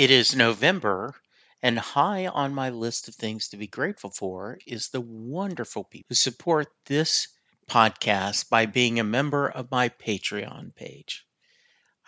It 0.00 0.10
is 0.10 0.34
November, 0.34 1.14
and 1.62 1.78
high 1.78 2.26
on 2.26 2.54
my 2.54 2.70
list 2.70 3.06
of 3.06 3.14
things 3.14 3.48
to 3.48 3.58
be 3.58 3.66
grateful 3.66 4.08
for 4.08 4.58
is 4.66 4.88
the 4.88 5.00
wonderful 5.02 5.84
people 5.84 6.06
who 6.08 6.14
support 6.14 6.68
this 6.86 7.28
podcast 7.68 8.48
by 8.48 8.64
being 8.64 8.98
a 8.98 9.04
member 9.04 9.46
of 9.46 9.70
my 9.70 9.90
Patreon 9.90 10.74
page. 10.74 11.26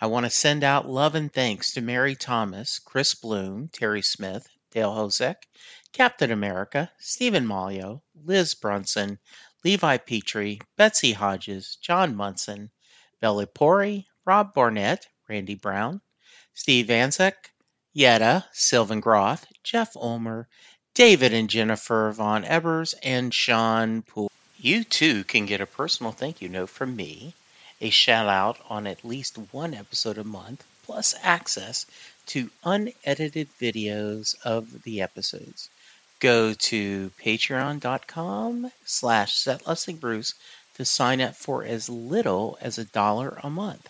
I 0.01 0.07
want 0.07 0.25
to 0.25 0.31
send 0.31 0.63
out 0.63 0.89
love 0.89 1.13
and 1.13 1.31
thanks 1.31 1.71
to 1.73 1.81
Mary 1.81 2.15
Thomas, 2.15 2.79
Chris 2.79 3.13
Bloom, 3.13 3.69
Terry 3.71 4.01
Smith, 4.01 4.47
Dale 4.71 4.95
Hosek, 4.95 5.43
Captain 5.91 6.31
America, 6.31 6.91
Stephen 6.97 7.45
Malio, 7.45 8.01
Liz 8.15 8.55
Brunson, 8.55 9.19
Levi 9.63 9.97
Petrie, 9.97 10.59
Betsy 10.77 11.11
Hodges, 11.13 11.77
John 11.79 12.15
Munson, 12.15 12.71
Bella 13.19 13.45
Pori, 13.45 14.07
Rob 14.25 14.51
Barnett, 14.55 15.05
Randy 15.29 15.53
Brown, 15.53 16.01
Steve 16.55 16.87
Anzek, 16.87 17.52
Yetta, 17.95 18.43
Sylvan 18.51 18.99
Groth, 18.99 19.45
Jeff 19.61 19.95
Ulmer, 19.95 20.47
David 20.95 21.31
and 21.31 21.47
Jennifer 21.47 22.11
Von 22.11 22.43
Ebers, 22.43 22.95
and 23.03 23.31
Sean 23.31 24.01
Poole. 24.01 24.31
You 24.57 24.83
too 24.83 25.23
can 25.25 25.45
get 25.45 25.61
a 25.61 25.67
personal 25.67 26.11
thank 26.11 26.41
you 26.41 26.49
note 26.49 26.71
from 26.71 26.95
me, 26.95 27.35
a 27.81 27.91
shout 27.91 28.27
out 28.27 28.57
on 28.67 28.87
at 28.87 29.05
least 29.05 29.37
one 29.51 29.75
episode 29.75 30.17
a 30.17 30.23
month, 30.23 30.63
plus 30.85 31.13
access 31.21 31.85
to 32.25 32.49
unedited 32.63 33.49
videos 33.59 34.35
of 34.43 34.83
the 34.83 35.01
episodes. 35.01 35.69
Go 36.19 36.53
to 36.53 37.11
patreon.com 37.19 38.71
slash 38.85 39.35
setlustingbruce 39.35 40.33
to 40.75 40.85
sign 40.85 41.21
up 41.21 41.35
for 41.35 41.63
as 41.63 41.89
little 41.89 42.57
as 42.59 42.77
a 42.79 42.85
dollar 42.85 43.39
a 43.43 43.49
month. 43.49 43.87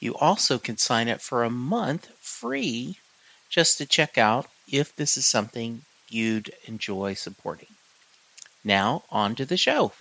You 0.00 0.16
also 0.16 0.58
can 0.58 0.76
sign 0.76 1.08
up 1.08 1.20
for 1.20 1.44
a 1.44 1.50
month 1.50 2.08
free 2.20 2.98
just 3.48 3.78
to 3.78 3.86
check 3.86 4.18
out 4.18 4.46
if 4.70 4.94
this 4.96 5.16
is 5.16 5.26
something 5.26 5.82
you'd 6.08 6.52
enjoy 6.64 7.14
supporting. 7.14 7.68
Now, 8.64 9.04
on 9.10 9.34
to 9.36 9.44
the 9.44 9.56
show. 9.56 9.92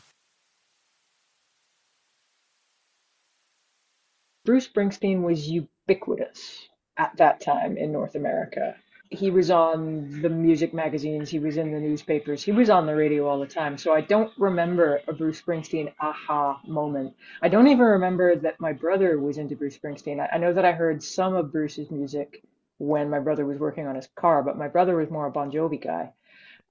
Bruce 4.45 4.67
Springsteen 4.67 5.21
was 5.21 5.47
ubiquitous 5.47 6.67
at 6.97 7.15
that 7.17 7.39
time 7.39 7.77
in 7.77 7.91
North 7.91 8.15
America. 8.15 8.75
He 9.13 9.29
was 9.29 9.51
on 9.51 10.21
the 10.21 10.29
music 10.29 10.73
magazines, 10.73 11.29
he 11.29 11.39
was 11.39 11.57
in 11.57 11.71
the 11.71 11.79
newspapers, 11.79 12.43
he 12.43 12.51
was 12.51 12.69
on 12.69 12.87
the 12.87 12.95
radio 12.95 13.27
all 13.27 13.39
the 13.39 13.45
time. 13.45 13.77
So 13.77 13.93
I 13.93 14.01
don't 14.01 14.31
remember 14.37 15.01
a 15.07 15.13
Bruce 15.13 15.39
Springsteen 15.41 15.93
aha 15.99 16.59
moment. 16.67 17.13
I 17.41 17.49
don't 17.49 17.67
even 17.67 17.85
remember 17.85 18.35
that 18.37 18.59
my 18.59 18.73
brother 18.73 19.19
was 19.19 19.37
into 19.37 19.55
Bruce 19.55 19.77
Springsteen. 19.77 20.27
I 20.33 20.37
know 20.37 20.51
that 20.51 20.65
I 20.65 20.71
heard 20.71 21.03
some 21.03 21.35
of 21.35 21.51
Bruce's 21.51 21.91
music 21.91 22.43
when 22.79 23.09
my 23.09 23.19
brother 23.19 23.45
was 23.45 23.59
working 23.59 23.85
on 23.85 23.95
his 23.95 24.09
car, 24.15 24.41
but 24.41 24.57
my 24.57 24.67
brother 24.67 24.95
was 24.95 25.11
more 25.11 25.27
a 25.27 25.31
Bon 25.31 25.51
Jovi 25.51 25.81
guy. 25.81 26.11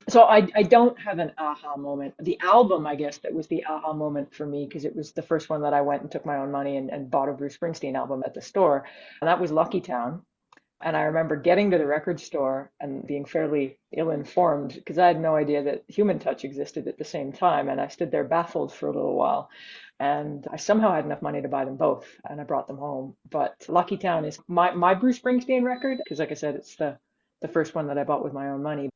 So 0.09 0.23
I, 0.25 0.48
I 0.57 0.65
don't 0.65 0.98
have 1.01 1.20
an 1.20 1.33
aha 1.39 1.77
moment. 1.77 2.15
The 2.20 2.39
album, 2.41 2.87
I 2.89 2.97
guess, 2.97 3.19
that 3.19 3.33
was 3.33 3.47
the 3.47 3.65
aha 3.67 3.93
moment 3.93 4.35
for 4.35 4.45
me 4.45 4.67
because 4.67 4.85
it 4.85 4.97
was 4.97 5.13
the 5.13 5.23
first 5.23 5.48
one 5.48 5.63
that 5.63 5.75
I 5.75 5.81
went 5.81 6.03
and 6.03 6.11
took 6.11 6.27
my 6.27 6.39
own 6.39 6.51
money 6.51 6.77
and, 6.77 6.91
and 6.91 7.09
bought 7.11 7.29
a 7.29 7.33
Bruce 7.33 7.57
Springsteen 7.57 7.95
album 7.95 8.25
at 8.27 8.35
the 8.35 8.43
store. 8.43 8.85
And 9.20 9.29
that 9.29 9.41
was 9.41 9.53
Lucky 9.53 9.81
Town. 9.81 10.23
And 10.83 10.97
I 10.97 11.02
remember 11.02 11.36
getting 11.36 11.70
to 11.70 11.78
the 11.78 11.86
record 11.86 12.20
store 12.20 12.72
and 12.80 13.06
being 13.06 13.25
fairly 13.25 13.78
ill 13.92 14.11
informed 14.11 14.75
because 14.75 14.98
I 14.98 15.06
had 15.06 15.20
no 15.20 15.36
idea 15.36 15.62
that 15.62 15.84
Human 15.89 16.19
Touch 16.19 16.44
existed 16.44 16.89
at 16.89 16.98
the 16.98 17.05
same 17.05 17.33
time. 17.33 17.69
And 17.69 17.80
I 17.80 17.89
stood 17.89 18.11
there 18.11 18.24
baffled 18.24 18.74
for 18.74 18.89
a 18.89 18.92
little 18.92 19.14
while. 19.14 19.48
And 20.00 20.47
I 20.50 20.56
somehow 20.56 20.92
had 20.92 21.05
enough 21.05 21.22
money 21.22 21.41
to 21.41 21.48
buy 21.48 21.64
them 21.64 21.77
both 21.77 22.06
and 22.28 22.41
I 22.41 22.44
brought 22.44 22.66
them 22.66 22.78
home. 22.78 23.14
But 23.30 23.55
Lucky 23.69 23.97
Town 23.97 24.24
is 24.24 24.41
my, 24.48 24.72
my 24.72 24.94
Bruce 24.94 25.20
Springsteen 25.20 25.62
record 25.62 25.98
because, 26.02 26.19
like 26.19 26.33
I 26.33 26.34
said, 26.34 26.56
it's 26.56 26.74
the, 26.77 26.98
the 27.41 27.48
first 27.48 27.74
one 27.74 27.86
that 27.86 27.98
I 27.98 28.05
bought 28.05 28.24
with 28.24 28.33
my 28.33 28.48
own 28.48 28.62
money. 28.62 28.92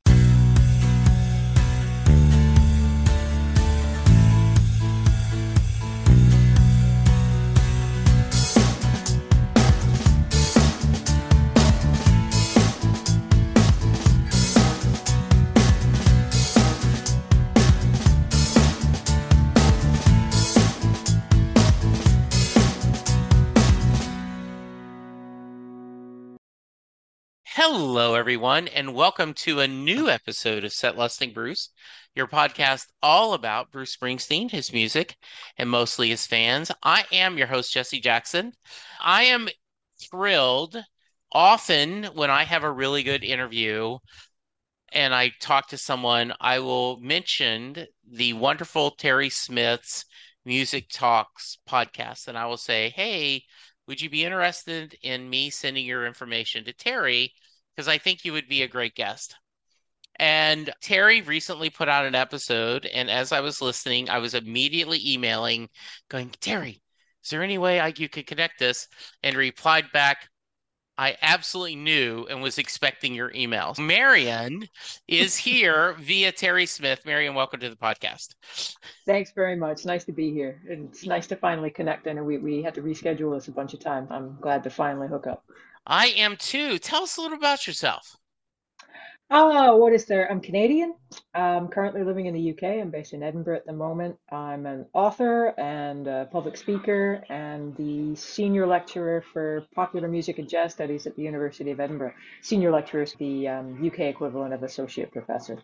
Hello, 27.68 28.14
everyone, 28.14 28.68
and 28.68 28.94
welcome 28.94 29.34
to 29.34 29.58
a 29.58 29.66
new 29.66 30.08
episode 30.08 30.62
of 30.62 30.72
Set 30.72 30.96
Lusting 30.96 31.32
Bruce, 31.32 31.70
your 32.14 32.28
podcast 32.28 32.86
all 33.02 33.34
about 33.34 33.72
Bruce 33.72 33.96
Springsteen, 33.96 34.48
his 34.48 34.72
music, 34.72 35.16
and 35.58 35.68
mostly 35.68 36.10
his 36.10 36.28
fans. 36.28 36.70
I 36.84 37.04
am 37.10 37.36
your 37.36 37.48
host, 37.48 37.74
Jesse 37.74 37.98
Jackson. 37.98 38.52
I 39.00 39.24
am 39.24 39.48
thrilled 40.00 40.80
often 41.32 42.04
when 42.14 42.30
I 42.30 42.44
have 42.44 42.62
a 42.62 42.70
really 42.70 43.02
good 43.02 43.24
interview 43.24 43.98
and 44.92 45.12
I 45.12 45.32
talk 45.40 45.66
to 45.70 45.76
someone, 45.76 46.34
I 46.40 46.60
will 46.60 47.00
mention 47.00 47.84
the 48.08 48.32
wonderful 48.34 48.92
Terry 48.92 49.28
Smith's 49.28 50.04
Music 50.44 50.86
Talks 50.88 51.58
podcast, 51.68 52.28
and 52.28 52.38
I 52.38 52.46
will 52.46 52.58
say, 52.58 52.90
hey, 52.90 53.42
would 53.88 54.00
you 54.00 54.08
be 54.08 54.24
interested 54.24 54.96
in 55.02 55.28
me 55.28 55.50
sending 55.50 55.84
your 55.84 56.06
information 56.06 56.64
to 56.64 56.72
Terry? 56.72 57.34
Because 57.76 57.88
I 57.88 57.98
think 57.98 58.24
you 58.24 58.32
would 58.32 58.48
be 58.48 58.62
a 58.62 58.68
great 58.68 58.94
guest. 58.94 59.36
And 60.18 60.72
Terry 60.80 61.20
recently 61.20 61.68
put 61.68 61.88
out 61.88 62.06
an 62.06 62.14
episode, 62.14 62.86
and 62.86 63.10
as 63.10 63.32
I 63.32 63.40
was 63.40 63.60
listening, 63.60 64.08
I 64.08 64.18
was 64.18 64.32
immediately 64.32 65.00
emailing, 65.04 65.68
going, 66.08 66.30
Terry, 66.40 66.80
is 67.22 67.30
there 67.30 67.42
any 67.42 67.58
way 67.58 67.80
I, 67.80 67.92
you 67.96 68.08
could 68.08 68.26
connect 68.26 68.58
this? 68.58 68.88
And 69.22 69.36
replied 69.36 69.92
back, 69.92 70.28
I 70.98 71.16
absolutely 71.20 71.76
knew 71.76 72.26
and 72.30 72.40
was 72.40 72.56
expecting 72.56 73.14
your 73.14 73.30
email. 73.34 73.74
Marian 73.78 74.66
is 75.06 75.36
here 75.48 75.94
via 75.98 76.32
Terry 76.32 76.64
Smith. 76.64 77.00
Marian, 77.04 77.34
welcome 77.34 77.60
to 77.60 77.68
the 77.68 77.76
podcast. 77.76 78.34
Thanks 79.04 79.32
very 79.32 79.56
much. 79.56 79.84
Nice 79.84 80.04
to 80.04 80.12
be 80.12 80.32
here. 80.32 80.62
It's 80.66 81.04
nice 81.04 81.26
to 81.26 81.36
finally 81.36 81.70
connect. 81.70 82.06
I 82.06 82.14
know 82.14 82.24
we, 82.24 82.38
we 82.38 82.62
had 82.62 82.74
to 82.76 82.80
reschedule 82.82 83.36
this 83.36 83.48
a 83.48 83.52
bunch 83.52 83.74
of 83.74 83.80
times. 83.80 84.08
I'm 84.10 84.38
glad 84.40 84.62
to 84.62 84.70
finally 84.70 85.08
hook 85.08 85.26
up. 85.26 85.44
I 85.86 86.08
am 86.08 86.36
too. 86.36 86.78
Tell 86.78 87.04
us 87.04 87.16
a 87.16 87.20
little 87.20 87.38
about 87.38 87.66
yourself. 87.66 88.16
Oh, 89.28 89.76
what 89.76 89.92
is 89.92 90.04
there? 90.04 90.30
I'm 90.30 90.40
Canadian. 90.40 90.94
I'm 91.34 91.66
currently 91.66 92.04
living 92.04 92.26
in 92.26 92.34
the 92.34 92.50
UK. 92.50 92.80
I'm 92.80 92.90
based 92.90 93.12
in 93.12 93.24
Edinburgh 93.24 93.56
at 93.56 93.66
the 93.66 93.72
moment. 93.72 94.16
I'm 94.30 94.66
an 94.66 94.86
author 94.92 95.48
and 95.58 96.06
a 96.06 96.28
public 96.30 96.56
speaker 96.56 97.24
and 97.28 97.74
the 97.76 98.14
senior 98.14 98.68
lecturer 98.68 99.24
for 99.32 99.64
popular 99.74 100.06
music 100.06 100.38
and 100.38 100.48
jazz 100.48 100.72
studies 100.72 101.08
at 101.08 101.16
the 101.16 101.22
University 101.22 101.72
of 101.72 101.80
Edinburgh. 101.80 102.14
Senior 102.40 102.70
lecturer 102.70 103.02
is 103.02 103.14
the 103.14 103.48
um, 103.48 103.84
UK 103.84 104.00
equivalent 104.00 104.54
of 104.54 104.62
associate 104.62 105.10
professor. 105.10 105.58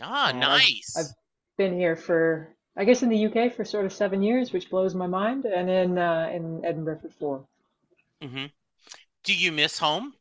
Ah, 0.00 0.32
nice. 0.34 0.96
I've, 0.96 1.04
I've, 1.04 1.12
been 1.56 1.76
here 1.76 1.96
for, 1.96 2.54
I 2.76 2.84
guess, 2.84 3.02
in 3.02 3.08
the 3.08 3.26
UK 3.26 3.52
for 3.52 3.64
sort 3.64 3.84
of 3.84 3.92
seven 3.92 4.22
years, 4.22 4.52
which 4.52 4.70
blows 4.70 4.94
my 4.94 5.08
mind, 5.08 5.44
and 5.44 5.68
in 5.68 5.98
uh, 5.98 6.30
in 6.32 6.64
Edinburgh 6.64 7.00
for 7.02 7.08
4 7.08 7.44
mm-hmm. 8.22 8.46
Do 9.28 9.34
you 9.34 9.52
miss 9.52 9.76
home? 9.76 10.14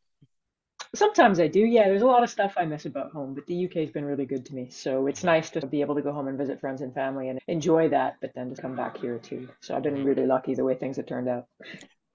Sometimes 0.93 1.39
I 1.39 1.47
do. 1.47 1.61
Yeah, 1.61 1.87
there's 1.87 2.01
a 2.01 2.05
lot 2.05 2.23
of 2.23 2.29
stuff 2.29 2.55
I 2.57 2.65
miss 2.65 2.85
about 2.85 3.13
home, 3.13 3.33
but 3.33 3.47
the 3.47 3.55
UK 3.55 3.75
has 3.75 3.89
been 3.89 4.03
really 4.03 4.25
good 4.25 4.45
to 4.47 4.53
me. 4.53 4.69
So 4.69 5.07
it's 5.07 5.23
nice 5.23 5.49
to 5.51 5.65
be 5.65 5.79
able 5.79 5.95
to 5.95 6.01
go 6.01 6.11
home 6.11 6.27
and 6.27 6.37
visit 6.37 6.59
friends 6.59 6.81
and 6.81 6.93
family 6.93 7.29
and 7.29 7.39
enjoy 7.47 7.87
that, 7.87 8.17
but 8.19 8.33
then 8.35 8.53
to 8.53 8.61
come 8.61 8.75
back 8.75 8.97
here 8.97 9.17
too. 9.17 9.47
So 9.61 9.77
I've 9.77 9.83
been 9.83 10.03
really 10.03 10.25
lucky 10.25 10.55
the 10.55 10.65
way 10.65 10.75
things 10.75 10.97
have 10.97 11.05
turned 11.05 11.29
out. 11.29 11.45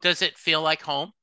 Does 0.02 0.20
it 0.20 0.36
feel 0.36 0.60
like 0.60 0.82
home? 0.82 1.14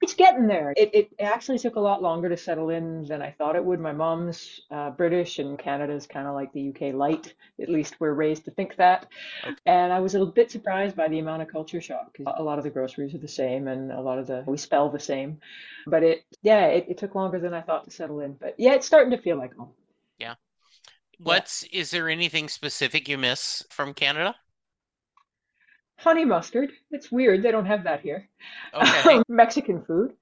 It's 0.00 0.14
getting 0.14 0.46
there. 0.46 0.72
It, 0.76 0.90
it 0.94 1.10
actually 1.18 1.58
took 1.58 1.74
a 1.74 1.80
lot 1.80 2.02
longer 2.02 2.28
to 2.28 2.36
settle 2.36 2.70
in 2.70 3.04
than 3.04 3.20
I 3.20 3.32
thought 3.32 3.56
it 3.56 3.64
would. 3.64 3.80
My 3.80 3.92
mom's 3.92 4.60
uh, 4.70 4.90
British 4.90 5.40
and 5.40 5.58
Canada's 5.58 6.06
kind 6.06 6.28
of 6.28 6.34
like 6.34 6.52
the 6.52 6.68
UK 6.68 6.94
light. 6.94 7.34
At 7.60 7.68
least 7.68 7.96
we're 7.98 8.12
raised 8.12 8.44
to 8.44 8.52
think 8.52 8.76
that. 8.76 9.06
Okay. 9.44 9.56
And 9.66 9.92
I 9.92 9.98
was 9.98 10.14
a 10.14 10.18
little 10.18 10.32
bit 10.32 10.52
surprised 10.52 10.94
by 10.94 11.08
the 11.08 11.18
amount 11.18 11.42
of 11.42 11.48
culture 11.48 11.80
shock 11.80 12.12
because 12.16 12.32
a 12.38 12.42
lot 12.42 12.58
of 12.58 12.64
the 12.64 12.70
groceries 12.70 13.12
are 13.14 13.18
the 13.18 13.26
same 13.26 13.66
and 13.66 13.90
a 13.90 14.00
lot 14.00 14.20
of 14.20 14.28
the, 14.28 14.44
we 14.46 14.56
spell 14.56 14.88
the 14.88 15.00
same. 15.00 15.40
But 15.86 16.04
it, 16.04 16.24
yeah, 16.42 16.66
it, 16.66 16.86
it 16.88 16.98
took 16.98 17.16
longer 17.16 17.40
than 17.40 17.52
I 17.52 17.62
thought 17.62 17.84
to 17.84 17.90
settle 17.90 18.20
in. 18.20 18.34
But 18.34 18.54
yeah, 18.56 18.74
it's 18.74 18.86
starting 18.86 19.10
to 19.10 19.18
feel 19.18 19.36
like 19.36 19.56
home. 19.56 19.72
Yeah. 20.18 20.34
What's, 21.18 21.64
yeah. 21.72 21.80
is 21.80 21.90
there 21.90 22.08
anything 22.08 22.48
specific 22.48 23.08
you 23.08 23.18
miss 23.18 23.64
from 23.70 23.94
Canada? 23.94 24.36
Honey 25.98 26.24
mustard. 26.24 26.72
It's 26.90 27.12
weird. 27.12 27.42
They 27.42 27.50
don't 27.50 27.66
have 27.66 27.84
that 27.84 28.00
here. 28.00 28.28
Okay. 28.72 29.22
Mexican 29.28 29.82
food. 29.82 30.14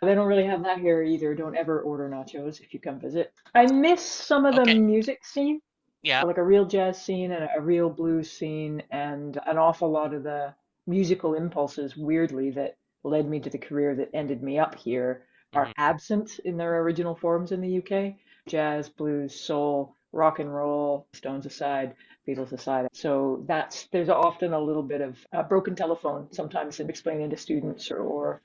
They 0.00 0.14
don't 0.16 0.26
really 0.26 0.46
have 0.46 0.64
that 0.64 0.78
here 0.78 1.02
either. 1.02 1.34
Don't 1.34 1.56
ever 1.56 1.80
order 1.80 2.08
nachos 2.08 2.60
if 2.60 2.74
you 2.74 2.80
come 2.80 2.98
visit. 2.98 3.32
I 3.54 3.66
miss 3.66 4.02
some 4.02 4.44
of 4.44 4.56
the 4.56 4.62
okay. 4.62 4.78
music 4.78 5.24
scene. 5.24 5.60
Yeah. 6.02 6.22
Like 6.24 6.38
a 6.38 6.42
real 6.42 6.64
jazz 6.66 7.00
scene 7.00 7.30
and 7.30 7.48
a 7.56 7.60
real 7.60 7.88
blues 7.88 8.30
scene 8.30 8.82
and 8.90 9.38
an 9.46 9.58
awful 9.58 9.88
lot 9.88 10.12
of 10.12 10.24
the 10.24 10.52
musical 10.88 11.34
impulses, 11.34 11.96
weirdly, 11.96 12.50
that 12.50 12.76
led 13.04 13.28
me 13.28 13.38
to 13.38 13.50
the 13.50 13.58
career 13.58 13.94
that 13.94 14.10
ended 14.12 14.42
me 14.42 14.58
up 14.58 14.74
here 14.74 15.24
are 15.54 15.66
Mhm. 15.66 15.72
absent 15.76 16.38
in 16.40 16.56
their 16.56 16.80
original 16.80 17.14
forms 17.14 17.52
in 17.52 17.60
the 17.60 17.68
UK. 17.68 18.18
Jazz, 18.48 18.88
blues, 18.88 19.38
soul, 19.38 19.94
rock 20.12 20.38
and 20.40 20.52
roll, 20.52 21.06
Stones 21.12 21.46
aside, 21.46 21.94
Beatles 22.26 22.52
aside. 22.52 22.86
So 22.92 23.44
that's 23.46 23.88
there's 23.92 24.08
often 24.08 24.52
a 24.52 24.60
little 24.60 24.82
bit 24.82 25.00
of 25.00 25.18
a 25.32 25.42
broken 25.42 25.74
telephone 25.74 26.32
sometimes 26.32 26.80
in 26.80 26.88
explaining 26.88 27.30
to 27.30 27.36
students 27.36 27.90
or, 27.90 27.98
or 27.98 28.42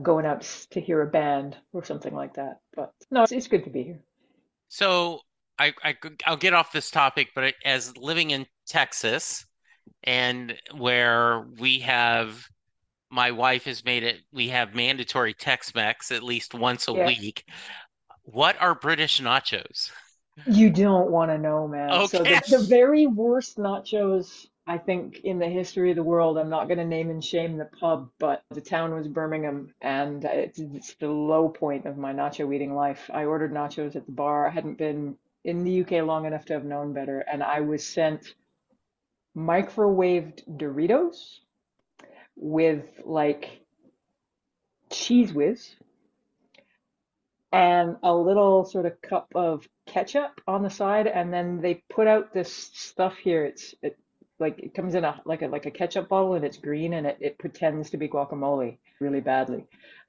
going 0.00 0.26
out 0.26 0.42
to 0.70 0.80
hear 0.80 1.02
a 1.02 1.06
band 1.06 1.56
or 1.72 1.84
something 1.84 2.14
like 2.14 2.34
that. 2.34 2.60
But 2.74 2.92
no, 3.10 3.22
it's, 3.22 3.32
it's 3.32 3.48
good 3.48 3.64
to 3.64 3.70
be 3.70 3.82
here. 3.84 4.00
So 4.68 5.20
I, 5.58 5.72
I 5.84 5.94
I'll 6.26 6.36
get 6.36 6.54
off 6.54 6.72
this 6.72 6.90
topic, 6.90 7.28
but 7.34 7.54
as 7.64 7.96
living 7.96 8.30
in 8.30 8.46
Texas 8.66 9.46
and 10.02 10.56
where 10.76 11.46
we 11.58 11.80
have 11.80 12.44
my 13.10 13.30
wife 13.30 13.64
has 13.64 13.84
made 13.84 14.02
it, 14.02 14.20
we 14.32 14.48
have 14.48 14.74
mandatory 14.74 15.34
Tex-Mex 15.34 16.10
at 16.10 16.22
least 16.22 16.54
once 16.54 16.88
a 16.88 16.94
week. 16.94 17.44
What 18.22 18.56
are 18.60 18.74
British 18.74 19.20
nachos? 19.20 19.90
You 20.46 20.70
don't 20.70 21.10
want 21.10 21.30
to 21.30 21.38
know, 21.38 21.68
man. 21.68 22.02
So 22.02 22.24
Okay. 22.24 22.24
the 22.24 22.42
the 22.48 22.58
very 22.60 23.06
worst 23.06 23.58
nachos 23.58 24.46
I 24.66 24.78
think 24.78 25.20
in 25.24 25.38
the 25.38 25.48
history 25.48 25.90
of 25.90 25.96
the 25.96 26.02
world, 26.04 26.38
I'm 26.38 26.48
not 26.50 26.68
going 26.68 26.78
to 26.78 26.84
name 26.84 27.10
and 27.10 27.24
shame 27.24 27.56
the 27.58 27.64
pub, 27.80 28.10
but 28.18 28.44
the 28.50 28.60
town 28.60 28.94
was 28.94 29.08
Birmingham, 29.08 29.74
and 29.80 30.24
it's, 30.24 30.60
it's 30.60 30.94
the 30.94 31.08
low 31.08 31.48
point 31.48 31.84
of 31.84 31.98
my 31.98 32.12
nacho 32.12 32.54
eating 32.54 32.74
life. 32.74 33.10
I 33.12 33.24
ordered 33.24 33.52
nachos 33.52 33.96
at 33.96 34.06
the 34.06 34.12
bar. 34.12 34.46
I 34.46 34.50
hadn't 34.50 34.78
been 34.78 35.16
in 35.44 35.64
the 35.64 35.80
UK 35.82 36.06
long 36.06 36.26
enough 36.26 36.44
to 36.46 36.52
have 36.52 36.64
known 36.64 36.92
better, 36.92 37.20
and 37.20 37.42
I 37.42 37.60
was 37.60 37.84
sent 37.84 38.34
microwaved 39.36 40.44
Doritos 40.58 41.40
with 42.36 42.84
like 43.04 43.60
cheese 44.90 45.32
whiz 45.32 45.74
and 47.52 47.96
a 48.02 48.14
little 48.14 48.64
sort 48.64 48.86
of 48.86 49.00
cup 49.02 49.28
of 49.34 49.66
ketchup 49.86 50.40
on 50.46 50.62
the 50.62 50.70
side, 50.70 51.06
and 51.06 51.32
then 51.32 51.60
they 51.60 51.82
put 51.90 52.06
out 52.06 52.32
this 52.32 52.70
stuff 52.72 53.16
here. 53.16 53.44
It's 53.44 53.74
it 53.82 53.98
like 54.38 54.58
it 54.58 54.74
comes 54.74 54.94
in 54.94 55.04
a 55.04 55.20
like 55.24 55.42
a 55.42 55.46
like 55.46 55.66
a 55.66 55.70
ketchup 55.70 56.08
bottle 56.08 56.34
and 56.34 56.44
it's 56.44 56.58
green 56.58 56.94
and 56.94 57.06
it, 57.06 57.16
it 57.20 57.38
pretends 57.38 57.90
to 57.90 57.96
be 57.96 58.08
guacamole 58.08 58.76
really 59.00 59.20
badly. 59.20 59.64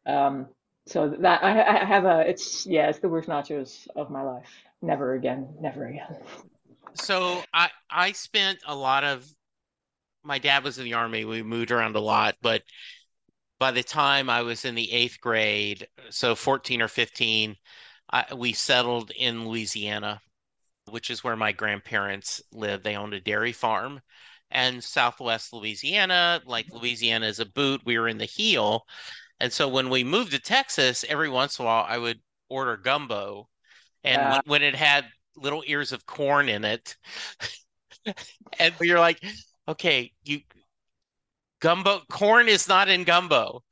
Um, 0.05 0.47
so 0.85 1.15
that 1.19 1.43
I, 1.43 1.81
I 1.81 1.85
have 1.85 2.03
a 2.05 2.27
it's 2.27 2.65
yeah 2.65 2.89
it's 2.89 2.99
the 2.99 3.07
worst 3.07 3.29
nachos 3.29 3.87
of 3.95 4.09
my 4.09 4.23
life. 4.23 4.49
Never 4.81 5.13
again, 5.13 5.47
never 5.61 5.85
again. 5.85 6.17
So 6.95 7.41
I 7.53 7.69
I 7.89 8.11
spent 8.11 8.59
a 8.67 8.75
lot 8.75 9.03
of 9.03 9.25
my 10.23 10.39
dad 10.39 10.63
was 10.63 10.77
in 10.77 10.85
the 10.85 10.93
army. 10.93 11.25
We 11.25 11.43
moved 11.43 11.71
around 11.71 11.95
a 11.95 12.01
lot, 12.01 12.35
but 12.41 12.63
by 13.59 13.71
the 13.71 13.83
time 13.83 14.29
I 14.29 14.41
was 14.41 14.65
in 14.65 14.75
the 14.75 14.91
eighth 14.91 15.21
grade, 15.21 15.87
so 16.09 16.35
14 16.35 16.81
or 16.81 16.87
15, 16.87 17.55
I, 18.13 18.33
we 18.35 18.53
settled 18.53 19.11
in 19.11 19.47
Louisiana, 19.47 20.21
which 20.89 21.09
is 21.11 21.23
where 21.23 21.37
my 21.37 21.51
grandparents 21.53 22.41
lived. 22.53 22.83
They 22.85 22.97
owned 22.97 23.13
a 23.15 23.21
dairy 23.21 23.53
farm. 23.53 24.01
And 24.51 24.83
Southwest 24.83 25.53
Louisiana, 25.53 26.41
like 26.45 26.67
Louisiana 26.71 27.27
is 27.27 27.39
a 27.39 27.45
boot, 27.47 27.81
we 27.85 27.99
were 27.99 28.09
in 28.09 28.19
the 28.19 28.25
heel. 28.25 28.85
And 29.39 29.53
so 29.53 29.67
when 29.69 29.89
we 29.89 30.03
moved 30.03 30.31
to 30.33 30.39
Texas, 30.39 31.05
every 31.09 31.29
once 31.29 31.59
in 31.59 31.65
a 31.65 31.67
while 31.67 31.85
I 31.87 31.97
would 31.99 32.21
order 32.49 32.77
gumbo. 32.77 33.49
And 34.03 34.23
when, 34.23 34.39
Uh, 34.39 34.41
when 34.45 34.63
it 34.63 34.75
had 34.75 35.05
little 35.37 35.63
ears 35.67 35.93
of 35.93 36.05
corn 36.07 36.49
in 36.49 36.65
it, 36.65 36.97
and 38.59 38.73
you're 38.81 38.99
like, 38.99 39.23
okay, 39.67 40.11
you 40.23 40.41
gumbo 41.59 42.01
corn 42.11 42.47
is 42.47 42.67
not 42.67 42.89
in 42.89 43.03
gumbo. 43.03 43.63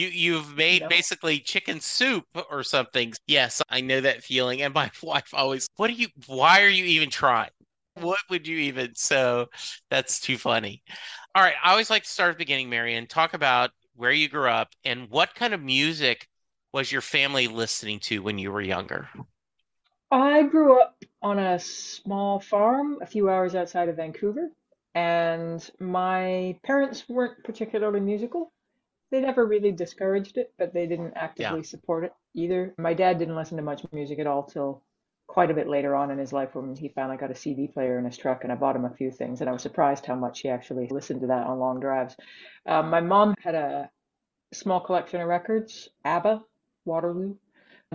You 0.00 0.08
you've 0.08 0.56
made 0.56 0.82
no. 0.82 0.88
basically 0.88 1.40
chicken 1.40 1.78
soup 1.80 2.24
or 2.50 2.62
something. 2.62 3.12
Yes, 3.26 3.60
I 3.68 3.82
know 3.82 4.00
that 4.00 4.24
feeling. 4.24 4.62
And 4.62 4.72
my 4.72 4.90
wife 5.02 5.34
always, 5.34 5.68
what 5.76 5.90
are 5.90 5.94
you, 5.94 6.08
why 6.26 6.62
are 6.62 6.68
you 6.68 6.84
even 6.84 7.10
trying? 7.10 7.50
What 7.94 8.18
would 8.30 8.46
you 8.46 8.56
even? 8.58 8.94
So 8.94 9.48
that's 9.90 10.20
too 10.20 10.38
funny. 10.38 10.82
All 11.34 11.42
right, 11.42 11.54
I 11.62 11.72
always 11.72 11.90
like 11.90 12.04
to 12.04 12.08
start 12.08 12.30
at 12.30 12.38
the 12.38 12.42
beginning, 12.44 12.70
Marian. 12.70 13.06
Talk 13.08 13.34
about 13.34 13.72
where 13.94 14.12
you 14.12 14.28
grew 14.28 14.48
up 14.48 14.70
and 14.84 15.10
what 15.10 15.34
kind 15.34 15.52
of 15.52 15.60
music 15.62 16.26
was 16.72 16.90
your 16.90 17.02
family 17.02 17.46
listening 17.48 18.00
to 18.00 18.22
when 18.22 18.38
you 18.38 18.50
were 18.52 18.62
younger? 18.62 19.08
I 20.12 20.44
grew 20.44 20.80
up 20.80 21.02
on 21.20 21.38
a 21.38 21.58
small 21.58 22.40
farm 22.40 22.98
a 23.02 23.06
few 23.06 23.28
hours 23.28 23.54
outside 23.54 23.88
of 23.88 23.96
Vancouver, 23.96 24.50
and 24.94 25.70
my 25.78 26.58
parents 26.62 27.08
weren't 27.08 27.42
particularly 27.44 28.00
musical. 28.00 28.52
They 29.10 29.20
never 29.20 29.44
really 29.44 29.72
discouraged 29.72 30.38
it, 30.38 30.52
but 30.58 30.72
they 30.72 30.86
didn't 30.86 31.12
Yeah. 31.14 31.22
actively 31.22 31.62
support 31.62 32.04
it 32.04 32.12
either. 32.34 32.74
My 32.78 32.94
dad 32.94 33.18
didn't 33.18 33.36
listen 33.36 33.56
to 33.56 33.62
much 33.62 33.84
music 33.92 34.18
at 34.18 34.26
all 34.26 34.44
till 34.44 34.82
quite 35.26 35.50
a 35.50 35.54
bit 35.54 35.68
later 35.68 35.94
on 35.94 36.10
in 36.10 36.18
his 36.18 36.32
life 36.32 36.54
when 36.54 36.74
he 36.74 36.88
finally 36.88 37.16
got 37.16 37.30
a 37.30 37.34
CD 37.34 37.68
player 37.68 37.98
in 37.98 38.04
his 38.04 38.16
truck, 38.16 38.42
and 38.42 38.52
I 38.52 38.56
bought 38.56 38.76
him 38.76 38.84
a 38.84 38.94
few 38.94 39.10
things, 39.10 39.40
and 39.40 39.48
I 39.48 39.52
was 39.52 39.62
surprised 39.62 40.06
how 40.06 40.16
much 40.16 40.40
he 40.40 40.48
actually 40.48 40.88
listened 40.88 41.20
to 41.20 41.28
that 41.28 41.46
on 41.46 41.58
long 41.58 41.80
drives. 41.80 42.16
Um, 42.66 42.90
my 42.90 43.00
mom 43.00 43.34
had 43.40 43.54
a 43.54 43.90
small 44.52 44.80
collection 44.80 45.20
of 45.20 45.28
records, 45.28 45.88
ABBA, 46.04 46.44
Waterloo, 46.84 47.36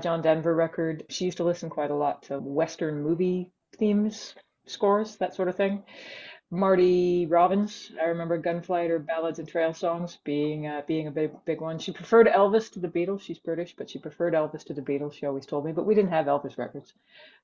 John 0.01 0.21
Denver 0.21 0.55
record. 0.55 1.03
She 1.09 1.25
used 1.25 1.37
to 1.37 1.43
listen 1.43 1.69
quite 1.69 1.91
a 1.91 1.95
lot 1.95 2.23
to 2.23 2.39
Western 2.39 3.01
movie 3.01 3.51
themes, 3.77 4.35
scores, 4.65 5.17
that 5.17 5.33
sort 5.35 5.47
of 5.49 5.55
thing. 5.55 5.83
Marty 6.51 7.25
Robbins, 7.25 7.91
I 7.99 8.05
remember 8.05 8.37
Gunfighter 8.37 8.99
Ballads 8.99 9.39
and 9.39 9.47
Trail 9.47 9.73
Songs 9.73 10.19
being 10.23 10.67
uh, 10.67 10.83
being 10.85 11.07
a 11.07 11.11
big 11.11 11.31
big 11.43 11.59
one. 11.59 11.79
She 11.79 11.91
preferred 11.91 12.27
Elvis 12.27 12.71
to 12.73 12.79
the 12.79 12.87
Beatles. 12.87 13.21
She's 13.21 13.39
British, 13.39 13.75
but 13.75 13.89
she 13.89 13.97
preferred 13.97 14.35
Elvis 14.35 14.63
to 14.65 14.73
the 14.73 14.81
Beatles. 14.81 15.13
She 15.13 15.25
always 15.25 15.47
told 15.47 15.65
me, 15.65 15.71
but 15.71 15.85
we 15.87 15.95
didn't 15.95 16.11
have 16.11 16.27
Elvis 16.27 16.57
records. 16.57 16.93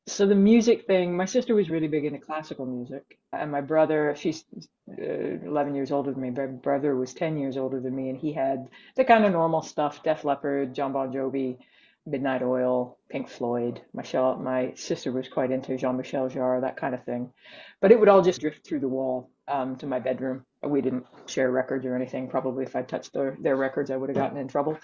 So 0.05 0.27
the 0.27 0.35
music 0.35 0.85
thing, 0.85 1.17
my 1.17 1.25
sister 1.25 1.55
was 1.55 1.69
really 1.71 1.87
big 1.87 2.05
into 2.05 2.19
classical 2.19 2.65
music, 2.67 3.17
and 3.33 3.51
my 3.51 3.61
brother, 3.61 4.15
she's 4.15 4.45
uh, 4.89 5.01
11 5.01 5.73
years 5.73 5.91
older 5.91 6.11
than 6.11 6.21
me. 6.21 6.29
My 6.29 6.45
brother 6.45 6.95
was 6.95 7.13
10 7.13 7.37
years 7.37 7.57
older 7.57 7.79
than 7.79 7.95
me, 7.95 8.09
and 8.09 8.17
he 8.17 8.33
had 8.33 8.69
the 8.95 9.03
kind 9.03 9.25
of 9.25 9.31
normal 9.31 9.63
stuff: 9.63 10.03
Def 10.03 10.23
Leppard, 10.23 10.75
John 10.75 10.93
Bon 10.93 11.11
Jovi, 11.11 11.57
Midnight 12.05 12.41
Oil, 12.41 12.97
Pink 13.09 13.29
Floyd. 13.29 13.81
Michelle, 13.93 14.37
my 14.37 14.73
sister 14.75 15.11
was 15.11 15.27
quite 15.27 15.51
into 15.51 15.77
Jean-Michel 15.77 16.29
Jarre, 16.29 16.61
that 16.61 16.77
kind 16.77 16.95
of 16.95 17.03
thing. 17.03 17.31
But 17.79 17.91
it 17.91 17.99
would 17.99 18.09
all 18.09 18.21
just 18.21 18.41
drift 18.41 18.65
through 18.65 18.79
the 18.79 18.87
wall 18.87 19.29
um, 19.47 19.75
to 19.77 19.85
my 19.85 19.99
bedroom. 19.99 20.45
We 20.63 20.81
didn't 20.81 21.05
share 21.27 21.51
records 21.51 21.85
or 21.85 21.95
anything. 21.95 22.27
Probably 22.27 22.63
if 22.63 22.75
I 22.75 22.81
touched 22.81 23.13
their, 23.13 23.37
their 23.39 23.55
records, 23.55 23.91
I 23.91 23.97
would 23.97 24.09
have 24.09 24.17
gotten 24.17 24.37
in 24.37 24.47
trouble. 24.47 24.77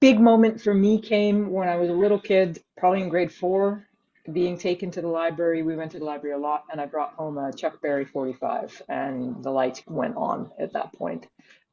Big 0.00 0.20
moment 0.20 0.60
for 0.60 0.72
me 0.72 1.00
came 1.00 1.50
when 1.50 1.68
I 1.68 1.76
was 1.76 1.90
a 1.90 1.94
little 1.94 2.20
kid, 2.20 2.62
probably 2.76 3.02
in 3.02 3.08
grade 3.08 3.32
four, 3.32 3.86
being 4.32 4.58
taken 4.58 4.90
to 4.92 5.00
the 5.00 5.08
library. 5.08 5.62
We 5.62 5.76
went 5.76 5.92
to 5.92 5.98
the 5.98 6.04
library 6.04 6.36
a 6.36 6.38
lot, 6.38 6.64
and 6.70 6.80
I 6.80 6.86
brought 6.86 7.14
home 7.14 7.38
a 7.38 7.52
Chuck 7.52 7.80
Berry 7.82 8.04
45, 8.04 8.82
and 8.88 9.42
the 9.42 9.50
lights 9.50 9.82
went 9.86 10.16
on 10.16 10.50
at 10.58 10.72
that 10.74 10.92
point. 10.92 11.26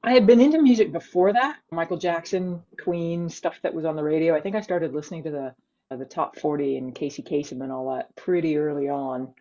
I 0.05 0.13
had 0.13 0.27
been 0.27 0.39
into 0.39 0.61
music 0.61 0.91
before 0.91 1.33
that, 1.33 1.57
Michael 1.71 1.97
Jackson, 1.97 2.61
Queen, 2.83 3.27
stuff 3.27 3.59
that 3.63 3.73
was 3.73 3.85
on 3.85 3.95
the 3.95 4.03
radio. 4.03 4.35
I 4.35 4.41
think 4.41 4.55
I 4.55 4.61
started 4.61 4.93
listening 4.93 5.23
to 5.23 5.31
the 5.31 5.55
uh, 5.91 5.95
the 5.97 6.05
top 6.05 6.37
40 6.37 6.77
and 6.77 6.95
Casey 6.95 7.23
Kasem 7.23 7.61
and 7.61 7.71
all 7.71 7.95
that 7.95 8.15
pretty 8.15 8.57
early 8.57 8.87
on. 8.87 9.33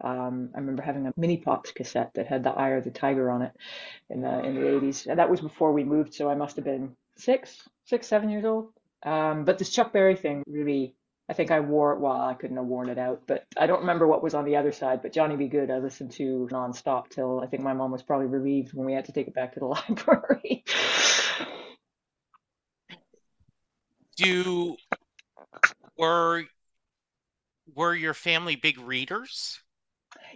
Um, 0.00 0.50
I 0.54 0.58
remember 0.58 0.82
having 0.82 1.06
a 1.06 1.12
mini 1.16 1.38
pops 1.38 1.72
cassette 1.72 2.12
that 2.14 2.26
had 2.26 2.44
the 2.44 2.50
Eye 2.50 2.70
of 2.70 2.84
the 2.84 2.90
Tiger 2.90 3.30
on 3.30 3.42
it 3.42 3.52
in 4.10 4.20
the 4.20 4.44
in 4.44 4.54
the 4.54 4.60
80s. 4.60 5.06
And 5.08 5.18
that 5.18 5.30
was 5.30 5.40
before 5.40 5.72
we 5.72 5.82
moved, 5.82 6.14
so 6.14 6.30
I 6.30 6.34
must 6.36 6.56
have 6.56 6.64
been 6.64 6.96
six, 7.16 7.68
six, 7.84 8.06
seven 8.06 8.30
years 8.30 8.44
old. 8.44 8.72
Um, 9.04 9.44
but 9.44 9.58
this 9.58 9.70
Chuck 9.70 9.92
Berry 9.92 10.14
thing 10.14 10.44
really, 10.46 10.94
I 11.32 11.34
think 11.34 11.50
I 11.50 11.60
wore 11.60 11.94
it. 11.94 11.98
Well, 11.98 12.12
I 12.12 12.34
couldn't 12.34 12.58
have 12.58 12.66
worn 12.66 12.90
it 12.90 12.98
out, 12.98 13.22
but 13.26 13.46
I 13.56 13.66
don't 13.66 13.80
remember 13.80 14.06
what 14.06 14.22
was 14.22 14.34
on 14.34 14.44
the 14.44 14.56
other 14.56 14.70
side. 14.70 15.00
But 15.00 15.14
Johnny 15.14 15.34
B. 15.34 15.48
Goode, 15.48 15.70
I 15.70 15.78
listened 15.78 16.12
to 16.12 16.46
nonstop 16.52 17.08
till 17.08 17.40
I 17.40 17.46
think 17.46 17.62
my 17.62 17.72
mom 17.72 17.90
was 17.90 18.02
probably 18.02 18.26
relieved 18.26 18.74
when 18.74 18.84
we 18.84 18.92
had 18.92 19.06
to 19.06 19.12
take 19.12 19.28
it 19.28 19.34
back 19.34 19.54
to 19.54 19.60
the 19.60 19.64
library. 19.66 20.62
Do 24.18 24.76
were 25.96 26.44
were 27.74 27.94
your 27.94 28.12
family 28.12 28.56
big 28.56 28.78
readers? 28.78 29.58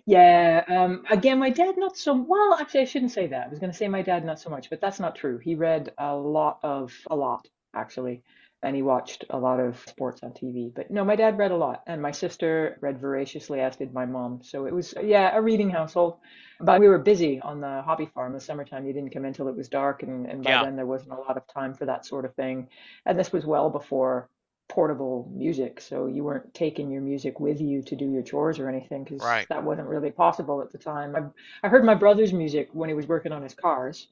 Yeah, 0.06 0.64
um, 0.66 1.04
again, 1.10 1.38
my 1.38 1.50
dad 1.50 1.74
not 1.76 1.98
so 1.98 2.14
well. 2.14 2.54
Actually, 2.58 2.80
I 2.80 2.84
shouldn't 2.84 3.12
say 3.12 3.26
that. 3.26 3.48
I 3.48 3.50
was 3.50 3.58
going 3.58 3.70
to 3.70 3.76
say 3.76 3.86
my 3.86 4.00
dad 4.00 4.24
not 4.24 4.40
so 4.40 4.48
much, 4.48 4.70
but 4.70 4.80
that's 4.80 4.98
not 4.98 5.14
true. 5.14 5.36
He 5.36 5.56
read 5.56 5.92
a 5.98 6.16
lot 6.16 6.58
of 6.62 6.94
a 7.10 7.14
lot 7.14 7.46
actually, 7.74 8.22
and 8.62 8.74
he 8.74 8.82
watched 8.82 9.24
a 9.30 9.38
lot 9.38 9.60
of 9.60 9.78
sports 9.86 10.22
on 10.22 10.32
TV. 10.32 10.72
But 10.74 10.90
no, 10.90 11.04
my 11.04 11.16
dad 11.16 11.38
read 11.38 11.50
a 11.52 11.56
lot, 11.56 11.82
and 11.86 12.00
my 12.02 12.10
sister 12.12 12.78
read 12.80 12.98
voraciously, 13.00 13.60
as 13.60 13.76
did 13.76 13.92
my 13.92 14.06
mom. 14.06 14.40
So 14.42 14.66
it 14.66 14.74
was 14.74 14.94
yeah, 15.02 15.36
a 15.36 15.40
reading 15.42 15.70
household. 15.70 16.18
But 16.58 16.80
we 16.80 16.88
were 16.88 16.98
busy 16.98 17.40
on 17.40 17.60
the 17.60 17.82
hobby 17.82 18.06
farm. 18.06 18.28
In 18.32 18.34
the 18.34 18.40
summertime, 18.40 18.86
you 18.86 18.92
didn't 18.94 19.10
come 19.10 19.24
in 19.26 19.34
till 19.34 19.48
it 19.48 19.56
was 19.56 19.68
dark, 19.68 20.02
and 20.02 20.26
and 20.26 20.42
by 20.42 20.50
Yeah, 20.50 20.64
then 20.64 20.76
there 20.76 20.86
wasn't 20.86 21.12
a 21.12 21.16
lot 21.16 21.36
of 21.36 21.46
time 21.46 21.74
for 21.74 21.86
that 21.86 22.06
sort 22.06 22.24
of 22.24 22.34
thing. 22.34 22.68
And 23.04 23.18
this 23.18 23.32
was 23.32 23.44
well 23.46 23.70
before 23.70 24.28
portable 24.68 25.30
music, 25.34 25.80
so 25.80 26.06
you 26.06 26.24
weren't 26.24 26.52
taking 26.54 26.90
your 26.90 27.02
music 27.02 27.38
with 27.40 27.60
you 27.60 27.82
to 27.82 27.94
do 27.96 28.10
your 28.10 28.22
chores 28.22 28.58
or 28.58 28.68
anything 28.68 29.04
because 29.04 29.22
right. 29.22 29.46
that 29.48 29.62
wasn't 29.62 29.86
really 29.88 30.10
possible 30.10 30.60
at 30.62 30.72
the 30.72 30.78
time. 30.78 31.14
I, 31.14 31.66
I 31.66 31.68
heard 31.68 31.84
my 31.84 31.94
brother's 31.94 32.32
music 32.32 32.68
when 32.72 32.88
he 32.88 32.94
was 32.94 33.06
working 33.06 33.32
on 33.32 33.42
his 33.42 33.54
cars, 33.54 34.08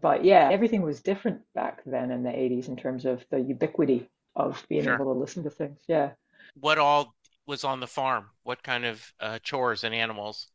but 0.00 0.24
yeah, 0.24 0.48
everything 0.50 0.82
was 0.82 1.02
different 1.02 1.42
back 1.54 1.82
then 1.84 2.10
in 2.10 2.22
the 2.22 2.30
80s 2.30 2.68
in 2.68 2.76
terms 2.76 3.04
of 3.04 3.24
the 3.30 3.40
ubiquity 3.40 4.08
of 4.36 4.64
being 4.68 4.84
Sure. 4.84 4.94
able 4.94 5.12
to 5.12 5.18
listen 5.20 5.42
to 5.44 5.50
things. 5.50 5.80
Yeah. 5.88 6.12
What 6.54 6.78
all 6.78 7.14
was 7.46 7.64
on 7.64 7.80
the 7.80 7.86
farm? 7.86 8.30
What 8.42 8.62
kind 8.62 8.84
of 8.86 9.12
uh, 9.20 9.38
chores 9.40 9.84
and 9.84 9.94
animals? 9.94 10.51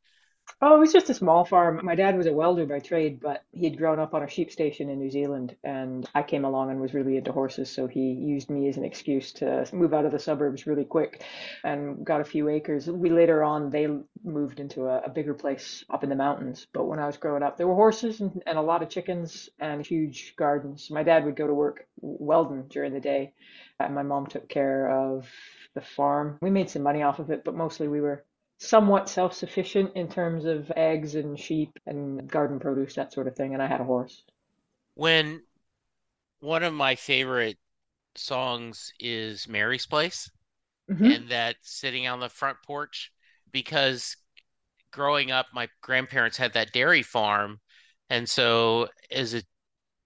Oh, 0.59 0.75
it 0.75 0.79
was 0.79 0.91
just 0.91 1.09
a 1.11 1.13
small 1.13 1.45
farm. 1.45 1.81
My 1.83 1.93
dad 1.93 2.17
was 2.17 2.25
a 2.25 2.33
welder 2.33 2.65
by 2.65 2.79
trade, 2.79 3.19
but 3.21 3.43
he 3.51 3.65
had 3.65 3.77
grown 3.77 3.99
up 3.99 4.15
on 4.15 4.23
a 4.23 4.29
sheep 4.29 4.51
station 4.51 4.89
in 4.89 4.97
New 4.97 5.11
Zealand, 5.11 5.55
and 5.63 6.09
I 6.15 6.23
came 6.23 6.45
along 6.45 6.71
and 6.71 6.81
was 6.81 6.95
really 6.95 7.15
into 7.15 7.31
horses, 7.31 7.69
so 7.69 7.85
he 7.85 8.13
used 8.13 8.49
me 8.49 8.67
as 8.67 8.75
an 8.75 8.83
excuse 8.83 9.31
to 9.33 9.67
move 9.71 9.93
out 9.93 10.05
of 10.05 10.11
the 10.11 10.17
suburbs 10.17 10.65
really 10.65 10.83
quick 10.83 11.23
and 11.63 12.03
got 12.03 12.21
a 12.21 12.25
few 12.25 12.49
acres. 12.49 12.89
We 12.89 13.11
later 13.11 13.43
on 13.43 13.69
they 13.69 13.87
moved 14.23 14.59
into 14.59 14.87
a, 14.87 15.01
a 15.01 15.09
bigger 15.09 15.35
place 15.35 15.85
up 15.91 16.03
in 16.03 16.09
the 16.09 16.15
mountains, 16.15 16.65
but 16.73 16.85
when 16.85 16.97
I 16.97 17.05
was 17.05 17.17
growing 17.17 17.43
up, 17.43 17.57
there 17.57 17.67
were 17.67 17.75
horses 17.75 18.19
and, 18.19 18.41
and 18.47 18.57
a 18.57 18.61
lot 18.61 18.81
of 18.81 18.89
chickens 18.89 19.49
and 19.59 19.85
huge 19.85 20.33
gardens. 20.37 20.89
My 20.89 21.03
dad 21.03 21.23
would 21.25 21.35
go 21.35 21.45
to 21.45 21.53
work 21.53 21.85
welding 22.01 22.63
during 22.69 22.93
the 22.93 22.99
day, 22.99 23.33
and 23.79 23.93
my 23.93 24.03
mom 24.03 24.25
took 24.25 24.49
care 24.49 24.89
of 24.89 25.29
the 25.75 25.81
farm. 25.81 26.39
We 26.41 26.49
made 26.49 26.71
some 26.71 26.81
money 26.81 27.03
off 27.03 27.19
of 27.19 27.29
it, 27.29 27.43
but 27.43 27.53
mostly 27.53 27.87
we 27.87 28.01
were 28.01 28.23
somewhat 28.59 29.09
self-sufficient 29.09 29.95
in 29.95 30.09
terms 30.09 30.45
of 30.45 30.71
eggs 30.75 31.15
and 31.15 31.39
sheep 31.39 31.77
and 31.85 32.27
garden 32.29 32.59
produce, 32.59 32.95
that 32.95 33.13
sort 33.13 33.27
of 33.27 33.35
thing. 33.35 33.53
And 33.53 33.61
I 33.61 33.67
had 33.67 33.81
a 33.81 33.85
horse. 33.85 34.23
When 34.95 35.43
one 36.39 36.63
of 36.63 36.73
my 36.73 36.95
favorite 36.95 37.57
songs 38.15 38.91
is 38.99 39.47
Mary's 39.47 39.85
Place, 39.85 40.29
hmm 40.89 41.13
and 41.13 41.29
that 41.29 41.57
sitting 41.61 42.07
on 42.07 42.19
the 42.19 42.29
front 42.29 42.57
porch, 42.65 43.11
because 43.51 44.17
growing 44.91 45.31
up, 45.31 45.47
my 45.53 45.69
grandparents 45.81 46.37
had 46.37 46.53
that 46.53 46.73
dairy 46.73 47.03
farm. 47.03 47.59
And 48.09 48.27
so 48.29 48.89
as 49.11 49.35
a 49.35 49.43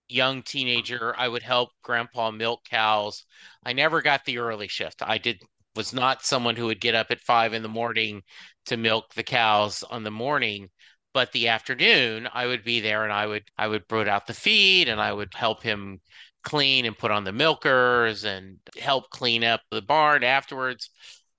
young 0.10 0.44
teenager, 0.44 1.16
I 1.18 1.28
would 1.28 1.44
help 1.44 1.72
grandpa 1.84 2.32
milk 2.32 2.66
cows. 2.66 3.26
I 3.66 3.74
never 3.74 4.02
got 4.02 4.26
the 4.26 4.40
early 4.40 4.68
shift. 4.68 5.02
I 5.02 5.18
did 5.18 5.42
was 5.76 5.94
not 5.94 6.24
someone 6.26 6.56
who 6.56 6.66
would 6.68 6.82
get 6.82 6.96
up 6.96 7.12
at 7.12 7.22
five 7.22 7.54
in 7.54 7.64
the 7.64 7.70
morning 7.70 8.24
to 8.66 8.78
milk 8.78 9.14
the 9.14 9.24
cows 9.24 9.84
on 9.84 10.04
the 10.04 10.12
morning, 10.12 10.70
but 11.14 11.32
the 11.32 11.48
afternoon 11.50 12.28
I 12.34 12.48
would 12.48 12.64
be 12.64 12.80
there 12.80 13.04
and 13.04 13.14
I 13.14 13.26
would 13.26 13.44
I 13.58 13.68
would 13.68 13.88
put 13.88 14.08
out 14.08 14.28
the 14.28 14.34
feed 14.34 14.88
and 14.90 15.02
I 15.02 15.12
would 15.14 15.34
help 15.34 15.64
him 15.64 16.02
clean 16.44 16.86
and 16.86 16.98
put 16.98 17.12
on 17.12 17.24
the 17.24 17.32
milkers 17.32 18.24
and 18.24 18.60
help 18.80 19.10
clean 19.12 19.44
up 19.44 19.62
the 19.72 19.82
barn 19.82 20.24
afterwards. 20.24 20.90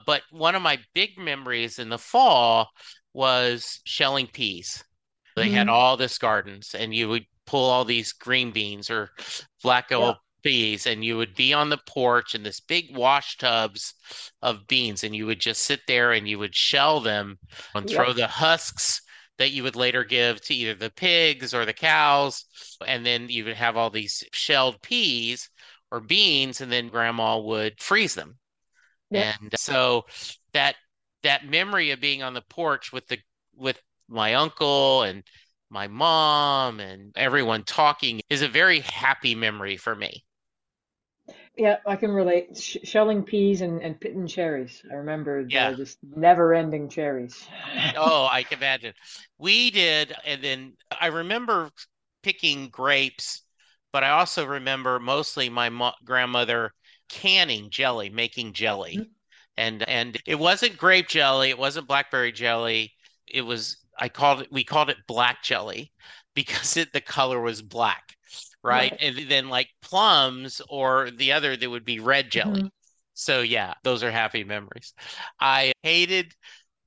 But 0.07 0.23
one 0.31 0.55
of 0.55 0.63
my 0.63 0.79
big 0.95 1.19
memories 1.19 1.79
in 1.79 1.89
the 1.89 1.99
fall 1.99 2.71
was 3.13 3.81
shelling 3.85 4.27
peas. 4.29 4.85
They 5.37 5.51
had 5.51 5.69
hmm 5.69 5.69
all 5.69 5.97
this 5.97 6.19
gardens, 6.19 6.75
and 6.75 6.95
you 6.95 7.09
would 7.09 7.27
pull 7.47 7.71
all 7.71 7.85
these 7.85 8.13
green 8.13 8.51
beans 8.53 8.91
or 8.91 9.11
black 9.63 9.91
Yeah. 9.97 10.15
Peas, 10.43 10.87
and 10.87 11.05
you 11.05 11.17
would 11.17 11.35
be 11.35 11.53
on 11.53 11.69
the 11.71 11.79
porch 11.87 12.35
in 12.35 12.43
this 12.43 12.61
big 12.61 12.97
wash 12.97 13.37
tubs 13.39 13.95
of 14.43 14.67
beans, 14.67 15.05
and 15.05 15.15
you 15.15 15.27
would 15.27 15.41
just 15.41 15.63
sit 15.65 15.81
there 15.87 16.13
and 16.13 16.29
you 16.29 16.39
would 16.39 16.55
shell 16.55 17.01
them 17.01 17.39
and 17.75 17.89
throw 17.89 18.09
Yep. 18.09 18.17
the 18.17 18.27
husks 18.27 19.03
that 19.39 19.51
you 19.53 19.63
would 19.63 19.77
later 19.77 20.05
give 20.05 20.41
to 20.43 20.55
either 20.55 20.75
the 20.75 20.91
pigs 20.91 21.55
or 21.55 21.65
the 21.65 21.73
cows. 21.73 22.45
And 22.87 23.05
then 23.05 23.29
you 23.29 23.45
would 23.45 23.57
have 23.57 23.77
all 23.77 23.91
these 23.91 24.23
shelled 24.33 24.81
peas 24.83 25.49
or 25.91 26.01
beans, 26.01 26.61
and 26.61 26.71
then 26.71 26.89
grandma 26.89 27.39
would 27.39 27.81
freeze 27.81 28.15
them. 28.15 28.39
Yep. 29.11 29.37
And 29.41 29.53
so 29.59 30.07
that 30.53 30.77
that 31.23 31.47
memory 31.47 31.91
of 31.91 32.01
being 32.01 32.23
on 32.23 32.35
the 32.35 32.43
porch 32.43 32.93
with 32.93 33.07
the 33.09 33.19
with 33.55 33.81
my 34.09 34.35
uncle 34.35 35.03
and 35.03 35.25
my 35.71 35.87
mom 35.89 36.81
and 36.81 37.13
everyone 37.17 37.65
talking 37.65 38.21
is 38.29 38.43
a 38.43 38.49
very 38.49 38.81
happy 38.81 39.35
memory 39.35 39.77
for 39.77 39.95
me. 39.95 40.25
Yeah, 41.57 41.79
I 41.87 41.97
can 41.97 42.11
relate. 42.11 42.57
Sh 42.57 42.79
shelling 42.85 43.25
peas 43.25 43.61
and, 43.61 43.81
and 43.83 44.01
pitting 44.01 44.27
cherries. 44.27 44.83
I 44.91 44.95
remember 44.95 45.45
Yeah. 45.49 45.75
just 45.77 45.99
never-ending 46.03 46.89
cherries. 46.89 47.47
Oh, 47.97 48.29
I 48.31 48.43
can 48.45 48.59
imagine. 48.59 48.95
We 49.39 49.71
did, 49.71 50.15
and 50.25 50.43
then 50.43 50.77
I 51.01 51.09
remember 51.09 51.71
picking 52.23 52.69
grapes, 52.69 53.43
but 53.93 54.05
I 54.05 54.11
also 54.11 54.47
remember 54.47 54.99
mostly 54.99 55.49
my 55.49 55.69
mo 55.69 55.93
grandmother 56.05 56.73
canning 57.09 57.71
jelly, 57.71 58.09
making 58.11 58.53
jelly. 58.55 58.97
Mm-hmm. 58.97 59.13
And 59.57 59.83
and 59.89 60.19
it 60.27 60.39
wasn't 60.39 60.79
grape 60.79 61.09
jelly, 61.09 61.51
it 61.51 61.59
wasn't 61.59 61.89
blackberry 61.89 62.33
jelly. 62.33 62.93
It 63.27 63.43
was 63.43 63.79
I 63.99 64.09
called 64.09 64.43
it 64.43 64.53
we 64.53 64.65
called 64.65 64.91
it 64.91 64.99
black 65.07 65.43
jelly 65.43 65.93
because 66.35 66.77
it 66.77 66.93
the 66.93 67.01
color 67.03 67.41
was 67.41 67.61
black, 67.63 68.17
right? 68.63 68.93
Right. 68.93 69.01
And 69.01 69.31
then 69.31 69.49
like 69.49 69.69
plums 69.83 70.61
or 70.69 71.11
the 71.11 71.33
other 71.33 71.57
that 71.57 71.71
would 71.71 71.85
be 71.85 72.01
red 72.01 72.31
jelly. 72.31 72.63
hmm 72.63 72.69
So 73.15 73.41
yeah, 73.43 73.75
those 73.85 74.03
are 74.03 74.11
happy 74.11 74.45
memories. 74.45 74.95
I 75.41 75.73
hated 75.83 76.35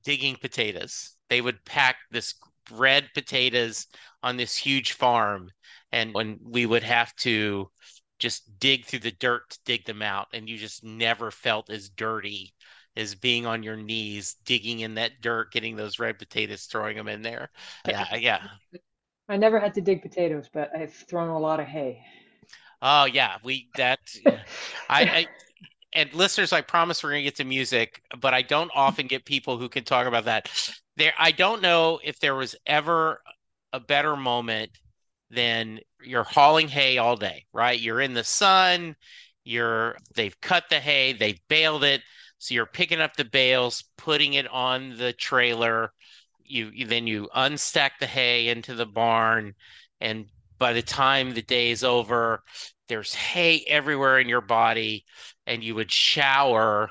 digging 0.04 0.36
potatoes. 0.36 1.16
They 1.28 1.40
would 1.40 1.64
pack 1.64 1.96
this 2.10 2.34
red 2.70 3.10
potatoes 3.14 3.86
on 4.22 4.36
this 4.36 4.56
huge 4.56 4.92
farm, 4.92 5.50
and 5.92 6.14
when 6.14 6.38
we 6.42 6.66
would 6.66 6.82
have 6.82 7.14
to 7.16 7.70
just 8.18 8.58
dig 8.58 8.84
through 8.86 9.00
the 9.00 9.12
dirt 9.12 9.50
to 9.50 9.58
dig 9.64 9.84
them 9.84 10.02
out, 10.02 10.28
and 10.32 10.48
you 10.48 10.56
just 10.58 10.82
never 10.84 11.30
felt 11.30 11.70
as 11.70 11.88
dirty 11.90 12.54
as 12.96 13.14
being 13.14 13.44
on 13.46 13.62
your 13.62 13.76
knees 13.76 14.36
digging 14.44 14.80
in 14.80 14.94
that 14.94 15.20
dirt, 15.20 15.52
getting 15.52 15.76
those 15.76 15.98
red 15.98 16.18
potatoes, 16.18 16.64
throwing 16.64 16.96
them 16.96 17.08
in 17.08 17.22
there. 17.22 17.50
Yeah, 17.84 18.14
yeah. 18.16 18.40
I 19.28 19.36
never 19.36 19.58
had 19.58 19.74
to 19.74 19.80
dig 19.80 20.02
potatoes, 20.02 20.48
but 20.52 20.70
I've 20.74 20.92
thrown 20.92 21.28
a 21.28 21.38
lot 21.38 21.60
of 21.60 21.66
hay. 21.66 22.02
Oh 22.82 23.04
yeah, 23.04 23.36
we 23.42 23.68
that. 23.76 24.00
I, 24.26 24.38
I 24.88 25.26
and 25.92 26.12
listeners, 26.14 26.52
I 26.52 26.60
promise 26.60 27.02
we're 27.02 27.10
gonna 27.10 27.22
get 27.22 27.36
to 27.36 27.44
music, 27.44 28.02
but 28.20 28.34
I 28.34 28.42
don't 28.42 28.70
often 28.74 29.06
get 29.06 29.24
people 29.24 29.58
who 29.58 29.68
can 29.68 29.84
talk 29.84 30.06
about 30.06 30.26
that. 30.26 30.50
There, 30.96 31.14
I 31.18 31.32
don't 31.32 31.62
know 31.62 32.00
if 32.04 32.20
there 32.20 32.34
was 32.34 32.54
ever 32.66 33.20
a 33.72 33.80
better 33.80 34.16
moment 34.16 34.70
than 35.30 35.80
you're 36.02 36.24
hauling 36.24 36.68
hay 36.68 36.98
all 36.98 37.16
day, 37.16 37.46
right? 37.52 37.78
You're 37.78 38.00
in 38.00 38.14
the 38.14 38.24
sun, 38.24 38.94
you're 39.44 39.96
they've 40.14 40.38
cut 40.40 40.64
the 40.70 40.80
hay, 40.80 41.12
they've 41.12 41.40
baled 41.48 41.84
it, 41.84 42.02
so 42.38 42.54
you're 42.54 42.66
picking 42.66 43.00
up 43.00 43.16
the 43.16 43.24
bales, 43.24 43.84
putting 43.96 44.34
it 44.34 44.46
on 44.48 44.96
the 44.96 45.12
trailer. 45.12 45.92
You, 46.48 46.70
you 46.72 46.86
then 46.86 47.06
you 47.06 47.28
unstack 47.34 47.98
the 48.00 48.06
hay 48.06 48.48
into 48.48 48.74
the 48.74 48.86
barn, 48.86 49.54
and 50.00 50.26
by 50.58 50.72
the 50.72 50.82
time 50.82 51.32
the 51.32 51.42
day 51.42 51.70
is 51.70 51.84
over, 51.84 52.42
there's 52.88 53.14
hay 53.14 53.64
everywhere 53.66 54.18
in 54.18 54.28
your 54.28 54.40
body, 54.40 55.04
and 55.46 55.62
you 55.62 55.74
would 55.74 55.90
shower 55.90 56.90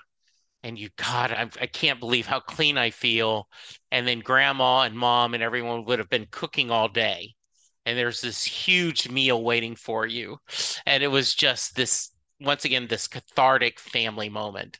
and 0.66 0.80
you, 0.80 0.90
God, 0.96 1.32
I, 1.32 1.48
I 1.62 1.68
can't 1.68 2.00
believe 2.00 2.26
how 2.26 2.40
clean 2.40 2.76
I 2.76 2.90
feel. 2.90 3.48
And 3.92 4.08
then 4.08 4.20
grandma 4.20 4.82
and 4.82 4.98
mom 4.98 5.36
and 5.36 5.44
everyone 5.44 5.86
would 5.86 6.00
have 6.00 6.10
been 6.10 6.26
cooking 6.32 6.72
all 6.72 6.88
day. 6.88 7.36
And 7.86 7.96
there's 7.96 8.20
this 8.20 8.44
huge 8.44 9.08
meal 9.08 9.44
waiting 9.44 9.76
for 9.76 10.08
you. 10.08 10.40
And 10.88 11.04
it 11.04 11.10
was 11.10 11.36
just 11.36 11.76
this, 11.76 12.10
once 12.42 12.66
again, 12.66 12.88
this 12.88 13.08
cathartic 13.08 13.80
family 13.80 14.28
moment. 14.28 14.80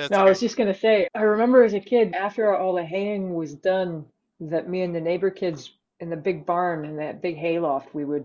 That's 0.00 0.16
No, 0.16 0.18
I 0.18 0.24
was 0.24 0.40
just 0.40 0.56
gonna 0.56 0.74
say, 0.74 1.08
I 1.14 1.22
remember 1.22 1.62
as 1.64 1.74
a 1.74 1.80
kid, 1.80 2.14
after 2.14 2.54
all 2.54 2.74
the 2.74 2.84
haying 2.84 3.34
was 3.34 3.54
done, 3.54 4.06
that 4.40 4.68
me 4.68 4.82
and 4.82 4.94
the 4.94 5.00
neighbor 5.00 5.30
kids 5.30 5.72
in 6.00 6.10
the 6.10 6.16
big 6.16 6.46
barn 6.46 6.84
in 6.84 6.96
that 6.96 7.22
big 7.22 7.36
hayloft, 7.36 7.94
we 7.94 8.04
would 8.04 8.24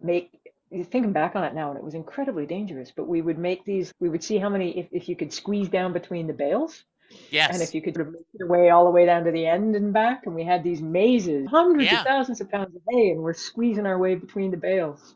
make, 0.00 0.30
thinking 0.72 1.12
back 1.12 1.36
on 1.36 1.44
it 1.44 1.54
now, 1.54 1.70
and 1.70 1.78
it 1.78 1.84
was 1.84 1.94
incredibly 1.94 2.46
dangerous, 2.46 2.90
but 2.94 3.06
we 3.06 3.22
would 3.22 3.38
make 3.38 3.64
these, 3.64 3.92
we 4.00 4.08
would 4.08 4.24
see 4.24 4.38
how 4.38 4.48
many, 4.48 4.78
if, 4.78 4.88
if 4.92 5.08
you 5.08 5.16
could 5.16 5.32
squeeze 5.32 5.68
down 5.68 5.92
between 5.92 6.26
the 6.26 6.32
bales, 6.32 6.84
Yes. 7.30 7.48
and 7.48 7.62
if 7.62 7.74
you 7.74 7.82
could 7.82 7.94
sort 7.96 8.08
of 8.08 8.14
make 8.14 8.26
your 8.34 8.48
way 8.48 8.70
all 8.70 8.84
the 8.84 8.90
way 8.90 9.06
down 9.06 9.24
to 9.24 9.32
the 9.32 9.46
end 9.46 9.76
and 9.76 9.92
back, 9.92 10.26
and 10.26 10.34
we 10.34 10.44
had 10.44 10.64
these 10.64 10.82
mazes, 10.82 11.48
hundreds 11.48 11.92
Yeah. 11.92 11.92
of 11.92 12.02
thousands 12.02 12.40
of 12.40 12.50
pounds 12.50 12.74
of 12.76 12.82
hay, 12.90 13.10
and 13.10 13.22
we're 13.22 13.34
squeezing 13.34 13.86
our 13.86 13.98
way 13.98 14.14
between 14.16 14.50
the 14.52 14.56
bales. 14.56 15.14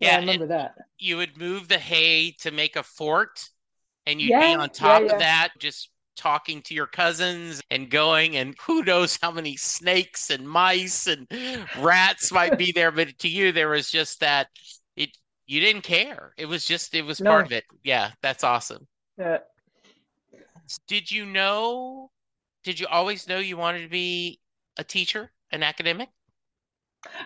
Yeah, 0.00 0.16
Yeah, 0.16 0.16
I 0.16 0.20
remember 0.20 0.46
that. 0.48 0.76
you 0.98 1.16
would 1.16 1.36
move 1.36 1.68
the 1.68 1.78
hay 1.78 2.30
to 2.32 2.50
make 2.50 2.76
a 2.76 2.82
fort 2.82 3.48
and 4.06 4.20
you'd 4.20 4.30
Yeah, 4.30 4.38
be 4.38 4.54
on 4.54 4.70
top 4.70 5.04
yeah. 5.04 5.12
of 5.12 5.18
that 5.18 5.50
just 5.58 5.90
talking 6.16 6.62
to 6.62 6.74
your 6.74 6.86
cousins 6.86 7.60
and 7.70 7.90
going 7.90 8.36
and 8.36 8.54
who 8.66 8.84
knows 8.84 9.18
how 9.20 9.30
many 9.30 9.56
snakes 9.56 10.30
and 10.30 10.48
mice 10.48 11.06
and 11.06 11.26
rats 11.74 12.30
might 12.32 12.56
be 12.56 12.72
there 12.72 12.92
but 12.92 13.18
to 13.18 13.28
you 13.28 13.52
there 13.52 13.68
was 13.68 13.90
just 13.90 14.20
that 14.20 14.48
it 14.96 15.10
you 15.46 15.60
didn't 15.60 15.82
care. 15.82 16.32
It 16.38 16.46
was 16.46 16.64
just 16.64 16.94
it 16.94 17.02
was 17.04 17.20
part 17.20 17.46
of 17.46 17.52
it. 17.52 17.64
Yeah 17.82 18.12
that's 18.22 18.44
awesome. 18.44 18.86
Uh, 19.22 19.38
did 20.86 21.10
you 21.10 21.26
know 21.26 22.10
did 22.64 22.80
you 22.80 22.86
always 22.86 23.28
know 23.28 23.38
you 23.38 23.56
wanted 23.56 23.82
to 23.82 23.88
be 23.88 24.40
a 24.76 24.84
teacher 24.84 25.32
an 25.52 25.62
academic 25.62 26.08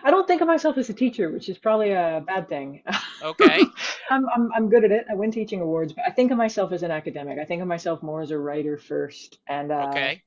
I 0.03 0.11
don't 0.11 0.27
think 0.27 0.41
of 0.41 0.47
myself 0.47 0.77
as 0.77 0.89
a 0.89 0.93
teacher, 0.93 1.31
which 1.31 1.49
is 1.49 1.57
probably 1.57 1.91
a 1.91 2.23
bad 2.25 2.49
thing. 2.49 2.83
okay 3.21 3.73
I'm, 4.09 4.25
I'm 4.35 4.51
I'm 4.53 4.69
good 4.69 4.83
at 4.85 4.91
it. 4.91 5.05
I 5.09 5.15
win 5.15 5.31
teaching 5.31 5.61
awards, 5.61 5.93
but 5.93 6.05
I 6.07 6.11
think 6.11 6.31
of 6.31 6.37
myself 6.37 6.71
as 6.71 6.83
an 6.83 6.91
academic. 6.91 7.39
I 7.39 7.45
think 7.45 7.61
of 7.61 7.67
myself 7.67 8.01
more 8.03 8.21
as 8.21 8.31
a 8.31 8.37
writer 8.39 8.77
first 8.77 9.39
and 9.47 9.71
uh, 9.71 10.01
okay 10.01 10.23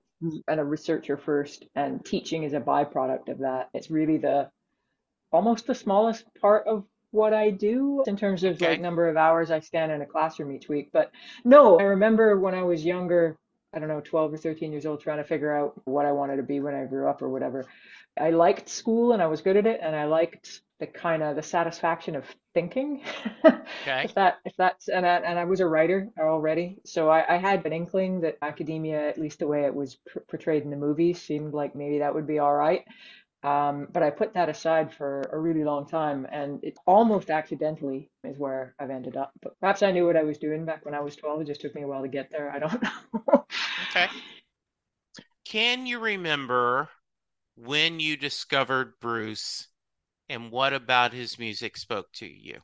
and 0.48 0.60
a 0.60 0.64
researcher 0.64 1.16
first, 1.16 1.66
and 1.74 2.04
teaching 2.04 2.44
is 2.44 2.52
a 2.54 2.60
byproduct 2.60 3.28
of 3.28 3.38
that. 3.38 3.70
It's 3.74 3.90
really 3.90 4.18
the 4.18 4.50
almost 5.32 5.66
the 5.66 5.74
smallest 5.74 6.24
part 6.40 6.66
of 6.66 6.84
what 7.10 7.34
I 7.34 7.50
do 7.50 8.04
in 8.06 8.16
terms 8.16 8.44
of 8.44 8.60
Okay. 8.62 8.68
like 8.68 8.80
number 8.80 9.08
of 9.08 9.16
hours 9.16 9.50
I 9.50 9.60
stand 9.60 9.92
in 9.92 10.02
a 10.02 10.06
classroom 10.06 10.52
each 10.52 10.68
week. 10.68 10.90
But 10.92 11.10
no, 11.44 11.78
I 11.78 11.84
remember 11.84 12.38
when 12.38 12.54
I 12.54 12.62
was 12.62 12.84
younger, 12.84 13.36
I 13.74 13.78
don't 13.78 13.88
know, 13.88 14.00
12 14.00 14.32
or 14.34 14.38
13 14.38 14.72
years 14.72 14.86
old, 14.86 15.00
trying 15.00 15.18
to 15.18 15.24
figure 15.24 15.54
out 15.56 15.80
what 15.84 16.06
I 16.06 16.12
wanted 16.12 16.36
to 16.36 16.42
be 16.42 16.60
when 16.60 16.74
I 16.74 16.84
grew 16.86 17.08
up 17.08 17.22
or 17.22 17.28
whatever. 17.28 17.66
I 18.18 18.30
liked 18.30 18.68
school 18.68 19.12
and 19.12 19.22
I 19.22 19.26
was 19.26 19.40
good 19.40 19.56
at 19.56 19.66
it, 19.66 19.80
and 19.82 19.96
I 19.96 20.04
liked 20.04 20.60
the 20.80 20.86
kind 20.86 21.22
of 21.22 21.36
the 21.36 21.42
satisfaction 21.42 22.16
of 22.16 22.24
thinking. 22.54 23.02
Okay. 23.82 24.04
If 24.04 24.14
that 24.14 24.38
if 24.44 24.54
that's 24.56 24.88
and 24.88 25.06
I, 25.06 25.16
and 25.18 25.38
I 25.38 25.44
was 25.44 25.60
a 25.60 25.66
writer 25.66 26.08
already, 26.18 26.78
so 26.84 27.08
I, 27.08 27.34
I 27.34 27.36
had 27.38 27.64
an 27.64 27.72
inkling 27.72 28.20
that 28.22 28.36
academia, 28.42 29.08
at 29.08 29.18
least 29.18 29.38
the 29.38 29.46
way 29.46 29.64
it 29.64 29.74
was 29.74 29.96
pr 30.06 30.18
portrayed 30.28 30.64
in 30.64 30.70
the 30.70 30.76
movies, 30.76 31.22
seemed 31.22 31.54
like 31.54 31.76
maybe 31.76 32.00
that 32.00 32.14
would 32.14 32.26
be 32.26 32.40
all 32.40 32.52
right. 32.54 32.84
Um, 33.44 33.88
but 33.92 34.02
I 34.04 34.10
put 34.10 34.34
that 34.34 34.48
aside 34.48 34.94
for 34.94 35.22
a 35.32 35.38
really 35.38 35.64
long 35.64 35.86
time, 35.86 36.26
and 36.30 36.62
it 36.64 36.78
almost 36.86 37.30
accidentally 37.30 38.10
is 38.24 38.38
where 38.38 38.74
I've 38.78 38.90
ended 38.90 39.16
up. 39.16 39.32
But 39.42 39.58
perhaps 39.60 39.82
I 39.82 39.90
knew 39.92 40.06
what 40.06 40.16
I 40.16 40.22
was 40.24 40.38
doing 40.38 40.64
back 40.64 40.84
when 40.84 40.94
I 40.94 41.00
was 41.00 41.16
12. 41.16 41.42
It 41.42 41.46
just 41.46 41.60
took 41.60 41.74
me 41.74 41.82
a 41.82 41.88
while 41.88 42.02
to 42.02 42.08
get 42.08 42.30
there. 42.30 42.50
I 42.50 42.58
don't 42.60 42.82
know. 43.28 43.46
Okay. 43.82 44.08
Can 45.44 45.86
you 45.86 45.98
remember 45.98 46.90
when 47.56 48.00
you 48.00 48.16
discovered 48.16 48.94
Bruce 49.00 49.68
and 50.28 50.50
what 50.50 50.72
about 50.72 51.12
his 51.12 51.38
music 51.38 51.76
spoke 51.76 52.10
to 52.14 52.26
you? 52.26 52.60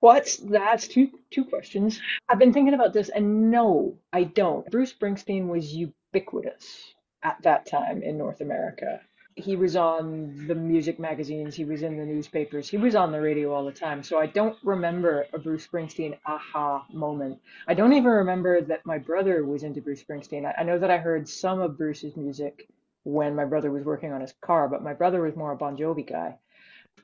What's 0.00 0.36
that's 0.36 0.88
two 0.88 1.10
two 1.30 1.44
questions. 1.44 2.00
I've 2.28 2.38
been 2.38 2.52
thinking 2.52 2.74
about 2.74 2.92
this, 2.92 3.08
and 3.08 3.50
no, 3.50 3.98
I 4.12 4.24
don't. 4.24 4.68
Bruce 4.70 4.92
Springsteen 4.92 5.46
was 5.46 5.72
ubiquitous 5.72 6.94
at 7.22 7.40
that 7.42 7.66
time 7.66 8.02
in 8.02 8.18
North 8.18 8.40
America. 8.40 9.00
He 9.34 9.56
was 9.56 9.76
on 9.76 10.46
the 10.46 10.54
music 10.54 10.98
magazines, 10.98 11.54
he 11.54 11.64
was 11.64 11.82
in 11.82 11.96
the 11.96 12.04
newspapers, 12.04 12.68
he 12.68 12.76
was 12.76 12.94
on 12.94 13.12
the 13.12 13.20
radio 13.20 13.52
all 13.54 13.64
the 13.64 13.72
time. 13.72 14.02
So 14.02 14.18
I 14.18 14.26
don't 14.26 14.58
remember 14.62 15.26
a 15.32 15.38
Bruce 15.38 15.66
Springsteen 15.66 16.18
aha 16.26 16.84
moment. 16.92 17.40
I 17.66 17.74
don't 17.74 17.94
even 17.94 18.10
remember 18.10 18.60
that 18.60 18.84
my 18.84 18.98
brother 18.98 19.44
was 19.44 19.62
into 19.62 19.80
Bruce 19.80 20.02
Springsteen. 20.02 20.44
I, 20.44 20.60
I 20.60 20.64
know 20.64 20.78
that 20.78 20.90
I 20.90 20.98
heard 20.98 21.28
some 21.28 21.60
of 21.60 21.78
Bruce's 21.78 22.16
music 22.16 22.68
when 23.04 23.34
my 23.34 23.44
brother 23.44 23.70
was 23.70 23.84
working 23.84 24.12
on 24.12 24.20
his 24.20 24.34
car, 24.40 24.68
but 24.68 24.82
my 24.82 24.94
brother 24.94 25.22
was 25.22 25.36
more 25.36 25.52
a 25.52 25.56
Bon 25.56 25.76
Jovi 25.76 26.08
guy. 26.08 26.38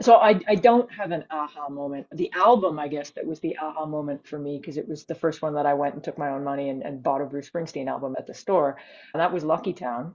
So 0.01 0.15
I, 0.15 0.41
I 0.47 0.55
don't 0.55 0.91
have 0.93 1.11
an 1.11 1.25
aha 1.31 1.69
moment. 1.69 2.07
The 2.13 2.31
album, 2.33 2.79
I 2.79 2.87
guess, 2.87 3.11
that 3.11 3.27
was 3.27 3.41
the 3.41 3.57
aha 3.59 3.85
moment 3.85 4.27
for 4.27 4.39
me 4.39 4.59
because 4.59 4.77
it 4.77 4.89
was 4.89 5.05
the 5.05 5.15
first 5.15 5.43
one 5.43 5.55
that 5.55 5.67
I 5.67 5.75
went 5.75 5.95
and 5.95 6.05
took 6.05 6.19
my 6.19 6.29
own 6.29 6.45
money 6.45 6.69
and, 6.69 6.83
and 6.83 7.03
bought 7.03 7.21
a 7.21 7.25
Bruce 7.25 7.51
Springsteen 7.51 7.89
album 7.89 8.15
at 8.17 8.27
the 8.27 8.35
store. 8.35 8.77
And 9.13 9.21
that 9.21 9.33
was 9.33 9.43
Lucky 9.43 9.73
Town. 9.73 10.15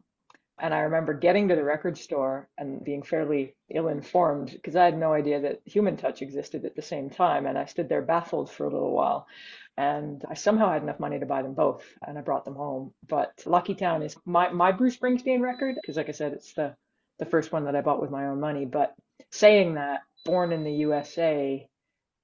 And 0.59 0.73
I 0.73 0.81
remember 0.81 1.13
getting 1.13 1.49
to 1.49 1.55
the 1.55 1.63
record 1.63 1.97
store 1.97 2.47
and 2.57 2.81
being 2.83 3.01
fairly 3.01 3.55
ill-informed 3.73 4.51
because 4.51 4.75
I 4.75 4.85
had 4.85 4.97
no 4.97 5.11
idea 5.11 5.41
that 5.41 5.61
Human 5.65 5.97
Touch 5.97 6.21
existed 6.21 6.63
at 6.63 6.75
the 6.75 6.81
same 6.81 7.09
time. 7.09 7.45
And 7.45 7.57
I 7.57 7.65
stood 7.65 7.89
there 7.89 8.03
baffled 8.03 8.51
for 8.51 8.65
a 8.65 8.69
little 8.69 8.93
while. 8.93 9.27
And 9.75 10.23
I 10.29 10.35
somehow 10.35 10.71
had 10.71 10.83
enough 10.83 10.99
money 10.99 11.19
to 11.19 11.25
buy 11.25 11.41
them 11.41 11.55
both, 11.55 11.83
and 12.05 12.17
I 12.17 12.21
brought 12.21 12.45
them 12.45 12.55
home. 12.55 12.93
But 13.07 13.31
Lucky 13.45 13.73
Town 13.73 14.03
is 14.03 14.15
my, 14.25 14.49
my 14.49 14.71
Bruce 14.71 14.97
Springsteen 14.97 15.41
record 15.41 15.75
because, 15.81 15.97
like 15.97 16.09
I 16.09 16.13
said, 16.13 16.33
it's 16.33 16.53
the 16.53 16.75
the 17.19 17.25
first 17.25 17.51
one 17.51 17.65
that 17.65 17.75
I 17.75 17.81
bought 17.81 18.01
with 18.01 18.11
my 18.11 18.25
own 18.25 18.39
money. 18.39 18.65
But 18.65 18.93
saying 19.31 19.75
that, 19.75 20.01
Born 20.25 20.53
in 20.53 20.63
the 20.63 20.71
USA 20.71 21.67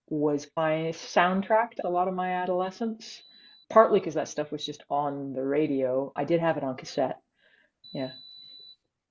was 0.09 0.47
my 0.55 0.93
soundtrack 0.93 1.71
to 1.71 1.87
a 1.87 1.89
lot 1.89 2.07
of 2.07 2.13
my 2.13 2.31
adolescence, 2.33 3.21
partly 3.69 3.99
because 3.99 4.13
that 4.13 4.29
stuff 4.29 4.51
was 4.51 4.65
just 4.65 4.83
on 4.89 5.33
the 5.33 5.43
radio. 5.43 6.11
I 6.15 6.23
did 6.23 6.39
have 6.39 6.57
it 6.57 6.63
on 6.63 6.77
cassette. 6.77 7.19
Yeah. 7.93 8.11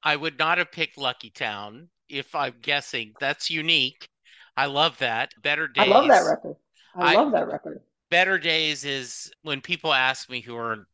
I 0.03 0.16
would 0.16 0.38
not 0.38 0.59
have 0.59 0.72
picked 0.72 0.96
Lucky 0.96 1.31
Town 1.31 1.88
if 2.09 2.35
I'm 2.35 2.55
guessing. 2.62 3.12
That's 3.20 3.51
unique. 3.51 4.09
I 4.57 4.66
love 4.66 4.96
that. 4.98 5.33
Better 5.42 5.68
Days. 5.68 5.85
I 5.87 5.90
love 5.90 6.09
that 6.09 6.24
record. 6.24 6.57
I, 6.96 7.12
I- 7.12 7.14
love 7.14 7.33
that 7.33 7.48
record. 7.48 7.81
Better 8.11 8.38
Days 8.38 8.85
is 8.85 9.31
when 9.42 9.61
people 9.61 9.92
ask 9.92 10.29
me 10.31 10.40
who 10.40 10.57
are 10.57 10.87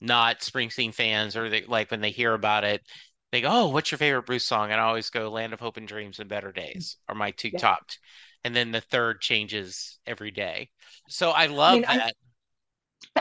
not 0.00 0.40
Springsteen 0.40 0.94
fans 0.94 1.36
or 1.36 1.48
they 1.50 1.64
like 1.64 1.90
when 1.90 2.00
they 2.00 2.10
hear 2.10 2.34
about 2.34 2.64
it, 2.64 2.82
they 3.32 3.40
go, 3.40 3.48
"Oh, 3.50 3.68
what's 3.68 3.90
your 3.90 3.98
favorite 3.98 4.26
Bruce 4.26 4.46
song?" 4.46 4.70
And 4.72 4.80
I 4.80 4.84
always 4.84 5.10
go, 5.10 5.30
"Land 5.30 5.52
of 5.52 5.60
Hope 5.60 5.76
and 5.76 5.88
Dreams" 5.88 6.18
and 6.20 6.28
Better 6.28 6.52
Days 6.52 6.96
are 7.08 7.14
my 7.14 7.30
two 7.32 7.52
Yeah. 7.52 7.58
topped. 7.60 7.98
And 8.44 8.54
then 8.54 8.70
the 8.72 8.80
third 8.80 9.20
changes 9.20 9.98
every 10.06 10.30
day. 10.30 10.70
So 11.08 11.30
I 11.30 11.46
love 11.46 11.80
mean, 11.80 11.84
I- 11.86 11.96
that. 11.96 12.16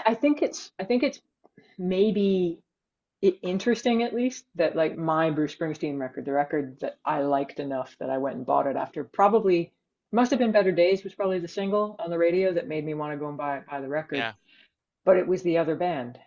I 0.05 0.13
think 0.13 0.41
it's 0.41 0.71
I 0.79 0.83
think 0.83 1.03
it's 1.03 1.19
maybe 1.77 2.59
i- 3.23 3.39
interesting 3.43 4.03
at 4.03 4.13
least 4.13 4.45
that 4.55 4.75
like 4.75 4.97
my 4.97 5.31
Bruce 5.31 5.55
Springsteen 5.55 5.99
record, 5.99 6.25
the 6.25 6.33
record 6.33 6.79
that 6.81 6.97
I 7.05 7.21
liked 7.21 7.59
enough 7.59 7.95
that 7.99 8.09
I 8.09 8.17
went 8.19 8.37
and 8.37 8.45
bought 8.45 8.67
it 8.67 8.75
after 8.77 9.03
probably 9.03 9.73
must 10.11 10.31
have 10.31 10.39
been 10.39 10.51
Better 10.51 10.71
Days 10.71 11.03
was 11.03 11.13
probably 11.13 11.39
the 11.39 11.47
single 11.47 11.95
on 11.99 12.09
the 12.09 12.17
radio 12.17 12.53
that 12.53 12.67
made 12.67 12.85
me 12.85 12.93
want 12.93 13.13
to 13.13 13.17
go 13.17 13.27
and 13.27 13.37
buy 13.37 13.61
buy 13.69 13.81
the 13.81 13.87
record. 13.87 14.17
Yeah. 14.17 14.33
But 15.05 15.17
it 15.17 15.27
was 15.27 15.41
the 15.43 15.57
other 15.57 15.75
band. 15.75 16.19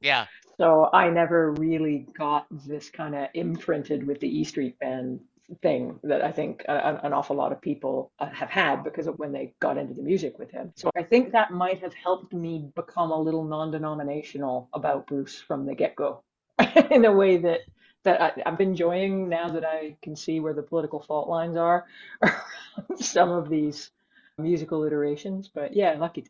Yeah. 0.00 0.26
So 0.58 0.90
I 0.92 1.08
never 1.10 1.52
really 1.52 2.06
got 2.16 2.46
this 2.50 2.90
kind 2.90 3.14
of 3.14 3.28
imprinted 3.34 4.06
with 4.06 4.20
the 4.20 4.28
E 4.28 4.44
Street 4.44 4.78
Band 4.78 5.20
thing 5.62 5.98
that 6.02 6.22
I 6.22 6.30
think 6.30 6.62
a, 6.68 7.00
an 7.02 7.12
awful 7.12 7.36
lot 7.36 7.52
of 7.52 7.60
people 7.60 8.12
uh, 8.18 8.26
have 8.26 8.50
had 8.50 8.84
because 8.84 9.06
of 9.06 9.18
when 9.18 9.32
they 9.32 9.54
got 9.60 9.78
into 9.78 9.94
the 9.94 10.02
music 10.02 10.38
with 10.38 10.50
him. 10.50 10.72
So 10.76 10.90
I 10.96 11.02
think 11.02 11.32
that 11.32 11.52
might 11.52 11.80
have 11.80 11.94
helped 11.94 12.34
me 12.34 12.70
become 12.74 13.10
a 13.10 13.20
little 13.20 13.44
non-denominational 13.44 14.68
about 14.74 15.06
Bruce 15.06 15.40
from 15.40 15.64
the 15.64 15.74
get-go 15.74 16.22
in 16.90 17.04
a 17.04 17.12
way 17.12 17.38
that 17.38 17.60
that 18.04 18.20
I, 18.20 18.42
I'm 18.46 18.56
enjoying 18.60 19.28
now 19.28 19.48
that 19.48 19.64
I 19.64 19.96
can 20.02 20.16
see 20.16 20.40
where 20.40 20.54
the 20.54 20.62
political 20.62 21.00
fault 21.00 21.28
lines 21.28 21.56
are 21.56 21.86
some 22.96 23.30
of 23.30 23.48
these 23.48 23.90
musical 24.38 24.84
iterations. 24.84 25.48
But 25.52 25.74
yeah, 25.74 25.94
Lucky 25.98 26.24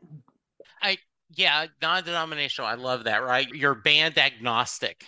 I 0.83 0.99
Yeah, 1.31 1.67
non-denominational. 1.83 2.69
I 2.69 2.75
love 2.75 3.05
that, 3.05 3.23
right? 3.23 3.49
You're 3.49 3.75
band 3.75 4.19
agnostic. 4.19 5.05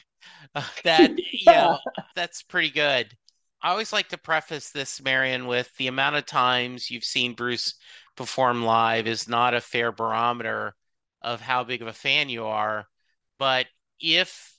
Uh, 0.54 0.66
that, 0.84 1.12
yeah, 1.32 1.66
know, 1.66 1.78
that's 2.14 2.42
pretty 2.42 2.70
good. 2.70 3.16
I 3.62 3.70
always 3.70 3.92
like 3.92 4.08
to 4.08 4.18
preface 4.18 4.70
this, 4.70 5.02
Marian, 5.02 5.46
with 5.46 5.74
the 5.76 5.88
amount 5.88 6.16
of 6.16 6.26
times 6.26 6.90
you've 6.90 7.04
seen 7.04 7.34
Bruce 7.34 7.74
perform 8.16 8.64
live 8.64 9.06
is 9.06 9.28
not 9.28 9.54
a 9.54 9.60
fair 9.60 9.92
barometer 9.92 10.74
of 11.22 11.40
how 11.40 11.64
big 11.64 11.82
of 11.82 11.88
a 11.88 11.92
fan 11.92 12.28
you 12.28 12.46
are. 12.46 12.86
But 13.38 13.66
if 14.00 14.54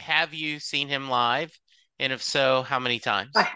have 0.00 0.34
you 0.34 0.58
seen 0.60 0.88
him 0.88 1.08
live? 1.08 1.52
And 1.98 2.12
if 2.12 2.22
so, 2.22 2.62
how 2.62 2.78
many 2.78 2.98
times? 2.98 3.34
I 3.34 3.48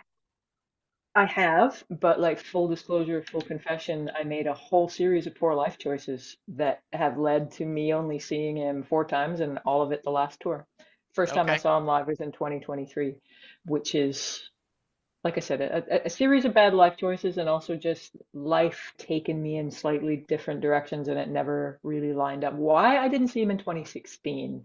I 1.16 1.26
have, 1.26 1.84
but 1.90 2.20
like 2.20 2.38
full 2.40 2.66
disclosure, 2.68 3.22
full 3.22 3.40
confession, 3.40 4.10
I 4.16 4.24
made 4.24 4.46
a 4.48 4.54
whole 4.54 4.88
series 4.88 5.26
of 5.26 5.34
poor 5.36 5.54
life 5.54 5.78
choices 5.78 6.36
that 6.48 6.82
have 6.92 7.18
led 7.18 7.52
to 7.52 7.64
me 7.64 7.92
only 7.94 8.18
seeing 8.18 8.56
him 8.56 8.82
four 8.82 9.04
times 9.04 9.40
and 9.40 9.58
all 9.64 9.82
of 9.82 9.92
it 9.92 10.02
the 10.02 10.10
last 10.10 10.40
tour. 10.40 10.66
First 11.12 11.34
time 11.34 11.50
I 11.50 11.56
saw 11.56 11.78
him 11.78 11.86
live 11.86 12.08
was 12.08 12.20
in 12.20 12.32
2023, 12.32 13.14
which 13.64 13.94
is, 13.94 14.50
like 15.24 15.36
I 15.36 15.40
said, 15.40 15.60
a, 15.62 16.06
a 16.06 16.10
series 16.10 16.44
of 16.44 16.54
bad 16.54 16.74
life 16.74 16.96
choices 16.96 17.38
and 17.38 17.48
also 17.48 17.76
just 17.76 18.16
life 18.34 18.92
taking 18.98 19.42
me 19.42 19.56
in 19.58 19.70
slightly 19.70 20.24
different 20.28 20.60
directions 20.62 21.08
and 21.08 21.18
it 21.18 21.28
never 21.28 21.80
really 21.84 22.12
lined 22.12 22.44
up. 22.44 22.54
Why 22.54 22.98
I 22.98 23.08
didn't 23.08 23.28
see 23.28 23.42
him 23.42 23.50
in 23.52 23.58
2016 23.58 24.64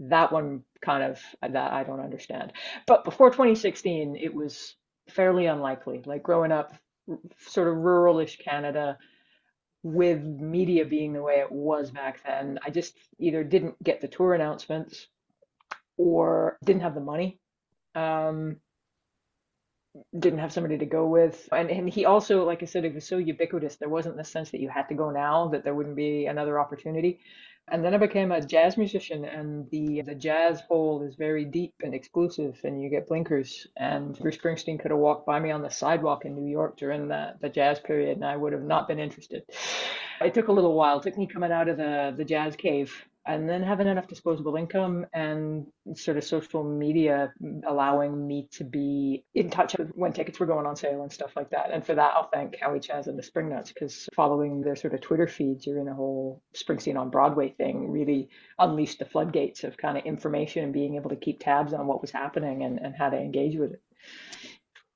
that 0.00 0.32
one 0.32 0.62
kind 0.82 1.02
of 1.02 1.20
that 1.42 1.72
I 1.72 1.84
don't 1.84 2.00
understand. 2.00 2.52
But 2.86 3.04
before 3.04 3.30
2016, 3.30 4.16
it 4.16 4.34
was 4.34 4.74
fairly 5.08 5.46
unlikely. 5.46 6.02
Like 6.04 6.22
growing 6.22 6.52
up, 6.52 6.74
sort 7.38 7.68
of 7.68 7.74
ruralish 7.74 8.42
Canada, 8.42 8.98
with 9.82 10.22
media 10.22 10.84
being 10.84 11.12
the 11.12 11.22
way 11.22 11.36
it 11.36 11.50
was 11.50 11.90
back 11.90 12.22
then, 12.24 12.58
I 12.64 12.70
just 12.70 12.96
either 13.18 13.42
didn't 13.42 13.82
get 13.82 14.00
the 14.00 14.08
tour 14.08 14.34
announcements 14.34 15.06
or 15.96 16.58
didn't 16.64 16.82
have 16.82 16.94
the 16.94 17.00
money. 17.00 17.38
Um, 17.94 18.56
didn't 20.18 20.38
have 20.38 20.52
somebody 20.52 20.78
to 20.78 20.86
go 20.86 21.06
with. 21.06 21.48
And 21.52 21.70
and 21.70 21.88
he 21.88 22.04
also, 22.04 22.44
like 22.44 22.62
I 22.62 22.66
said, 22.66 22.84
it 22.84 22.94
was 22.94 23.06
so 23.06 23.18
ubiquitous. 23.18 23.76
There 23.76 23.88
wasn't 23.88 24.16
the 24.16 24.24
sense 24.24 24.50
that 24.50 24.60
you 24.60 24.68
had 24.68 24.88
to 24.88 24.94
go 24.94 25.10
now, 25.10 25.48
that 25.48 25.64
there 25.64 25.74
wouldn't 25.74 25.96
be 25.96 26.26
another 26.26 26.60
opportunity. 26.60 27.20
And 27.72 27.84
then 27.84 27.94
I 27.94 27.98
became 27.98 28.32
a 28.32 28.44
jazz 28.44 28.76
musician, 28.76 29.24
and 29.24 29.68
the 29.70 30.02
the 30.02 30.14
jazz 30.14 30.60
hole 30.62 31.02
is 31.02 31.14
very 31.14 31.44
deep 31.44 31.74
and 31.82 31.94
exclusive, 31.94 32.58
and 32.64 32.82
you 32.82 32.90
get 32.90 33.06
blinkers. 33.06 33.66
And 33.76 34.18
Bruce 34.18 34.36
Springsteen 34.36 34.80
could 34.80 34.90
have 34.90 34.98
walked 34.98 35.24
by 35.24 35.38
me 35.38 35.52
on 35.52 35.62
the 35.62 35.70
sidewalk 35.70 36.24
in 36.24 36.34
New 36.34 36.50
York 36.50 36.76
during 36.76 37.06
the 37.06 37.34
the 37.40 37.48
jazz 37.48 37.78
period, 37.78 38.16
and 38.16 38.24
I 38.24 38.36
would 38.36 38.52
have 38.52 38.64
not 38.64 38.88
been 38.88 38.98
interested. 38.98 39.44
It 40.20 40.34
took 40.34 40.48
a 40.48 40.52
little 40.52 40.74
while. 40.74 40.98
It 40.98 41.04
took 41.04 41.16
me 41.16 41.28
coming 41.28 41.52
out 41.52 41.68
of 41.68 41.76
the 41.76 42.12
the 42.16 42.24
jazz 42.24 42.56
cave 42.56 42.92
and 43.26 43.48
then 43.48 43.62
having 43.62 43.86
enough 43.86 44.08
disposable 44.08 44.56
income 44.56 45.06
and 45.12 45.66
sort 45.94 46.16
of 46.16 46.24
social 46.24 46.64
media 46.64 47.32
allowing 47.66 48.26
me 48.26 48.48
to 48.52 48.64
be 48.64 49.24
in 49.34 49.50
touch 49.50 49.76
with 49.78 49.90
when 49.90 50.12
tickets 50.12 50.40
were 50.40 50.46
going 50.46 50.66
on 50.66 50.74
sale 50.74 51.02
and 51.02 51.12
stuff 51.12 51.32
like 51.36 51.50
that. 51.50 51.70
And 51.70 51.84
for 51.84 51.94
that, 51.94 52.12
I'll 52.14 52.30
thank 52.32 52.56
Howie 52.58 52.80
Chaz 52.80 53.06
and 53.06 53.18
the 53.18 53.22
Spring 53.22 53.50
Nuts 53.50 53.72
because 53.72 54.08
following 54.14 54.62
their 54.62 54.76
sort 54.76 54.94
of 54.94 55.02
Twitter 55.02 55.26
feed 55.26 55.60
during 55.60 55.84
the 55.84 55.94
whole 55.94 56.42
Springsteen 56.54 56.98
on 56.98 57.10
Broadway 57.10 57.50
thing 57.50 57.90
really 57.90 58.30
unleashed 58.58 58.98
the 58.98 59.04
floodgates 59.04 59.64
of 59.64 59.76
kind 59.76 59.98
of 59.98 60.04
information 60.04 60.64
and 60.64 60.72
being 60.72 60.96
able 60.96 61.10
to 61.10 61.16
keep 61.16 61.40
tabs 61.40 61.74
on 61.74 61.86
what 61.86 62.00
was 62.00 62.10
happening 62.10 62.64
and, 62.64 62.78
and 62.78 62.94
how 62.96 63.10
to 63.10 63.18
engage 63.18 63.58
with 63.58 63.72
it. 63.72 63.82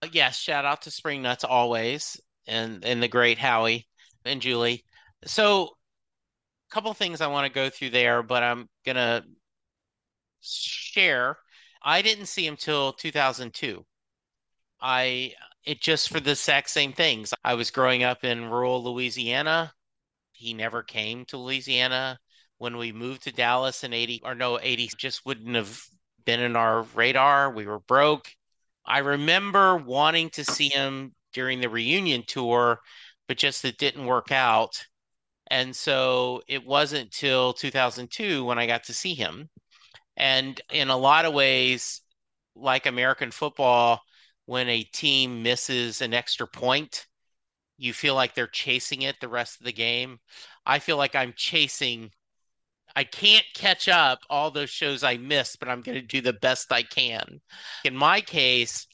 Uh, 0.03 0.09
Yes, 0.13 0.39
shout 0.39 0.65
out 0.65 0.83
to 0.83 0.91
Spring 0.91 1.23
Nuts 1.23 1.45
always 1.45 2.21
and 2.47 2.85
and 2.85 3.03
the 3.03 3.09
great 3.09 3.39
Howie 3.39 3.87
and 4.25 4.41
Julie. 4.41 4.85
So, 5.25 5.77
couple 6.75 6.93
things 6.93 7.21
I 7.21 7.29
want 7.29 7.47
to 7.47 7.53
go 7.55 7.71
through 7.71 7.91
there, 7.91 8.25
but 8.25 8.43
I'm 8.43 8.69
gonna 8.85 9.23
share. 10.41 11.39
I 11.83 12.03
didn't 12.03 12.27
see 12.27 12.45
him 12.47 12.57
till 12.57 12.93
2002. 12.95 13.85
I 14.81 15.35
it 15.65 15.81
just 15.81 16.09
for 16.11 16.19
the 16.19 16.33
exact 16.33 16.71
same 16.71 16.93
things. 16.93 17.33
I 17.45 17.55
was 17.55 17.71
growing 17.71 18.03
up 18.03 18.25
in 18.25 18.51
rural 18.51 18.83
Louisiana. 18.83 19.73
He 20.33 20.53
never 20.53 20.83
came 20.83 21.25
to 21.27 21.39
Louisiana. 21.39 22.19
When 22.59 22.77
we 22.77 22.91
moved 22.93 23.23
to 23.23 23.33
Dallas 23.33 23.85
in 23.85 23.93
80 23.93 24.23
or 24.25 24.35
no, 24.35 24.59
80 24.61 24.91
just 24.99 25.25
wouldn't 25.25 25.55
have 25.55 25.81
been 26.25 26.41
in 26.41 26.57
our 26.57 26.83
radar. 26.95 27.53
We 27.53 27.67
were 27.67 27.81
broke. 27.81 28.29
I 28.85 28.99
remember 28.99 29.77
wanting 29.77 30.31
to 30.31 30.45
see 30.45 30.71
him 30.71 31.15
during 31.33 31.61
the 31.61 31.69
reunion 31.69 32.25
tour, 32.27 32.81
but 33.29 33.39
just 33.39 33.65
it 33.65 33.79
didn't 33.79 34.07
work 34.07 34.33
out. 34.33 34.85
And 35.55 35.75
so 35.77 36.43
it 36.49 36.67
wasn't 36.67 37.12
till 37.12 37.53
2002 37.53 38.45
when 38.45 38.59
I 38.59 38.67
got 38.67 38.83
to 38.85 38.93
see 38.93 39.14
him. 39.14 39.49
And 40.17 40.61
in 40.73 40.88
a 40.88 40.97
lot 40.97 41.27
of 41.27 41.33
ways, 41.33 42.03
like 42.57 42.87
American 42.87 43.31
football, 43.31 44.01
when 44.47 44.69
a 44.69 44.83
team 44.83 45.45
misses 45.45 46.03
an 46.03 46.12
extra 46.12 46.49
point, 46.49 47.07
you 47.79 47.93
feel 47.93 48.17
like 48.17 48.35
they're 48.35 48.49
chasing 48.49 49.03
it 49.03 49.14
the 49.21 49.29
rest 49.29 49.61
of 49.61 49.64
the 49.64 49.73
game. 49.73 50.19
I 50.67 50.81
feel 50.81 50.97
like 50.97 51.14
I'm 51.14 51.33
chasing, 51.37 52.11
I 52.97 53.05
can't 53.05 53.47
catch 53.55 53.87
up 53.87 54.25
all 54.29 54.51
those 54.51 54.71
shows 54.71 55.05
I 55.05 55.19
missed, 55.19 55.61
but 55.61 55.69
I'm 55.69 55.83
going 55.83 56.01
to 56.01 56.03
do 56.03 56.21
the 56.21 56.33
best 56.33 56.73
I 56.73 56.83
can. 56.83 57.40
In 57.85 57.95
my 57.95 58.21
case, 58.21 58.88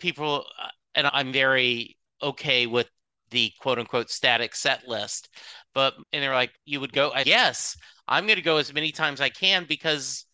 people, 0.00 0.44
uh, 0.60 0.70
and 0.96 1.08
I'm 1.12 1.32
very 1.32 1.96
okay 2.20 2.66
with 2.66 2.90
the 3.30 3.52
quote 3.60 3.78
unquote 3.78 4.10
static 4.10 4.54
set 4.54 4.86
list, 4.88 5.28
but, 5.74 5.94
and 6.12 6.22
they're 6.22 6.34
like, 6.34 6.52
you 6.64 6.80
would 6.80 6.92
go, 6.92 7.12
yes, 7.24 7.76
I'm 8.08 8.26
going 8.26 8.36
to 8.36 8.42
go 8.42 8.58
as 8.58 8.72
many 8.72 8.92
times 8.92 9.20
I 9.20 9.28
can 9.28 9.64
because 9.68 10.24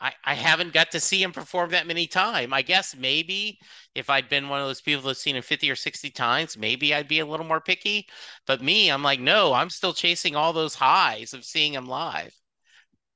I, 0.00 0.12
I 0.24 0.34
haven't 0.34 0.72
got 0.72 0.90
to 0.90 1.00
see 1.00 1.22
him 1.22 1.32
perform 1.32 1.70
that 1.70 1.86
many 1.86 2.06
times. 2.06 2.52
I 2.52 2.62
guess 2.62 2.94
maybe 2.96 3.58
if 3.94 4.10
I'd 4.10 4.28
been 4.28 4.48
one 4.48 4.60
of 4.60 4.66
those 4.66 4.82
people 4.82 5.02
that's 5.04 5.20
seen 5.20 5.36
him 5.36 5.42
50 5.42 5.70
or 5.70 5.76
60 5.76 6.10
times, 6.10 6.58
maybe 6.58 6.92
I'd 6.94 7.08
be 7.08 7.20
a 7.20 7.26
little 7.26 7.46
more 7.46 7.60
picky. 7.60 8.06
But 8.46 8.60
me, 8.62 8.90
I'm 8.90 9.02
like, 9.02 9.20
no, 9.20 9.52
I'm 9.54 9.70
still 9.70 9.94
chasing 9.94 10.36
all 10.36 10.52
those 10.52 10.74
highs 10.74 11.32
of 11.32 11.44
seeing 11.44 11.72
him 11.74 11.86
live. 11.86 12.34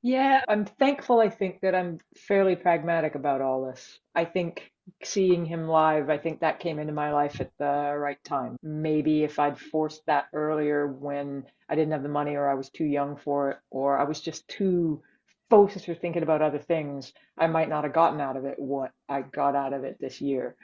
Yeah, 0.02 0.42
I'm 0.48 0.64
thankful, 0.64 1.20
I 1.20 1.28
think, 1.28 1.60
that 1.60 1.74
I'm 1.74 1.98
fairly 2.16 2.56
pragmatic 2.56 3.16
about 3.16 3.40
all 3.40 3.66
this. 3.66 3.98
I 4.14 4.24
think 4.24 4.70
seeing 5.02 5.44
him 5.44 5.68
live, 5.68 6.10
I 6.10 6.18
think 6.18 6.40
that 6.40 6.60
came 6.60 6.78
into 6.78 6.92
my 6.92 7.12
life 7.12 7.40
at 7.40 7.50
the 7.58 7.94
right 7.96 8.22
time. 8.24 8.56
Maybe 8.62 9.24
if 9.24 9.38
I'd 9.38 9.58
forced 9.58 10.04
that 10.06 10.26
earlier 10.32 10.86
when 10.86 11.44
I 11.68 11.74
didn't 11.74 11.92
have 11.92 12.02
the 12.02 12.08
money 12.08 12.36
or 12.36 12.48
I 12.48 12.54
was 12.54 12.70
too 12.70 12.84
young 12.84 13.16
for 13.16 13.50
it 13.50 13.58
or 13.70 13.98
I 13.98 14.04
was 14.04 14.20
just 14.20 14.46
too 14.48 15.02
focused 15.50 15.88
or 15.88 15.94
thinking 15.94 16.22
about 16.22 16.42
other 16.42 16.58
things, 16.58 17.12
I 17.36 17.46
might 17.46 17.68
not 17.68 17.84
have 17.84 17.92
gotten 17.92 18.20
out 18.20 18.36
of 18.36 18.44
it 18.44 18.58
what 18.58 18.92
I 19.08 19.22
got 19.22 19.54
out 19.54 19.72
of 19.72 19.84
it 19.84 19.98
this 20.00 20.20
year. 20.20 20.56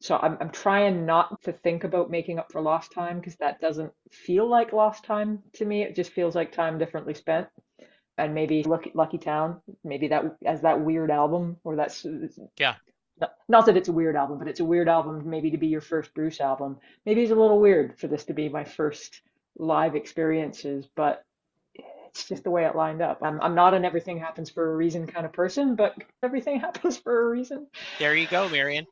So 0.00 0.16
I'm 0.16 0.38
I'm 0.40 0.50
trying 0.50 1.06
not 1.06 1.42
to 1.42 1.52
think 1.52 1.82
about 1.84 2.10
making 2.10 2.38
up 2.38 2.52
for 2.52 2.60
lost 2.60 2.92
time 2.92 3.18
because 3.18 3.36
that 3.36 3.60
doesn't 3.60 3.92
feel 4.12 4.48
like 4.48 4.72
lost 4.72 5.04
time 5.04 5.42
to 5.54 5.64
me. 5.64 5.82
It 5.82 5.96
just 5.96 6.12
feels 6.12 6.36
like 6.36 6.52
time 6.52 6.78
differently 6.78 7.14
spent 7.14 7.48
and 8.18 8.34
maybe 8.34 8.62
Lucky, 8.64 8.90
Lucky 8.94 9.18
Town, 9.18 9.60
maybe 9.84 10.08
that 10.08 10.24
as 10.44 10.62
that 10.62 10.80
weird 10.80 11.10
album, 11.10 11.56
or 11.64 11.76
that's 11.76 12.04
Yeah. 12.58 12.74
Not, 13.48 13.66
that 13.66 13.76
it's 13.76 13.88
a 13.88 13.92
weird 13.92 14.16
album, 14.16 14.38
but 14.38 14.48
it's 14.48 14.60
a 14.60 14.64
weird 14.64 14.88
album 14.88 15.28
maybe 15.28 15.50
to 15.50 15.58
be 15.58 15.66
your 15.66 15.80
first 15.80 16.14
Bruce 16.14 16.40
album. 16.40 16.78
Maybe 17.06 17.22
it's 17.22 17.32
a 17.32 17.34
little 17.34 17.60
weird 17.60 17.98
for 17.98 18.06
this 18.06 18.24
to 18.24 18.34
be 18.34 18.48
my 18.48 18.64
first 18.64 19.22
live 19.56 19.96
experiences, 19.96 20.86
but 20.94 21.24
it's 21.74 22.28
just 22.28 22.44
the 22.44 22.50
way 22.50 22.64
it 22.64 22.74
lined 22.74 23.02
up. 23.02 23.18
I'm 23.22 23.40
I'm 23.40 23.54
not 23.54 23.74
an 23.74 23.84
everything 23.84 24.18
happens 24.18 24.50
for 24.50 24.72
a 24.72 24.76
reason 24.76 25.06
kind 25.06 25.26
of 25.26 25.32
person, 25.32 25.74
but 25.76 25.94
everything 26.22 26.60
happens 26.60 26.96
for 26.96 27.26
a 27.26 27.30
reason. 27.30 27.66
There 27.98 28.14
you 28.14 28.26
go, 28.26 28.48
Marian. 28.48 28.86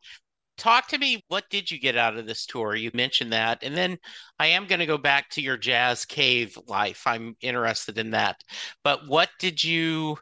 Talk 0.56 0.88
to 0.88 0.98
me. 0.98 1.22
What 1.28 1.44
did 1.50 1.70
you 1.70 1.78
get 1.78 1.98
out 1.98 2.16
of 2.16 2.26
this 2.26 2.46
tour? 2.46 2.74
You 2.74 2.90
mentioned 2.94 3.32
that. 3.32 3.62
And 3.62 3.76
then 3.76 3.98
I 4.38 4.46
am 4.48 4.66
going 4.66 4.78
to 4.78 4.86
go 4.86 4.96
back 4.96 5.28
to 5.30 5.42
your 5.42 5.58
jazz 5.58 6.06
cave 6.06 6.56
life. 6.66 7.02
I'm 7.06 7.36
interested 7.42 7.98
in 7.98 8.12
that. 8.12 8.42
But 8.82 9.06
what 9.06 9.28
did 9.38 9.62
you, 9.62 10.16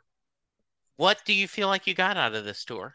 what 0.97 1.21
do 1.25 1.35
you 1.35 1.47
feel 1.47 1.69
like 1.69 1.87
you 1.87 1.95
got 1.95 2.17
out 2.17 2.35
of 2.35 2.45
this 2.45 2.65
tour? 2.65 2.95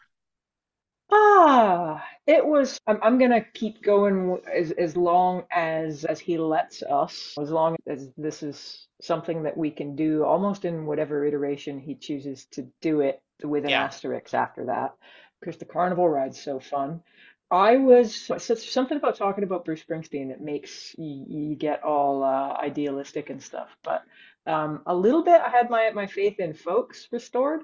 Ah, 1.12 2.04
it 2.26 2.44
was. 2.46 2.78
I'm, 2.86 2.98
I'm 3.02 3.18
gonna 3.18 3.40
keep 3.54 3.82
going 3.82 4.38
as 4.52 4.70
as 4.72 4.96
long 4.96 5.44
as 5.50 6.04
as 6.04 6.20
he 6.20 6.38
lets 6.38 6.82
us, 6.82 7.36
as 7.40 7.50
long 7.50 7.76
as 7.88 8.10
this 8.16 8.42
is 8.42 8.86
something 9.00 9.42
that 9.44 9.56
we 9.56 9.70
can 9.70 9.96
do, 9.96 10.24
almost 10.24 10.64
in 10.64 10.86
whatever 10.86 11.24
iteration 11.24 11.80
he 11.80 11.94
chooses 11.96 12.46
to 12.52 12.62
do 12.80 13.00
it, 13.00 13.22
with 13.42 13.64
an 13.64 13.70
Yeah. 13.70 13.84
asterisk 13.86 14.34
after 14.34 14.66
that, 14.66 14.94
because 15.40 15.56
the 15.58 15.64
carnival 15.64 16.08
ride's 16.08 16.40
so 16.40 16.60
fun. 16.60 17.02
I 17.50 17.78
was 17.78 18.30
something 18.62 18.96
about 18.96 19.16
talking 19.16 19.42
about 19.42 19.64
Bruce 19.64 19.82
Springsteen 19.82 20.28
that 20.28 20.40
makes 20.40 20.94
you, 20.96 21.24
you 21.28 21.56
get 21.56 21.82
all 21.82 22.22
uh, 22.22 22.52
idealistic 22.62 23.28
and 23.30 23.42
stuff, 23.42 23.68
but 23.82 24.04
um, 24.46 24.82
a 24.86 24.94
little 24.94 25.24
bit. 25.24 25.40
I 25.40 25.48
had 25.48 25.68
my 25.70 25.90
my 25.90 26.06
faith 26.06 26.38
in 26.38 26.54
folks 26.54 27.08
restored. 27.10 27.62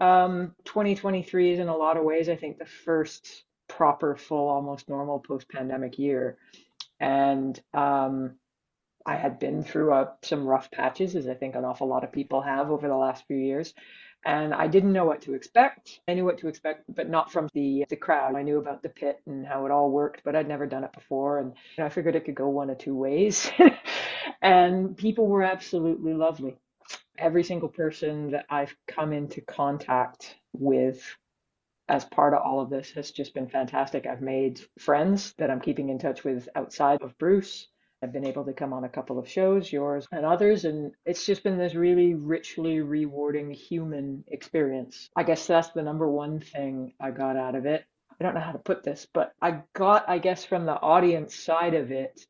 Um, 0.00 0.54
2023 0.64 1.52
is 1.52 1.58
in 1.58 1.68
a 1.68 1.76
lot 1.76 1.96
of 1.96 2.04
ways, 2.04 2.28
I 2.28 2.36
think, 2.36 2.58
the 2.58 2.66
first 2.66 3.44
proper, 3.68 4.16
full, 4.16 4.48
almost 4.48 4.88
normal 4.88 5.20
post-pandemic 5.20 5.98
year. 5.98 6.38
And 7.00 7.60
um, 7.74 8.36
I 9.06 9.16
had 9.16 9.38
been 9.38 9.64
through 9.64 9.92
uh, 9.92 10.10
some 10.22 10.46
rough 10.46 10.70
patches, 10.70 11.16
as 11.16 11.28
I 11.28 11.34
think 11.34 11.54
an 11.56 11.64
awful 11.64 11.88
lot 11.88 12.04
of 12.04 12.12
people 12.12 12.42
have 12.42 12.70
over 12.70 12.88
the 12.88 12.96
last 12.96 13.26
few 13.26 13.36
years. 13.38 13.74
and 14.26 14.54
I 14.54 14.66
didn't 14.68 14.92
know 14.92 15.04
what 15.06 15.22
to 15.22 15.34
expect. 15.34 16.00
I 16.08 16.14
knew 16.14 16.24
what 16.24 16.38
to 16.38 16.48
expect, 16.48 16.84
but 16.94 17.08
not 17.08 17.32
from 17.32 17.48
the 17.54 17.86
the 17.90 17.96
crowd. 17.96 18.36
I 18.36 18.42
knew 18.42 18.58
about 18.58 18.82
the 18.82 18.90
pit 18.90 19.20
and 19.26 19.46
how 19.46 19.66
it 19.66 19.72
all 19.72 19.90
worked, 19.90 20.22
but 20.24 20.36
I'd 20.36 20.48
never 20.48 20.66
done 20.66 20.84
it 20.84 20.92
before, 20.92 21.38
and 21.40 21.50
you 21.54 21.82
know, 21.82 21.86
I 21.86 21.90
figured 21.90 22.16
it 22.16 22.24
could 22.26 22.34
go 22.34 22.48
one 22.48 22.70
of 22.70 22.78
two 22.78 22.96
ways. 22.96 23.50
and 24.42 24.96
people 24.96 25.26
were 25.28 25.42
absolutely 25.44 26.14
lovely. 26.14 26.58
Every 27.18 27.42
single 27.42 27.68
person 27.68 28.30
that 28.30 28.46
I've 28.48 28.74
come 28.86 29.12
into 29.12 29.40
contact 29.40 30.36
with 30.52 31.02
as 31.88 32.04
part 32.04 32.34
of 32.34 32.42
all 32.42 32.60
of 32.60 32.70
this 32.70 32.90
has 32.92 33.10
just 33.10 33.34
been 33.34 33.48
fantastic. 33.48 34.06
I've 34.06 34.20
made 34.20 34.60
friends 34.78 35.34
that 35.38 35.50
I'm 35.50 35.60
keeping 35.60 35.88
in 35.88 35.98
touch 35.98 36.22
with 36.22 36.48
outside 36.54 37.02
of 37.02 37.16
Bruce. 37.18 37.66
I've 38.02 38.12
been 38.12 38.26
able 38.26 38.44
to 38.44 38.52
come 38.52 38.72
on 38.72 38.84
a 38.84 38.88
couple 38.88 39.18
of 39.18 39.28
shows, 39.28 39.72
yours 39.72 40.06
and 40.12 40.24
others, 40.24 40.64
and 40.64 40.92
it's 41.04 41.26
just 41.26 41.42
been 41.42 41.58
this 41.58 41.74
really 41.74 42.14
richly 42.14 42.80
rewarding 42.80 43.50
human 43.50 44.22
experience. 44.28 45.08
I 45.16 45.24
guess 45.24 45.46
that's 45.46 45.70
the 45.70 45.82
number 45.82 46.08
one 46.08 46.38
thing 46.38 46.92
I 47.00 47.10
got 47.10 47.36
out 47.36 47.56
of 47.56 47.66
it. 47.66 47.84
I 48.20 48.24
don't 48.24 48.34
know 48.34 48.40
how 48.40 48.52
to 48.52 48.58
put 48.58 48.84
this, 48.84 49.06
but 49.12 49.32
I 49.40 49.62
got, 49.74 50.08
I 50.08 50.18
guess, 50.18 50.44
from 50.44 50.66
the 50.66 50.80
audience 50.80 51.34
side 51.34 51.74
of 51.74 51.90
it, 51.90 52.20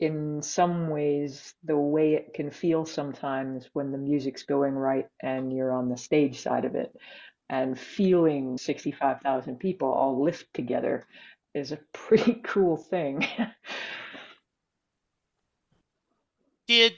in 0.00 0.42
some 0.42 0.90
ways, 0.90 1.54
the 1.64 1.76
way 1.76 2.14
it 2.14 2.34
can 2.34 2.50
feel 2.50 2.84
sometimes 2.84 3.68
when 3.72 3.90
the 3.90 3.98
music's 3.98 4.44
going 4.44 4.74
right 4.74 5.06
and 5.22 5.52
you're 5.52 5.72
on 5.72 5.88
the 5.88 5.96
stage 5.96 6.40
side 6.40 6.64
of 6.64 6.74
it. 6.74 6.94
And 7.50 7.78
feeling 7.78 8.58
65,000 8.58 9.58
people 9.58 9.90
all 9.90 10.22
lift 10.22 10.52
together 10.54 11.06
is 11.54 11.72
a 11.72 11.78
pretty 11.92 12.40
cool 12.44 12.76
thing. 12.76 13.26
Did 16.66 16.92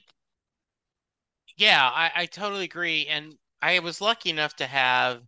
yeah, 1.56 1.88
I, 1.92 2.10
I 2.16 2.26
totally 2.26 2.64
agree. 2.64 3.06
And 3.06 3.34
I 3.60 3.78
was 3.80 4.00
lucky 4.00 4.30
enough 4.30 4.56
to 4.56 4.66
have 4.66 5.20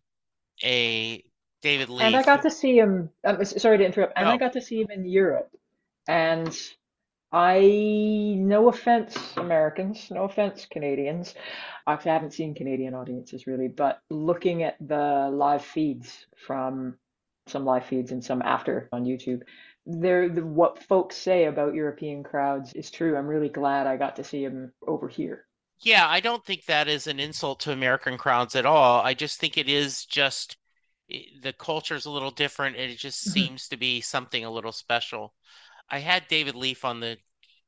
a 0.64 1.22
David 1.60 1.90
Lee. 1.90 2.04
And 2.04 2.16
I 2.16 2.22
got 2.22 2.42
to 2.42 2.50
see 2.50 2.78
him, 2.78 3.10
um, 3.24 3.44
sorry 3.44 3.78
to 3.78 3.84
interrupt, 3.84 4.14
and 4.16 4.26
I 4.26 4.38
got 4.38 4.54
to 4.54 4.62
see 4.62 4.80
him 4.80 4.90
in 4.90 5.04
Europe. 5.04 5.50
And 6.08 6.58
I, 7.32 8.34
no 8.38 8.68
offense, 8.68 9.36
Americans, 9.36 10.10
no 10.10 10.24
offense, 10.24 10.66
Canadians. 10.66 11.34
Actually, 11.86 12.10
I 12.10 12.14
haven't 12.14 12.34
seen 12.34 12.54
Canadian 12.54 12.94
audiences 12.94 13.46
really, 13.46 13.68
but 13.68 14.00
looking 14.10 14.62
at 14.62 14.76
the 14.80 15.30
live 15.32 15.64
feeds 15.64 16.26
from 16.36 16.98
some 17.46 17.64
live 17.64 17.86
feeds 17.86 18.12
and 18.12 18.24
some 18.24 18.42
after 18.42 18.88
on 18.92 19.04
YouTube, 19.04 19.42
there, 19.86 20.28
the, 20.28 20.44
what 20.44 20.82
folks 20.82 21.16
say 21.16 21.46
about 21.46 21.74
European 21.74 22.22
crowds 22.22 22.72
is 22.74 22.90
true. 22.90 23.16
I'm 23.16 23.26
really 23.26 23.48
glad 23.48 23.86
I 23.86 23.96
got 23.96 24.16
to 24.16 24.24
see 24.24 24.44
him 24.44 24.72
over 24.86 25.08
here. 25.08 25.46
yeah, 25.80 26.08
I 26.08 26.20
don't 26.20 26.44
think 26.44 26.64
that 26.66 26.88
is 26.88 27.06
an 27.06 27.18
insult 27.18 27.60
to 27.60 27.72
American 27.72 28.16
crowds 28.16 28.54
at 28.54 28.66
all. 28.66 29.00
I 29.00 29.14
just 29.14 29.38
think 29.40 29.56
it 29.58 29.68
is 29.68 30.04
just 30.06 30.56
the 31.08 31.52
culture 31.58 31.94
is 31.94 32.06
a 32.06 32.10
little 32.10 32.30
different 32.30 32.76
and 32.76 32.90
it 32.90 32.96
just 32.98 33.20
Mhm. 33.26 33.32
seems 33.32 33.68
to 33.68 33.76
be 33.76 34.00
something 34.00 34.44
a 34.44 34.50
little 34.50 34.72
special. 34.72 35.34
I 35.92 35.98
had 35.98 36.26
David 36.26 36.54
Leaf 36.54 36.86
on 36.86 37.00
the 37.00 37.18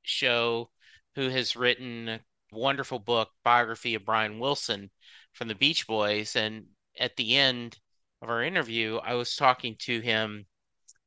show 0.03 0.71
who 1.15 1.29
has 1.29 1.57
written 1.57 2.09
a 2.09 2.21
wonderful 2.53 2.99
book, 2.99 3.29
biography 3.45 3.95
of 3.95 4.07
Brian 4.07 4.39
Wilson 4.39 4.91
from 5.35 5.49
the 5.49 5.55
Beach 5.55 5.87
Boys. 5.87 6.35
And 6.35 6.65
at 6.99 7.17
the 7.17 7.37
end 7.37 7.79
of 8.23 8.31
our 8.31 8.43
interview, 8.43 8.97
I 8.97 9.13
was 9.15 9.37
talking 9.37 9.77
to 9.81 10.01
him 10.01 10.47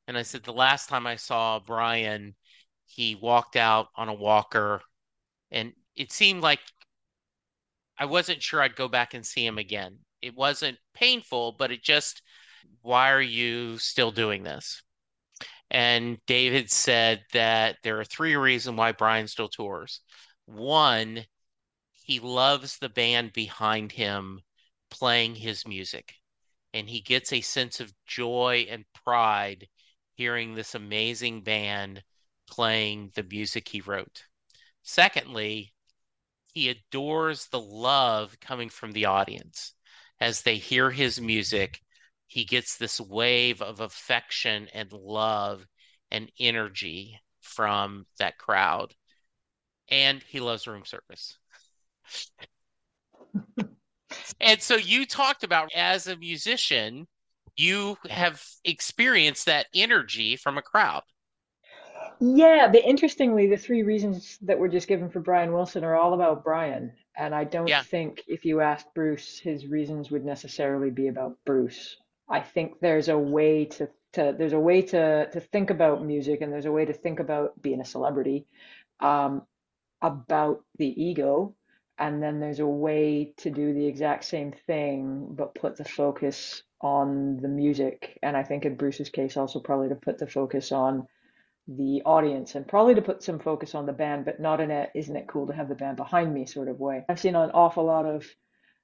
and 0.08 0.16
I 0.16 0.22
said, 0.22 0.44
the 0.44 0.54
last 0.54 0.90
time 0.90 1.08
I 1.08 1.16
saw 1.16 1.60
Brian, 1.60 2.36
he 2.86 3.16
walked 3.16 3.56
out 3.56 3.88
on 3.96 4.10
a 4.10 4.14
walker 4.14 4.82
and 5.50 5.74
it 5.96 6.12
seemed 6.12 6.44
like 6.44 6.60
I 7.98 8.06
wasn't 8.06 8.44
sure 8.44 8.62
I'd 8.62 8.76
go 8.76 8.88
back 8.88 9.16
and 9.16 9.26
see 9.26 9.44
him 9.44 9.58
again. 9.58 9.98
It 10.22 10.36
wasn't 10.36 10.78
painful, 10.94 11.54
but 11.54 11.72
it 11.72 11.84
just, 11.84 12.22
why 12.84 13.12
are 13.12 13.22
you 13.22 13.80
still 13.80 14.12
doing 14.12 14.44
this? 14.44 14.84
And 15.70 16.18
David 16.26 16.72
said 16.72 17.26
that 17.34 17.78
there 17.84 18.00
are 18.00 18.06
three 18.06 18.36
reasons 18.36 18.78
why 18.78 18.92
Brian 18.94 19.28
still 19.28 19.50
tours. 19.50 20.02
One, 20.46 21.26
he 21.92 22.20
loves 22.20 22.78
the 22.78 22.90
band 22.90 23.34
behind 23.34 23.92
him 23.92 24.42
playing 24.90 25.36
his 25.36 25.68
music, 25.68 26.16
and 26.74 26.90
he 26.90 27.02
gets 27.02 27.34
a 27.34 27.42
sense 27.42 27.80
of 27.80 27.94
joy 28.06 28.66
and 28.70 28.86
pride 28.94 29.68
hearing 30.14 30.56
this 30.56 30.74
amazing 30.74 31.44
band 31.44 32.04
playing 32.48 33.12
the 33.14 33.24
music 33.24 33.68
he 33.68 33.82
wrote. 33.82 34.24
Secondly, 34.84 35.74
he 36.54 36.70
adores 36.70 37.48
the 37.48 37.60
love 37.60 38.40
coming 38.40 38.70
from 38.70 38.94
the 38.94 39.06
audience. 39.06 39.74
As 40.20 40.42
they 40.42 40.58
hear 40.58 40.90
his 40.90 41.22
music, 41.22 41.84
he 42.28 42.46
gets 42.46 42.78
this 42.78 43.00
wave 43.02 43.62
of 43.62 43.80
affection 43.82 44.68
and 44.74 44.92
love 44.94 45.66
and 46.12 46.32
energy 46.40 47.20
from 47.42 48.06
that 48.20 48.38
crowd. 48.38 48.96
And 49.90 50.24
he 50.24 50.40
loves 50.40 50.68
room 50.68 50.86
service. 50.86 51.38
And 54.40 54.62
so 54.64 54.76
you 54.76 55.06
talked 55.06 55.44
about 55.44 55.70
as 55.76 56.08
a 56.08 56.18
musician, 56.18 57.08
you 57.56 57.98
have 58.10 58.44
experienced 58.64 59.46
that 59.46 59.68
energy 59.76 60.36
from 60.36 60.58
a 60.58 60.62
crowd. 60.64 61.04
Yeah, 62.20 62.68
but 62.72 62.84
interestingly, 62.84 63.48
the 63.48 63.58
three 63.58 63.82
reasons 63.84 64.38
that 64.44 64.60
were 64.60 64.68
just 64.68 64.88
given 64.88 65.10
for 65.10 65.20
Brian 65.20 65.52
Wilson 65.54 65.84
are 65.84 65.96
all 65.96 66.14
about 66.14 66.44
Brian. 66.44 66.94
And 67.16 67.34
I 67.34 67.44
don't 67.44 67.76
Yeah, 67.76 67.84
think 67.92 68.24
if 68.28 68.46
you 68.46 68.62
asked 68.62 68.94
Bruce, 68.94 69.40
his 69.40 69.66
reasons 69.68 70.12
would 70.12 70.24
necessarily 70.26 70.92
be 70.92 71.08
about 71.08 71.38
Bruce. 71.46 71.98
I 72.30 72.42
think 72.42 72.80
there's 72.80 73.10
a 73.10 73.18
way 73.18 73.66
to, 73.66 73.90
to 74.14 74.36
there's 74.38 74.54
a 74.54 74.60
way 74.60 74.82
to 74.82 75.30
to 75.32 75.40
think 75.40 75.70
about 75.70 76.06
music 76.06 76.42
and 76.42 76.52
there's 76.52 76.66
a 76.66 76.72
way 76.72 76.86
to 76.86 76.94
think 76.94 77.20
about 77.20 77.62
being 77.62 77.82
a 77.82 77.86
celebrity, 77.86 78.46
um, 79.00 79.44
about 80.02 80.64
the 80.78 80.88
ego. 80.88 81.56
And 82.00 82.22
then 82.22 82.40
there's 82.40 82.60
a 82.60 82.68
way 82.68 83.34
to 83.38 83.50
do 83.50 83.74
the 83.74 83.88
exact 83.88 84.26
same 84.26 84.52
thing, 84.68 85.30
but 85.32 85.56
put 85.56 85.78
the 85.78 85.86
focus 85.86 86.62
on 86.80 87.38
the 87.38 87.48
music. 87.48 88.20
And 88.22 88.38
I 88.38 88.44
think 88.44 88.66
in 88.66 88.76
Bruce's 88.76 89.10
case, 89.10 89.36
also 89.36 89.60
probably 89.60 89.90
to 89.90 89.96
put 89.96 90.20
the 90.20 90.28
focus 90.28 90.72
on 90.72 91.08
the 91.68 92.02
audience 92.06 92.56
and 92.56 92.68
probably 92.68 92.96
to 92.96 93.02
put 93.02 93.24
some 93.24 93.40
focus 93.40 93.76
on 93.76 93.86
the 93.86 93.94
band, 93.94 94.26
but 94.26 94.40
not 94.40 94.62
in 94.62 94.72
a 94.72 94.88
isn't 94.94 95.16
it 95.16 95.28
cool 95.28 95.48
to 95.48 95.54
have 95.54 95.70
the 95.70 95.76
band 95.76 95.98
behind 95.98 96.34
me 96.34 96.46
sort 96.46 96.68
of 96.68 96.80
way. 96.80 97.04
I've 97.10 97.20
seen 97.20 97.36
an 97.36 97.52
awful 97.52 97.86
lot 97.86 98.06
of 98.06 98.26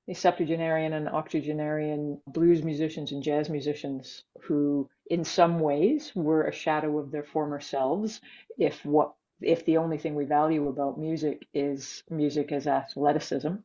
the 0.07 0.13
septuagenarian 0.13 0.93
and 0.93 1.07
octogenarian 1.07 2.19
blues 2.27 2.63
musicians 2.63 3.11
and 3.11 3.23
jazz 3.23 3.49
musicians 3.49 4.23
who, 4.41 4.89
in 5.09 5.23
some 5.23 5.59
ways, 5.59 6.11
were 6.15 6.43
a 6.43 6.51
shadow 6.51 6.97
of 6.99 7.11
their 7.11 7.23
former 7.23 7.59
selves. 7.59 8.19
If 8.57 8.85
what 8.85 9.13
if 9.41 9.65
the 9.65 9.77
only 9.77 9.97
thing 9.97 10.15
we 10.15 10.25
value 10.25 10.67
about 10.67 10.99
music 10.99 11.45
is 11.53 12.03
music 12.09 12.51
as 12.51 12.67
athleticism, 12.67 13.55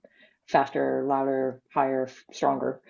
faster, 0.46 1.04
louder, 1.06 1.60
higher, 1.72 2.08
stronger, 2.32 2.80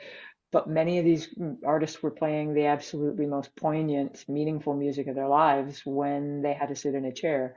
but 0.51 0.69
many 0.69 0.99
of 0.99 1.05
these 1.05 1.29
artists 1.65 2.03
were 2.03 2.11
playing 2.11 2.55
the 2.55 2.67
absolutely 2.67 3.27
most 3.27 3.55
poignant, 3.57 4.25
meaningful 4.29 4.75
music 4.75 5.07
of 5.07 5.15
their 5.15 5.29
lives 5.29 5.83
when 5.85 6.41
they 6.41 6.55
had 6.55 6.69
to 6.69 6.77
sit 6.77 6.95
in 6.95 7.05
a 7.05 7.13
chair. 7.13 7.57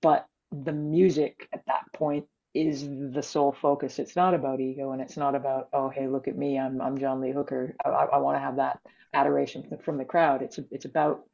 But 0.00 0.26
the 0.50 0.72
music 0.72 1.48
at 1.52 1.66
that 1.66 1.84
point 1.92 2.26
is 2.54 2.88
the 2.88 3.22
sole 3.22 3.52
focus. 3.52 3.98
It's 3.98 4.16
not 4.16 4.34
about 4.34 4.60
ego 4.60 4.92
and 4.92 5.00
it's 5.00 5.16
not 5.16 5.34
about, 5.34 5.68
oh, 5.72 5.88
hey, 5.88 6.08
look 6.08 6.28
at 6.28 6.36
me, 6.36 6.58
I'm 6.58 6.80
I'm 6.80 6.98
John 6.98 7.20
Lee 7.20 7.32
Hooker. 7.32 7.74
I, 7.84 7.88
I 7.88 8.18
want 8.18 8.36
to 8.36 8.40
have 8.40 8.56
that 8.56 8.80
adoration 9.14 9.78
from 9.84 9.98
the 9.98 10.04
crowd. 10.04 10.42
It's 10.42 10.58
it's 10.70 10.84
about 10.84 11.24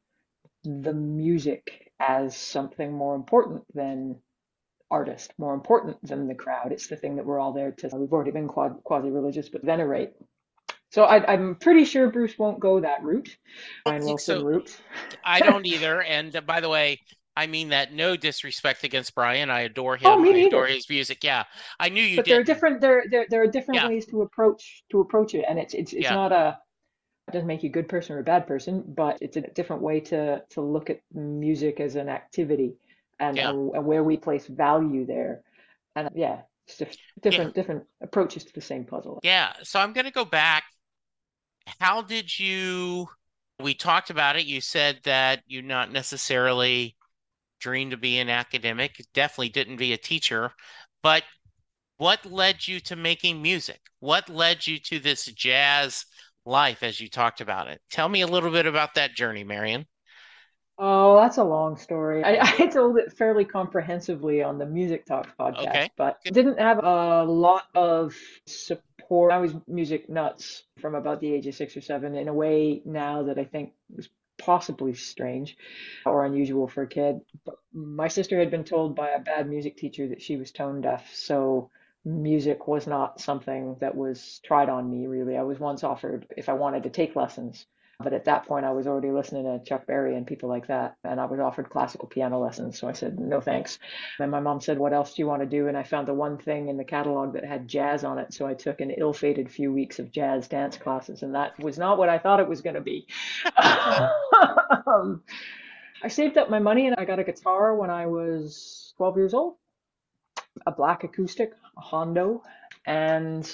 the 0.65 0.93
music 0.93 1.93
as 2.01 2.37
something 2.37 2.93
more 2.93 3.15
important 3.15 3.63
than 3.75 4.17
artist, 4.91 5.33
more 5.39 5.55
important 5.55 5.97
than 6.07 6.29
the 6.29 6.35
crowd. 6.35 6.73
It's 6.73 6.89
the 6.89 6.97
thing 6.97 7.17
that 7.17 7.27
we're 7.27 7.39
all 7.39 7.53
there 7.53 7.73
to, 7.73 7.89
we've 7.97 8.13
already 8.13 8.31
been 8.31 8.49
quasi 8.49 9.11
religious, 9.11 9.49
but 9.49 9.65
venerate. 9.65 10.13
So 10.91 11.05
I, 11.05 11.33
I'm 11.33 11.57
pretty 11.57 11.85
sure 11.85 12.11
Bruce 12.11 12.39
won't 12.39 12.61
go 12.61 12.81
that 12.81 13.03
route, 13.03 13.37
I 13.85 13.91
don't 13.91 14.01
Brian 14.01 14.03
think 14.03 14.11
Wilson 14.11 14.41
so. 14.41 14.45
route. 14.45 14.77
I 15.25 15.41
don't 15.41 15.67
either. 15.67 16.03
And 16.03 16.41
by 16.47 16.61
the 16.61 16.69
way, 16.69 17.01
I 17.37 17.47
mean 17.47 17.69
that 17.71 17.93
no 17.93 18.17
disrespect 18.17 18.85
against 18.85 19.15
Brian. 19.15 19.51
I 19.51 19.61
adore 19.61 19.97
him. 19.97 20.13
Oh, 20.13 20.17
him. 20.21 20.23
me 20.23 20.33
I 20.33 20.39
adore 20.39 20.67
his 20.67 20.89
music. 20.89 21.23
Yeah, 21.25 21.45
I 21.79 21.89
knew 21.91 22.03
you 22.03 22.21
But 22.21 22.29
there 22.29 22.39
are 22.41 22.43
different 22.45 22.81
there 22.81 23.05
there 23.11 23.27
there 23.31 23.43
are 23.43 23.47
different 23.47 23.81
Yeah, 23.81 23.83
ways 23.83 24.07
to 24.07 24.23
approach 24.23 24.85
to 24.91 25.01
approach 25.01 25.35
it, 25.35 25.45
and 25.49 25.59
it's 25.59 25.75
it's 25.75 25.93
it's 25.93 26.11
yeah, 26.11 26.11
not 26.11 26.33
a 26.33 26.59
it 27.29 27.33
doesn't 27.33 27.49
make 27.49 27.63
you 27.65 27.71
a 27.71 27.73
good 27.73 27.89
person 27.89 28.17
or 28.17 28.21
a 28.21 28.25
bad 28.25 28.47
person, 28.47 28.85
but 28.89 29.19
it's 29.23 29.37
a 29.37 29.43
different 29.43 29.83
way 29.83 30.01
to 30.01 30.45
to 30.51 30.61
look 30.63 30.91
at 30.91 31.01
music 31.15 31.81
as 31.81 31.97
an 31.97 32.09
activity 32.09 32.77
and 33.21 33.39
yeah, 33.39 33.45
and, 33.45 33.75
and 33.75 33.87
where 33.87 34.05
we 34.05 34.17
place 34.19 34.47
value 34.47 35.07
there. 35.07 35.43
And 35.97 36.11
yeah, 36.15 36.43
it's 36.67 36.79
just 36.79 37.01
yeah, 37.29 37.41
different 37.41 37.55
different 37.55 37.85
approaches 38.03 38.45
to 38.47 38.55
the 38.55 38.63
same 38.63 38.85
puzzle. 38.87 39.23
yeah. 39.23 39.53
So 39.63 39.81
I'm 39.81 39.93
going 39.93 40.07
to 40.07 40.13
go 40.13 40.25
back. 40.25 40.65
How 41.81 42.03
did 42.03 42.39
you, 42.39 43.09
we 43.61 43.75
talked 43.75 44.11
about 44.11 44.37
it. 44.37 44.47
You 44.47 44.61
said 44.61 45.01
that 45.05 45.43
you're 45.47 45.63
not 45.63 45.93
necessarily 45.93 46.96
dreamed 47.61 47.93
to 47.93 47.97
be 47.97 48.19
an 48.19 48.29
academic, 48.31 49.05
definitely 49.15 49.51
didn't 49.51 49.77
be 49.77 49.93
a 49.93 49.99
teacher, 49.99 50.53
but 51.03 51.23
what 51.99 52.25
led 52.27 52.67
you 52.67 52.81
to 52.81 52.97
making 52.97 53.43
music? 53.43 53.81
What 54.01 54.29
led 54.29 54.67
you 54.67 54.79
to 54.81 54.99
this 54.99 55.27
jazz 55.27 56.05
life 56.47 56.83
as 56.83 57.01
you 57.01 57.09
talked 57.09 57.41
about 57.41 57.69
it? 57.69 57.81
Tell 57.91 58.09
me 58.09 58.23
a 58.23 58.27
little 58.27 58.51
bit 58.51 58.67
about 58.67 58.95
that 58.95 59.15
journey, 59.15 59.45
Marian. 59.45 59.87
Oh, 60.79 61.17
that's 61.17 61.39
a 61.39 61.45
long 61.45 61.77
story. 61.77 62.23
I, 62.23 62.39
I 62.59 62.67
told 62.67 62.99
it 62.99 63.13
fairly 63.13 63.45
comprehensively 63.45 64.43
on 64.43 64.59
the 64.59 64.67
Music 64.67 65.07
Talk 65.07 65.29
podcast, 65.39 65.63
Okay. 65.63 65.91
but 65.97 66.21
didn't 66.31 66.59
have 66.59 66.81
a 66.83 67.25
lot 67.25 67.65
of 67.75 68.15
support. 68.47 69.33
I 69.33 69.39
was 69.39 69.55
music 69.67 70.09
nuts 70.11 70.65
from 70.81 70.95
about 70.95 71.21
the 71.21 71.33
age 71.33 71.47
of 71.47 71.55
six 71.55 71.77
or 71.77 71.81
seven 71.81 72.15
in 72.17 72.29
a 72.29 72.35
way 72.35 72.83
now 72.85 73.23
that 73.23 73.39
I 73.39 73.45
think 73.45 73.73
was 73.95 74.09
possibly 74.39 74.95
strange 74.95 75.57
or 76.05 76.25
unusual 76.25 76.69
for 76.69 76.83
a 76.83 76.89
kid. 76.89 77.21
But 77.45 77.57
my 77.73 78.09
sister 78.09 78.39
had 78.39 78.51
been 78.51 78.65
told 78.65 78.95
by 78.95 79.11
a 79.11 79.21
bad 79.21 79.49
music 79.49 79.77
teacher 79.77 80.09
that 80.09 80.23
she 80.23 80.37
was 80.37 80.53
tone 80.53 80.81
deaf, 80.81 81.15
so 81.15 81.71
music 82.05 82.69
was 82.69 82.87
not 82.87 83.21
something 83.21 83.77
that 83.81 83.97
was 83.97 84.41
tried 84.45 84.69
on 84.69 84.91
me 84.91 85.07
really. 85.07 85.37
I 85.37 85.43
was 85.43 85.59
once 85.59 85.83
offered 85.85 86.27
if 86.37 86.49
I 86.49 86.55
wanted 86.55 86.85
to 86.85 86.91
take 86.91 87.17
lessons. 87.17 87.67
But 87.99 88.13
at 88.13 88.27
that 88.27 88.47
point, 88.47 88.67
I 88.67 88.73
was 88.73 88.87
already 88.87 89.11
listening 89.11 89.45
to 89.45 89.65
Chuck 89.65 89.87
Berry 89.87 90.17
and 90.17 90.27
people 90.27 90.51
like 90.51 90.67
that. 90.67 90.97
And 91.03 91.19
I 91.19 91.25
was 91.25 91.41
offered 91.41 91.71
classical 91.71 92.07
piano 92.07 92.39
lessons. 92.39 92.79
So 92.79 92.89
I 92.89 92.93
said, 92.93 93.19
no 93.19 93.41
thanks. 93.41 93.79
And 94.19 94.31
my 94.31 94.41
mom 94.41 94.61
said, 94.61 94.79
what 94.79 94.93
else 94.93 95.15
do 95.15 95.23
you 95.23 95.27
want 95.27 95.41
to 95.41 95.49
do? 95.49 95.69
And 95.69 95.79
I 95.79 95.83
found 95.83 96.07
the 96.07 96.13
one 96.13 96.37
thing 96.37 96.69
in 96.69 96.77
the 96.77 96.85
catalog 96.85 97.33
that 97.33 97.45
had 97.45 97.67
jazz 97.67 98.05
on 98.05 98.19
it. 98.19 98.35
So 98.35 98.47
I 98.47 98.53
took 98.53 98.83
an 98.83 98.91
ill 98.91 99.15
fated 99.15 99.51
few 99.51 99.73
weeks 99.73 99.99
of 99.99 100.13
jazz 100.13 100.47
dance 100.47 100.77
classes. 100.77 101.23
And 101.23 101.35
that 101.35 101.59
was 101.59 101.79
not 101.79 101.97
what 101.97 102.11
I 102.11 102.19
thought 102.19 102.41
it 102.41 102.49
was 102.49 102.61
going 102.61 102.75
to 102.75 102.83
be. 102.83 103.07
um, 104.87 105.23
I 106.03 106.09
saved 106.09 106.37
up 106.37 106.51
my 106.51 106.59
money 106.59 106.87
and 106.87 106.97
I 106.99 107.07
got 107.07 107.19
a 107.19 107.25
guitar 107.25 107.75
when 107.75 107.89
I 107.89 108.07
was 108.07 108.93
12 108.99 109.17
years 109.17 109.33
old, 109.33 109.55
a 110.67 110.71
black 110.71 111.03
acoustic, 111.03 111.53
a 111.79 111.81
Hondo. 111.81 112.43
And 112.85 113.51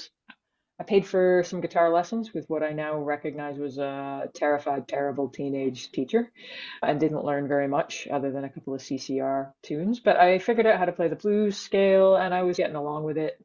I 0.80 0.84
paid 0.84 1.06
for 1.06 1.42
some 1.44 1.60
guitar 1.60 1.92
lessons 1.92 2.32
with 2.34 2.48
what 2.48 2.62
I 2.62 2.70
now 2.72 2.98
recognize 2.98 3.58
was 3.58 3.78
a 3.78 4.28
terrified, 4.34 4.88
terrible 4.88 5.28
teenage 5.28 5.92
teacher 5.92 6.30
and 6.82 6.98
didn't 6.98 7.24
learn 7.24 7.46
very 7.46 7.68
much 7.68 8.08
other 8.10 8.32
than 8.32 8.44
a 8.44 8.48
couple 8.48 8.74
of 8.74 8.80
CCR 8.80 9.52
tunes. 9.62 10.00
But 10.00 10.16
I 10.16 10.38
figured 10.38 10.66
out 10.66 10.78
how 10.78 10.86
to 10.86 10.92
play 10.92 11.08
the 11.08 11.16
blues 11.16 11.56
scale 11.56 12.16
and 12.16 12.34
I 12.34 12.42
was 12.42 12.56
getting 12.56 12.74
along 12.74 13.04
with 13.04 13.16
it. 13.16 13.38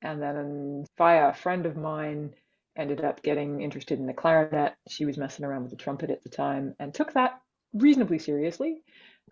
And 0.00 0.22
then 0.22 0.86
via 0.96 1.28
a 1.28 1.34
friend 1.34 1.66
of 1.66 1.76
mine, 1.76 2.34
ended 2.76 3.04
up 3.04 3.22
getting 3.22 3.60
interested 3.60 3.98
in 3.98 4.06
the 4.06 4.14
clarinet. 4.14 4.74
She 4.88 5.04
was 5.04 5.18
messing 5.18 5.44
around 5.44 5.62
with 5.62 5.72
the 5.72 5.76
trumpet 5.76 6.10
at 6.10 6.22
the 6.22 6.30
time 6.30 6.74
and 6.78 6.94
took 6.94 7.12
that 7.12 7.40
reasonably 7.74 8.18
seriously. 8.18 8.82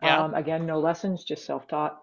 Yeah. 0.03 0.25
Um, 0.25 0.35
again, 0.35 0.67
no 0.67 0.79
lessons, 0.79 1.25
just 1.25 1.47
self-taught. 1.47 1.99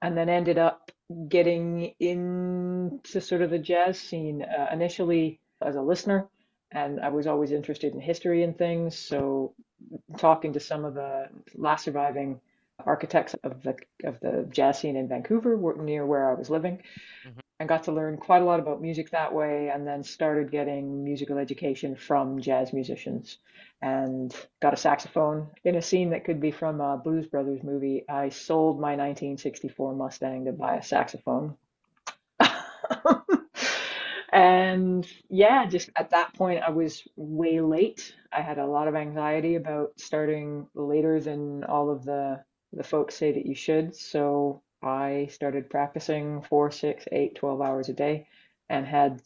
And 0.00 0.16
then 0.16 0.28
ended 0.28 0.58
up 0.58 0.91
getting 1.28 1.94
into 2.00 3.20
sort 3.20 3.42
of 3.42 3.50
the 3.50 3.58
jazz 3.58 3.98
scene 4.00 4.42
uh, 4.42 4.68
initially 4.72 5.40
as 5.60 5.76
a 5.76 5.82
listener, 5.82 6.28
and 6.72 7.00
I 7.00 7.08
was 7.10 7.26
always 7.26 7.52
interested 7.52 7.94
in 7.94 8.00
history 8.00 8.42
and 8.42 8.56
things. 8.56 8.98
So, 8.98 9.54
talking 10.18 10.52
to 10.54 10.60
some 10.60 10.84
of 10.84 10.94
the 10.94 11.28
last 11.56 11.84
surviving 11.84 12.40
architects 12.84 13.34
of 13.44 13.62
the 13.62 13.76
of 14.04 14.20
the 14.20 14.48
jazz 14.50 14.78
scene 14.80 14.96
in 14.96 15.08
Vancouver, 15.08 15.56
near 15.76 16.06
where 16.06 16.30
I 16.30 16.34
was 16.34 16.50
living, 16.50 16.82
Mhm. 17.26 17.41
And 17.62 17.68
got 17.68 17.84
to 17.84 17.92
learn 17.92 18.16
quite 18.16 18.42
a 18.42 18.44
lot 18.44 18.58
about 18.58 18.82
music 18.82 19.10
that 19.10 19.32
way. 19.32 19.70
And 19.72 19.86
then 19.86 20.02
started 20.02 20.50
getting 20.50 21.04
musical 21.04 21.38
education 21.38 21.94
from 21.94 22.40
jazz 22.40 22.72
musicians, 22.72 23.38
and 23.80 24.34
got 24.60 24.74
a 24.74 24.76
saxophone 24.76 25.46
in 25.64 25.76
a 25.76 25.82
scene 25.82 26.10
that 26.10 26.24
could 26.24 26.40
be 26.40 26.50
from 26.50 26.80
a 26.80 26.96
Blues 26.96 27.26
Brothers 27.26 27.62
movie. 27.62 28.04
I 28.08 28.30
sold 28.30 28.80
my 28.80 28.96
1964 28.96 29.94
Mustang 29.94 30.44
to 30.46 30.52
buy 30.52 30.76
a 30.76 30.82
saxophone. 30.82 31.56
And 34.34 35.06
yeah, 35.28 35.66
just 35.66 35.90
at 35.94 36.08
that 36.10 36.32
point, 36.32 36.62
I 36.66 36.70
was 36.70 37.06
way 37.16 37.60
late. 37.60 38.16
I 38.32 38.40
had 38.40 38.56
a 38.56 38.64
lot 38.66 38.88
of 38.88 38.94
anxiety 38.94 39.56
about 39.56 39.92
starting 40.00 40.66
later 40.74 41.20
than 41.20 41.64
all 41.64 41.90
of 41.90 42.04
the 42.04 42.42
the 42.72 42.82
folks 42.82 43.14
say 43.14 43.32
that 43.32 43.44
you 43.44 43.54
should. 43.54 43.94
So 43.94 44.62
I 44.82 45.28
started 45.30 45.70
practicing 45.70 46.42
four, 46.42 46.70
six, 46.70 47.04
eight, 47.12 47.34
12 47.36 47.60
hours 47.60 47.88
a 47.88 47.92
day 47.92 48.26
and 48.68 48.86
had 48.86 49.22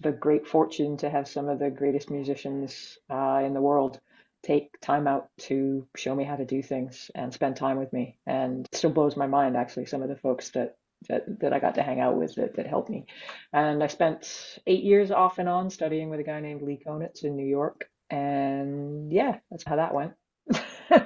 the 0.00 0.12
great 0.12 0.46
fortune 0.46 0.96
to 0.98 1.10
have 1.10 1.26
some 1.28 1.48
of 1.48 1.58
the 1.58 1.70
greatest 1.70 2.10
musicians 2.10 2.98
uh, 3.10 3.42
in 3.44 3.54
the 3.54 3.60
world 3.60 4.00
take 4.42 4.78
time 4.80 5.06
out 5.06 5.28
to 5.38 5.86
show 5.96 6.14
me 6.14 6.22
how 6.22 6.36
to 6.36 6.44
do 6.44 6.62
things 6.62 7.10
and 7.14 7.32
spend 7.32 7.56
time 7.56 7.78
with 7.78 7.92
me. 7.92 8.16
And 8.26 8.68
still 8.72 8.90
blows 8.90 9.16
my 9.16 9.26
mind, 9.26 9.56
actually, 9.56 9.86
some 9.86 10.02
of 10.02 10.08
the 10.08 10.16
folks 10.16 10.50
that 10.50 10.76
that, 11.08 11.40
that 11.40 11.52
I 11.52 11.58
got 11.58 11.74
to 11.74 11.82
hang 11.82 12.00
out 12.00 12.16
with 12.16 12.34
that, 12.36 12.56
that 12.56 12.66
helped 12.66 12.88
me. 12.88 13.04
And 13.52 13.82
I 13.82 13.88
spent 13.88 14.58
eight 14.66 14.84
years 14.84 15.10
off 15.10 15.38
and 15.38 15.48
on 15.48 15.68
studying 15.68 16.08
with 16.08 16.20
a 16.20 16.22
guy 16.22 16.40
named 16.40 16.62
Lee 16.62 16.80
Konitz 16.86 17.24
in 17.24 17.36
New 17.36 17.46
York. 17.46 17.90
And 18.08 19.12
yeah, 19.12 19.36
that's 19.50 19.64
how 19.64 19.76
that 19.76 19.94
went. 19.94 20.12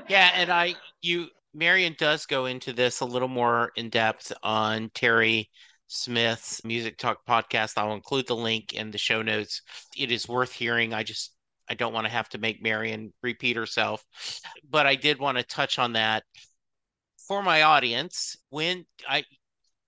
Yeah, 0.08 0.30
and 0.34 0.50
I 0.50 0.74
you 1.02 1.28
Marian 1.54 1.94
does 1.98 2.26
go 2.26 2.46
into 2.46 2.72
this 2.72 3.00
a 3.00 3.04
little 3.04 3.28
more 3.28 3.72
in 3.76 3.88
depth 3.90 4.32
on 4.42 4.90
Terry 4.94 5.50
Smith's 5.86 6.62
Music 6.64 6.98
Talk 6.98 7.18
podcast. 7.26 7.78
I'll 7.78 7.94
include 7.94 8.26
the 8.26 8.36
link 8.36 8.74
in 8.74 8.90
the 8.90 8.98
show 8.98 9.22
notes. 9.22 9.62
It 9.96 10.12
is 10.12 10.28
worth 10.28 10.52
hearing. 10.52 10.92
I 10.92 11.02
just 11.02 11.34
I 11.68 11.74
don't 11.74 11.92
want 11.92 12.06
to 12.06 12.12
have 12.12 12.28
to 12.30 12.38
make 12.38 12.62
Marian 12.62 13.12
repeat 13.22 13.56
herself, 13.56 14.04
but 14.68 14.86
I 14.86 14.94
did 14.94 15.18
want 15.18 15.38
to 15.38 15.44
touch 15.44 15.78
on 15.78 15.94
that 15.94 16.24
for 17.26 17.42
my 17.42 17.62
audience. 17.62 18.36
When 18.50 18.84
I 19.08 19.24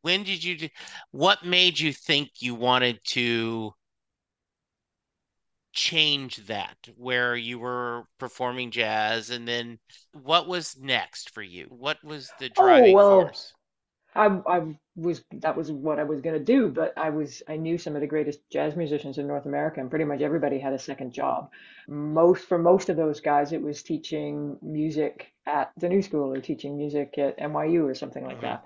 when 0.03 0.25
did 0.25 0.43
you 0.43 0.69
what 1.11 1.45
made 1.45 1.79
you 1.79 1.93
think 1.93 2.31
you 2.41 2.55
wanted 2.55 2.99
to 3.09 3.73
change 5.73 6.37
that 6.47 6.77
where 6.97 7.37
you 7.37 7.59
were 7.59 8.07
performing 8.19 8.71
jazz 8.71 9.31
and 9.31 9.47
then 9.49 9.79
what 10.13 10.47
was 10.49 10.77
next 10.79 11.31
for 11.31 11.43
you? 11.43 11.67
What 11.71 12.03
was 12.05 12.33
the 12.39 12.49
Oh, 12.57 12.87
driving 12.89 12.97
well, 12.97 13.39
force? 13.39 13.55
I 14.15 14.27
I 14.47 14.77
was 14.97 15.25
that 15.33 15.57
was 15.57 15.73
what 15.73 15.99
I 16.01 16.05
was 16.05 16.21
gonna 16.23 16.41
do, 16.41 16.69
but 16.71 16.97
I 16.99 17.11
was 17.11 17.43
I 17.49 17.57
knew 17.57 17.79
some 17.79 17.95
of 17.97 18.01
the 18.03 18.07
greatest 18.09 18.41
jazz 18.51 18.77
musicians 18.77 19.19
in 19.19 19.27
North 19.29 19.47
America, 19.47 19.81
and 19.81 19.91
pretty 19.91 20.05
much 20.07 20.21
everybody 20.23 20.59
had 20.61 20.73
a 20.75 20.79
second 20.81 21.13
job. 21.13 21.51
Most 21.89 22.47
for 22.47 22.59
most 22.59 22.89
of 22.91 22.97
those 22.99 23.21
guys, 23.21 23.53
it 23.53 23.63
was 23.63 23.83
teaching 23.83 24.59
music 24.63 25.33
at 25.47 25.73
the 25.79 25.89
New 25.89 26.03
School 26.03 26.33
or 26.33 26.41
teaching 26.41 26.77
music 26.77 27.19
at 27.19 27.39
NYU 27.39 27.85
or 27.87 27.95
something 27.95 28.25
like 28.25 28.41
hmm 28.41 28.43
that. 28.43 28.65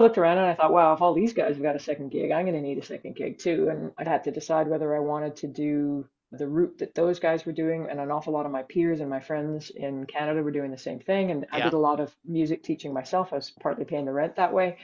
I 0.00 0.02
looked 0.04 0.18
around 0.18 0.38
and 0.38 0.46
I 0.48 0.54
thought, 0.54 0.72
wow, 0.72 0.94
if 0.94 1.02
all 1.02 1.14
these 1.14 1.32
guys 1.34 1.54
have 1.54 1.62
got 1.62 1.76
a 1.76 1.80
second 1.80 2.10
gig, 2.10 2.30
I'm 2.32 2.44
going 2.46 2.56
to 2.56 2.62
need 2.62 2.78
a 2.78 2.82
second 2.84 3.16
gig 3.16 3.38
too. 3.38 3.68
And 3.70 3.92
I 3.98 4.04
had 4.10 4.24
to 4.24 4.32
decide 4.32 4.68
whether 4.68 4.94
I 4.96 5.00
wanted 5.00 5.36
to 5.36 5.46
do 5.48 6.08
the 6.32 6.48
route 6.48 6.78
that 6.78 6.94
those 6.94 7.20
guys 7.20 7.46
were 7.46 7.52
doing. 7.52 7.86
And 7.90 8.00
an 8.00 8.10
awful 8.10 8.32
lot 8.32 8.46
of 8.46 8.52
my 8.52 8.62
peers 8.62 9.00
and 9.00 9.10
my 9.10 9.20
friends 9.20 9.70
in 9.70 10.06
Canada 10.06 10.42
were 10.42 10.50
doing 10.50 10.70
the 10.70 10.78
same 10.78 10.98
thing. 10.98 11.30
And 11.30 11.46
I 11.52 11.60
did 11.60 11.74
a 11.74 11.78
lot 11.78 12.00
of 12.00 12.14
music 12.24 12.62
teaching 12.62 12.92
myself. 12.92 13.32
I 13.32 13.36
was 13.36 13.50
partly 13.50 13.84
paying 13.84 14.06
the 14.06 14.12
rent 14.12 14.36
that 14.36 14.52
way. 14.52 14.78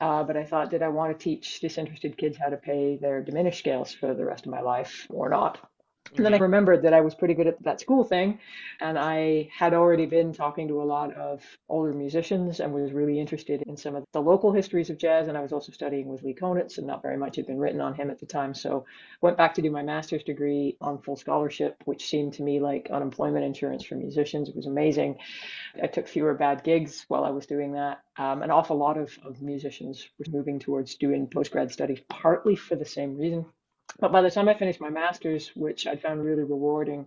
Uh, 0.00 0.22
but 0.24 0.36
I 0.36 0.44
thought, 0.44 0.70
did 0.70 0.82
I 0.82 0.88
want 0.88 1.18
to 1.18 1.22
teach 1.22 1.60
disinterested 1.60 2.18
kids 2.18 2.36
how 2.36 2.48
to 2.48 2.56
pay 2.56 2.98
their 3.00 3.22
diminished 3.22 3.60
scales 3.60 3.94
for 3.94 4.12
the 4.14 4.24
rest 4.24 4.44
of 4.44 4.52
my 4.52 4.60
life 4.60 5.06
or 5.08 5.30
not? 5.30 5.58
And 6.16 6.24
then 6.24 6.34
I 6.34 6.38
hmm 6.38 6.38
remembered 6.38 6.82
that 6.82 6.94
I 6.94 7.00
was 7.00 7.14
pretty 7.14 7.34
good 7.34 7.46
at 7.46 7.62
that 7.62 7.80
school 7.80 8.04
thing, 8.04 8.38
and 8.80 8.98
I 8.98 9.48
had 9.56 9.74
already 9.74 10.06
been 10.06 10.32
talking 10.32 10.68
to 10.68 10.82
a 10.82 10.84
lot 10.84 11.12
of 11.14 11.42
older 11.68 11.92
musicians 11.92 12.60
and 12.60 12.72
was 12.72 12.92
really 12.92 13.18
interested 13.20 13.62
in 13.66 13.76
some 13.76 13.94
of 13.96 14.04
the 14.12 14.20
local 14.22 14.52
histories 14.52 14.90
of 14.90 14.98
jazz. 14.98 15.28
And 15.28 15.36
I 15.36 15.42
was 15.42 15.52
also 15.52 15.72
studying 15.72 16.08
with 16.08 16.22
Lee 16.22 16.34
Konitz, 16.34 16.78
and 16.78 16.86
not 16.86 17.02
very 17.02 17.16
much 17.16 17.36
had 17.36 17.46
been 17.46 17.58
written 17.58 17.80
on 17.80 17.94
him 17.94 18.10
at 18.10 18.18
the 18.20 18.26
time. 18.26 18.54
So 18.54 18.84
went 19.20 19.36
back 19.36 19.54
to 19.54 19.62
do 19.62 19.70
my 19.70 19.82
master's 19.82 20.22
degree 20.24 20.76
on 20.80 21.00
full 21.02 21.16
scholarship, 21.16 21.76
which 21.84 22.06
seemed 22.06 22.34
to 22.34 22.42
me 22.42 22.60
like 22.60 22.90
unemployment 22.90 23.44
insurance 23.44 23.84
for 23.84 23.94
musicians. 23.96 24.48
It 24.48 24.56
was 24.56 24.66
amazing. 24.66 25.18
I 25.82 25.86
took 25.86 26.08
fewer 26.08 26.34
bad 26.34 26.64
gigs 26.64 27.04
while 27.08 27.24
I 27.24 27.30
was 27.30 27.46
doing 27.46 27.72
that. 27.72 28.02
Um, 28.18 28.42
an 28.42 28.50
awful 28.50 28.76
lot 28.76 28.98
of, 28.98 29.18
of 29.24 29.40
musicians 29.42 30.08
were 30.18 30.26
moving 30.30 30.58
towards 30.58 30.96
doing 30.96 31.28
postgrad 31.28 31.72
studies, 31.72 32.00
partly 32.08 32.56
for 32.56 32.76
the 32.76 32.84
same 32.84 33.16
reason. 33.16 33.46
But 33.98 34.12
by 34.12 34.22
the 34.22 34.30
time 34.30 34.48
I 34.48 34.54
finished 34.54 34.80
my 34.80 34.90
master's, 34.90 35.48
which 35.56 35.86
I 35.86 35.96
found 35.96 36.24
really 36.24 36.44
rewarding, 36.44 37.06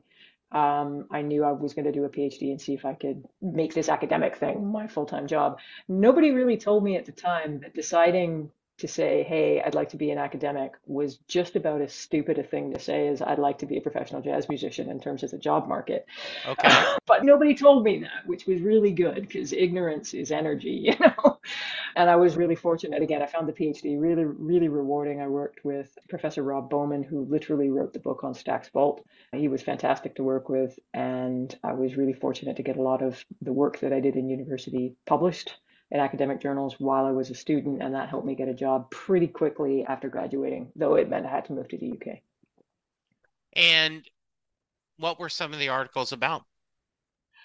um, 0.52 1.06
I 1.12 1.22
knew 1.22 1.44
I 1.44 1.52
was 1.52 1.74
going 1.74 1.86
to 1.86 1.92
do 1.92 2.06
a 2.06 2.10
PhD 2.10 2.50
and 2.50 2.60
see 2.60 2.74
if 2.74 2.86
I 2.86 2.96
could 2.96 3.24
make 3.42 3.74
this 3.74 3.90
academic 3.90 4.38
thing 4.38 4.66
my 4.72 4.88
full-time 4.88 5.28
job. 5.28 5.60
Nobody 5.88 6.32
really 6.32 6.58
told 6.58 6.84
me 6.84 6.98
at 6.98 7.06
the 7.06 7.12
time 7.12 7.60
that 7.60 7.76
deciding 7.76 8.52
to 8.80 8.88
say, 8.88 9.24
hey, 9.24 9.62
I'd 9.62 9.76
like 9.76 9.90
to 9.90 9.98
be 9.98 10.12
an 10.12 10.18
academic 10.18 10.74
was 10.86 11.18
just 11.28 11.56
about 11.56 11.82
as 11.82 11.94
stupid 11.94 12.40
a 12.40 12.44
thing 12.44 12.74
to 12.74 12.80
say 12.80 13.08
as 13.08 13.22
I'd 13.22 13.40
like 13.40 13.60
to 13.60 13.66
be 13.66 13.78
a 13.78 13.82
professional 13.82 14.22
jazz 14.22 14.50
musician 14.50 14.90
in 14.90 15.00
terms 15.00 15.24
of 15.24 15.32
the 15.32 15.38
job 15.38 15.68
market. 15.68 16.06
Okay. 16.48 16.70
But 17.06 17.26
nobody 17.26 17.56
told 17.56 17.84
me 17.84 18.00
that, 18.02 18.28
which 18.28 18.46
was 18.46 18.62
really 18.62 18.92
good 18.92 19.22
because 19.22 19.52
ignorance 19.52 20.14
is 20.14 20.32
energy, 20.32 20.70
you 20.84 20.96
know? 21.00 21.40
And 21.96 22.10
I 22.10 22.16
was 22.16 22.38
really 22.38 22.56
fortunate. 22.56 23.02
Again, 23.02 23.22
I 23.22 23.26
found 23.26 23.48
the 23.48 23.54
PhD 23.54 24.00
really, 24.00 24.26
really 24.26 24.68
rewarding. 24.68 25.20
I 25.20 25.28
worked 25.28 25.66
with 25.66 25.98
Professor 26.08 26.44
Rob 26.44 26.70
Bowman, 26.70 27.02
who 27.02 27.26
literally 27.26 27.72
wrote 27.72 27.94
the 27.94 28.00
book 28.00 28.24
on 28.24 28.34
Stax 28.34 28.72
Vault. 28.72 29.04
He 29.34 29.48
was 29.48 29.64
fantastic 29.64 30.16
to 30.16 30.24
work 30.24 30.50
with, 30.50 30.78
and 30.94 31.54
I 31.64 31.74
was 31.74 31.98
really 31.98 32.14
fortunate 32.14 32.58
to 32.58 32.64
get 32.64 32.78
a 32.78 32.82
lot 32.82 33.02
of 33.02 33.26
the 33.42 33.54
work 33.54 33.80
that 33.80 33.92
I 33.92 34.00
did 34.00 34.16
in 34.16 34.30
university 34.30 34.96
published 35.08 35.56
in 35.92 36.00
academic 36.00 36.40
journals 36.40 36.76
while 36.80 37.06
I 37.06 37.12
was 37.12 37.30
a 37.30 37.36
student, 37.36 37.82
and 37.82 37.96
that 37.96 38.10
helped 38.10 38.26
me 38.26 38.36
get 38.36 38.48
a 38.48 38.54
job 38.54 38.92
pretty 38.92 39.28
quickly 39.28 39.86
after 39.86 40.08
graduating, 40.08 40.72
though 40.76 40.96
it 40.96 41.10
meant 41.10 41.26
I 41.26 41.32
had 41.32 41.46
to 41.46 41.54
move 41.54 41.68
to 41.70 41.78
the 41.78 41.94
UK. 41.94 42.20
And 43.54 44.08
what 44.98 45.20
were 45.20 45.30
some 45.30 45.54
of 45.54 45.60
the 45.60 45.70
articles 45.70 46.12
about? 46.12 46.44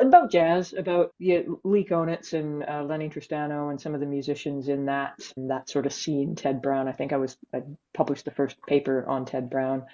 About 0.00 0.30
jazz, 0.30 0.72
about 0.72 1.14
yeah, 1.20 1.42
Lee 1.62 1.84
Konitz 1.84 2.32
and 2.32 2.64
uh, 2.68 2.82
Lennie 2.82 3.08
Tristano 3.08 3.70
and 3.70 3.80
some 3.80 3.94
of 3.94 4.00
the 4.00 4.06
musicians 4.06 4.68
in 4.68 4.86
that 4.86 5.20
that 5.36 5.70
sort 5.70 5.86
of 5.86 5.92
scene. 5.92 6.34
Ted 6.34 6.60
Brown, 6.60 6.88
I 6.88 6.92
think 6.92 7.12
I 7.12 7.16
was 7.16 7.36
I 7.54 7.62
published 7.94 8.24
the 8.24 8.32
first 8.32 8.60
paper 8.66 9.06
on 9.06 9.24
Ted 9.24 9.48
Brown, 9.48 9.86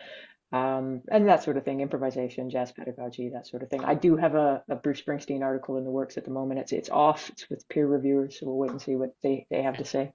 um, 0.53 1.03
and 1.11 1.29
that 1.29 1.45
sort 1.45 1.57
of 1.57 1.65
thing, 1.65 1.81
improvisation, 1.81 2.51
jazz 2.51 2.73
pedagogy, 2.73 3.29
that 3.31 3.47
sort 3.47 3.63
of 3.63 3.71
thing. 3.71 3.85
I 3.85 3.95
do 3.95 4.17
have 4.17 4.35
a, 4.35 4.63
a 4.69 4.75
Bruce 4.75 5.01
Springsteen 5.01 5.43
article 5.43 5.77
in 5.77 5.85
the 5.85 5.91
works 5.91 6.17
at 6.17 6.25
the 6.25 6.33
moment. 6.33 6.59
It's 6.61 6.73
it's 6.73 6.91
off. 6.91 7.31
It's 7.31 7.49
with 7.49 7.69
peer 7.69 7.87
reviewers, 7.87 8.41
so 8.41 8.47
we'll 8.47 8.59
wait 8.59 8.71
and 8.73 8.83
see 8.83 8.97
what 8.97 9.11
they 9.23 9.47
they 9.51 9.63
have 9.63 9.77
to 9.77 9.85
say. 9.85 10.13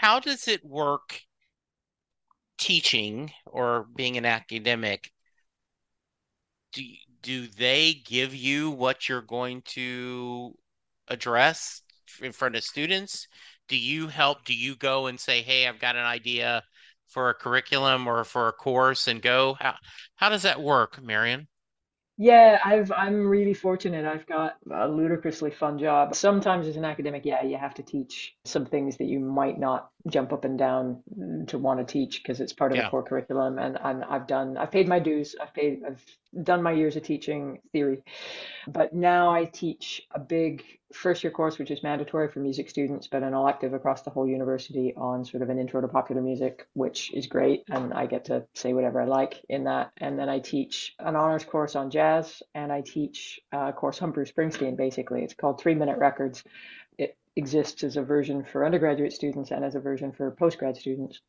How 0.00 0.18
does 0.18 0.48
it 0.48 0.64
work 0.64 1.20
teaching 2.58 3.32
or 3.46 3.86
being 3.94 4.16
an 4.16 4.26
academic? 4.26 5.12
Do 6.72 6.82
do 7.22 7.46
they 7.46 7.94
give 8.04 8.34
you 8.34 8.70
what 8.70 9.08
you're 9.08 9.22
going 9.22 9.62
to 9.62 10.56
address 11.06 11.82
in 12.20 12.32
front 12.32 12.56
of 12.56 12.64
students? 12.64 13.28
Do 13.68 13.76
you 13.76 14.08
help? 14.08 14.44
Do 14.44 14.54
you 14.54 14.74
go 14.74 15.06
and 15.06 15.20
say, 15.20 15.42
"Hey, 15.42 15.68
I've 15.68 15.78
got 15.78 15.94
an 15.94 16.04
idea 16.04 16.64
for 17.10 17.30
a 17.30 17.34
curriculum 17.34 18.06
or 18.08 18.24
for 18.24 18.48
a 18.48 18.52
course," 18.52 19.08
and 19.08 19.20
go? 19.22 19.54
How 19.60 19.76
how 20.16 20.28
does 20.30 20.42
that 20.42 20.60
work, 20.62 21.02
Marian? 21.02 21.48
Yeah, 22.16 22.60
I've 22.62 22.92
I'm 22.92 23.26
really 23.26 23.54
fortunate. 23.54 24.04
I've 24.04 24.26
got 24.26 24.56
a 24.70 24.86
ludicrously 24.86 25.50
fun 25.50 25.78
job. 25.78 26.14
Sometimes 26.14 26.66
as 26.66 26.76
an 26.76 26.84
academic, 26.84 27.24
yeah, 27.24 27.42
you 27.42 27.56
have 27.56 27.74
to 27.74 27.82
teach 27.82 28.36
some 28.44 28.66
things 28.66 28.98
that 28.98 29.06
you 29.06 29.20
might 29.20 29.58
not 29.58 29.88
jump 30.08 30.32
up 30.32 30.44
and 30.44 30.58
down 30.58 31.02
mm, 31.18 31.46
to 31.48 31.58
want 31.58 31.86
to 31.86 31.90
teach 31.90 32.22
because 32.22 32.40
it's 32.40 32.52
part 32.52 32.72
of 32.72 32.78
the 32.78 32.88
core 32.88 33.02
curriculum. 33.02 33.58
And 33.58 33.78
I'm, 33.78 34.04
I've 34.08 34.26
done, 34.26 34.56
I've 34.56 34.70
paid 34.70 34.88
my 34.88 34.98
dues. 34.98 35.34
I've 35.40 35.54
paid, 35.54 35.82
I've 35.86 36.04
done 36.44 36.62
my 36.62 36.72
years 36.72 36.96
of 36.96 37.02
teaching 37.02 37.60
theory. 37.72 38.02
But 38.66 38.94
now 38.94 39.30
I 39.30 39.44
teach 39.44 40.02
a 40.12 40.20
big 40.20 40.64
first 40.92 41.22
year 41.22 41.30
course, 41.30 41.58
which 41.58 41.70
is 41.70 41.82
mandatory 41.82 42.28
for 42.28 42.40
music 42.40 42.68
students, 42.68 43.06
but 43.06 43.22
an 43.22 43.34
elective 43.34 43.74
across 43.74 44.02
the 44.02 44.10
whole 44.10 44.26
university 44.26 44.92
on 44.96 45.24
sort 45.24 45.42
of 45.42 45.50
an 45.50 45.58
intro 45.58 45.80
to 45.80 45.88
popular 45.88 46.22
music, 46.22 46.66
which 46.74 47.12
is 47.12 47.26
great. 47.26 47.64
And 47.68 47.92
I 47.92 48.06
get 48.06 48.26
to 48.26 48.44
say 48.54 48.72
whatever 48.72 49.00
I 49.00 49.06
like 49.06 49.44
in 49.48 49.64
that. 49.64 49.92
And 49.98 50.18
then 50.18 50.28
I 50.28 50.40
teach 50.40 50.94
an 50.98 51.16
honors 51.16 51.44
course 51.44 51.76
on 51.76 51.90
jazz 51.90 52.42
and 52.54 52.72
I 52.72 52.80
teach 52.80 53.40
a 53.52 53.72
course 53.72 54.02
on 54.02 54.12
Bruce 54.12 54.32
Springsteen, 54.32 54.76
basically. 54.76 55.22
It's 55.22 55.34
called 55.34 55.60
Three 55.60 55.74
Minute 55.74 55.98
Records. 55.98 56.42
Exists 57.40 57.82
as 57.84 57.96
a 57.96 58.02
version 58.02 58.44
for 58.44 58.66
undergraduate 58.66 59.14
students 59.14 59.50
and 59.50 59.64
as 59.64 59.74
a 59.74 59.80
version 59.80 60.12
for 60.12 60.30
postgrad 60.30 60.76
students. 60.76 61.22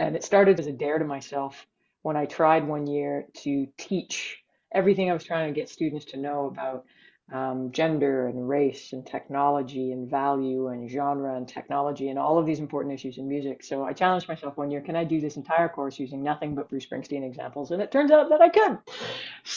And 0.00 0.16
it 0.16 0.24
started 0.24 0.58
as 0.58 0.66
a 0.66 0.72
dare 0.72 0.98
to 0.98 1.04
myself 1.04 1.64
when 2.02 2.16
I 2.16 2.26
tried 2.26 2.66
one 2.66 2.88
year 2.88 3.26
to 3.44 3.68
teach 3.76 4.42
everything 4.74 5.08
I 5.08 5.12
was 5.12 5.22
trying 5.22 5.46
to 5.46 5.60
get 5.60 5.68
students 5.68 6.06
to 6.06 6.16
know 6.16 6.46
about 6.46 6.86
um, 7.32 7.70
gender 7.70 8.26
and 8.26 8.48
race 8.48 8.92
and 8.92 9.06
technology 9.06 9.92
and 9.92 10.10
value 10.10 10.66
and 10.66 10.90
genre 10.90 11.36
and 11.36 11.46
technology 11.46 12.08
and 12.08 12.18
all 12.18 12.36
of 12.36 12.44
these 12.44 12.58
important 12.58 12.92
issues 12.92 13.18
in 13.18 13.28
music. 13.28 13.62
So 13.62 13.84
I 13.84 13.92
challenged 13.92 14.26
myself 14.26 14.56
one 14.56 14.72
year, 14.72 14.80
can 14.80 14.96
I 14.96 15.04
do 15.04 15.20
this 15.20 15.36
entire 15.36 15.68
course 15.68 16.00
using 16.00 16.20
nothing 16.20 16.56
but 16.56 16.68
Bruce 16.68 16.86
Springsteen 16.86 17.24
examples? 17.24 17.70
And 17.70 17.80
it 17.80 17.92
turns 17.92 18.10
out 18.10 18.28
that 18.30 18.40
I 18.40 18.48
could. 18.48 18.78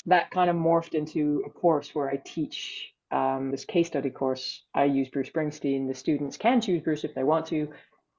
That 0.05 0.29
kind 0.29 0.51
of 0.51 0.55
morphed 0.55 0.93
into 0.93 1.41
a 1.47 1.49
course 1.49 1.95
where 1.95 2.07
I 2.07 2.21
teach 2.23 2.93
um, 3.11 3.51
this 3.51 3.65
case 3.65 3.87
study 3.87 4.09
course. 4.09 4.63
I 4.73 4.85
use 4.85 5.09
Bruce 5.09 5.29
Springsteen. 5.29 5.87
The 5.87 5.95
students 5.95 6.37
can 6.37 6.61
choose 6.61 6.81
Bruce 6.81 7.03
if 7.03 7.13
they 7.13 7.23
want 7.23 7.45
to. 7.47 7.69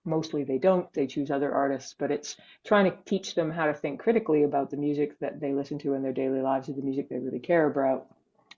Mostly 0.05 0.43
they 0.43 0.59
don't, 0.59 0.93
they 0.95 1.07
choose 1.07 1.31
other 1.31 1.53
artists, 1.53 1.95
but 1.97 2.11
it's 2.11 2.37
trying 2.67 2.91
to 2.91 2.97
teach 3.05 3.37
them 3.37 3.51
how 3.51 3.67
to 3.67 3.75
think 3.75 4.01
critically 4.01 4.43
about 4.43 4.71
the 4.71 4.77
music 4.77 5.19
that 5.21 5.41
they 5.41 5.53
listen 5.53 5.79
to 5.79 5.95
in 5.95 6.03
their 6.03 6.13
daily 6.13 6.41
lives 6.41 6.69
or 6.69 6.73
the 6.73 6.83
music 6.83 7.09
they 7.09 7.19
really 7.19 7.39
care 7.39 7.67
about 7.67 8.09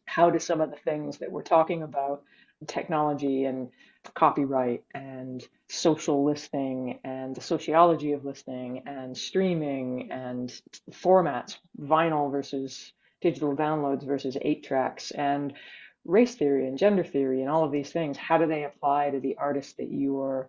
how 0.06 0.30
do 0.30 0.38
some 0.38 0.60
of 0.60 0.70
the 0.70 0.76
things 0.76 1.18
that 1.18 1.30
we're 1.30 1.42
talking 1.42 1.82
about, 1.82 2.22
technology 2.66 3.44
and 3.44 3.68
copyright 4.14 4.84
and 4.94 5.46
social 5.68 6.24
listening 6.24 6.98
and 7.04 7.34
the 7.34 7.40
sociology 7.40 8.12
of 8.12 8.24
listening 8.24 8.82
and 8.86 9.16
streaming 9.16 10.10
and 10.10 10.60
formats, 10.90 11.56
vinyl 11.80 12.30
versus 12.30 12.92
digital 13.20 13.56
downloads 13.56 14.06
versus 14.06 14.36
eight 14.42 14.64
tracks 14.64 15.10
and 15.10 15.54
race 16.04 16.34
theory 16.34 16.66
and 16.66 16.78
gender 16.78 17.04
theory 17.04 17.40
and 17.40 17.50
all 17.50 17.64
of 17.64 17.72
these 17.72 17.90
things, 17.90 18.16
how 18.16 18.38
do 18.38 18.46
they 18.46 18.64
apply 18.64 19.10
to 19.10 19.20
the 19.20 19.36
artists 19.38 19.74
that 19.74 19.88
you 19.88 20.20
are 20.20 20.48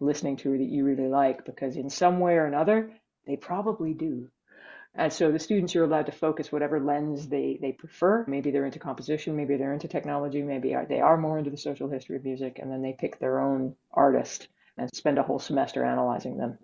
listening 0.00 0.36
to 0.38 0.52
or 0.52 0.58
that 0.58 0.64
you 0.64 0.84
really 0.84 1.08
like? 1.08 1.44
Because 1.44 1.76
in 1.76 1.90
some 1.90 2.20
way 2.20 2.34
or 2.34 2.46
another, 2.46 2.90
they 3.26 3.36
probably 3.36 3.94
do. 3.94 4.28
And 4.94 5.12
so 5.12 5.30
the 5.30 5.38
students 5.38 5.76
are 5.76 5.84
allowed 5.84 6.06
to 6.06 6.12
focus 6.12 6.50
whatever 6.50 6.80
lens 6.80 7.28
they, 7.28 7.58
they 7.60 7.72
prefer. 7.72 8.24
Maybe 8.26 8.50
they're 8.50 8.64
into 8.64 8.78
composition, 8.80 9.36
maybe 9.36 9.56
they're 9.56 9.72
into 9.72 9.86
technology, 9.86 10.42
maybe 10.42 10.74
they 10.88 11.00
are 11.00 11.16
more 11.16 11.38
into 11.38 11.50
the 11.50 11.56
social 11.56 11.88
history 11.88 12.16
of 12.16 12.24
music, 12.24 12.58
and 12.58 12.70
then 12.70 12.82
they 12.82 12.96
pick 12.98 13.18
their 13.18 13.38
own 13.38 13.76
artist 13.92 14.48
and 14.76 14.92
spend 14.94 15.18
a 15.18 15.22
whole 15.22 15.38
semester 15.38 15.84
analyzing 15.84 16.36
them. 16.36 16.58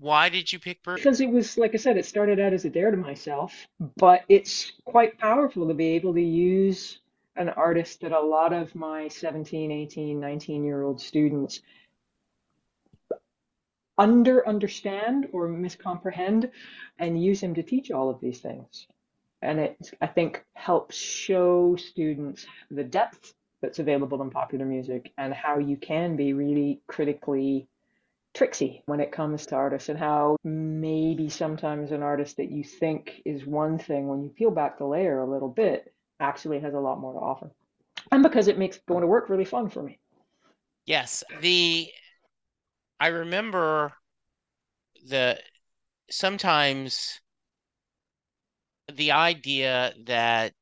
Why 0.00 0.30
did 0.30 0.50
you 0.50 0.58
pick? 0.58 0.82
Because 0.82 1.20
it 1.20 1.30
was, 1.30 1.58
like 1.58 1.74
I 1.74 1.76
said, 1.76 1.98
it 1.98 2.06
started 2.06 2.40
out 2.40 2.54
as 2.54 2.64
a 2.64 2.70
dare 2.70 2.90
to 2.90 2.96
myself, 2.96 3.52
but 3.98 4.22
it's 4.30 4.72
quite 4.86 5.18
powerful 5.18 5.68
to 5.68 5.74
be 5.74 5.88
able 5.88 6.14
to 6.14 6.22
use 6.22 7.00
an 7.36 7.50
artist 7.50 8.00
that 8.00 8.12
a 8.12 8.20
lot 8.20 8.54
of 8.54 8.74
my 8.74 9.08
17, 9.08 9.70
18, 9.70 10.18
19 10.18 10.64
year 10.64 10.82
old 10.82 11.02
students 11.02 11.60
under 13.98 14.48
understand 14.48 15.28
or 15.32 15.46
miscomprehend 15.46 16.50
and 16.98 17.22
use 17.22 17.42
him 17.42 17.54
to 17.54 17.62
teach 17.62 17.90
all 17.90 18.08
of 18.08 18.20
these 18.20 18.40
things. 18.40 18.86
And 19.42 19.60
it, 19.60 19.90
I 20.00 20.06
think, 20.06 20.42
helps 20.54 20.96
show 20.96 21.76
students 21.76 22.46
the 22.70 22.84
depth 22.84 23.34
that's 23.60 23.78
available 23.78 24.22
in 24.22 24.30
popular 24.30 24.64
music 24.64 25.12
and 25.18 25.34
how 25.34 25.58
you 25.58 25.76
can 25.76 26.16
be 26.16 26.32
really 26.32 26.80
critically 26.86 27.68
tricksy 28.34 28.82
when 28.86 29.00
it 29.00 29.12
comes 29.12 29.46
to 29.46 29.56
artists 29.56 29.88
and 29.88 29.98
how 29.98 30.36
maybe 30.44 31.28
sometimes 31.28 31.90
an 31.90 32.02
artist 32.02 32.36
that 32.36 32.50
you 32.50 32.62
think 32.62 33.20
is 33.24 33.44
one 33.44 33.78
thing 33.78 34.08
when 34.08 34.22
you 34.22 34.28
peel 34.28 34.50
back 34.50 34.78
the 34.78 34.86
layer 34.86 35.20
a 35.20 35.30
little 35.30 35.48
bit 35.48 35.92
actually 36.20 36.60
has 36.60 36.74
a 36.74 36.80
lot 36.80 37.00
more 37.00 37.12
to 37.14 37.18
offer. 37.18 37.50
And 38.12 38.22
because 38.22 38.48
it 38.48 38.58
makes 38.58 38.78
going 38.86 39.02
to 39.02 39.06
work 39.06 39.28
really 39.28 39.44
fun 39.44 39.68
for 39.68 39.82
me. 39.82 39.98
Yes, 40.86 41.24
the 41.40 41.88
I 42.98 43.08
remember 43.08 43.92
the 45.06 45.38
sometimes 46.10 47.20
the 48.92 49.12
idea 49.12 49.94
that 50.04 50.52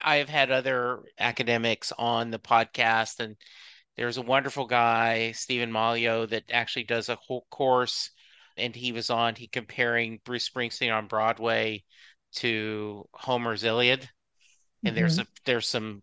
I 0.00 0.16
have 0.16 0.28
had 0.28 0.50
other 0.50 1.02
academics 1.18 1.92
on 1.98 2.30
the 2.30 2.38
podcast, 2.38 3.20
and 3.20 3.36
there's 3.96 4.16
a 4.18 4.22
wonderful 4.22 4.66
guy, 4.66 5.32
Stephen 5.32 5.70
Malio, 5.72 6.28
that 6.30 6.44
actually 6.50 6.84
does 6.84 7.08
a 7.08 7.16
whole 7.16 7.46
course, 7.50 8.10
and 8.56 8.74
he 8.74 8.92
was 8.92 9.10
on 9.10 9.34
he 9.34 9.48
comparing 9.48 10.20
Bruce 10.24 10.48
Springsteen 10.48 10.94
on 10.96 11.08
Broadway 11.08 11.84
to 12.36 13.08
Homer's 13.14 13.64
Iliad, 13.64 14.08
and 14.84 14.96
there's 14.96 15.18
Mm-hmm. 15.18 15.20
a 15.20 15.26
there's 15.44 15.68
some 15.68 16.02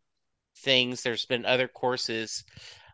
things, 0.59 1.03
there's 1.03 1.25
been 1.25 1.45
other 1.45 1.67
courses. 1.67 2.43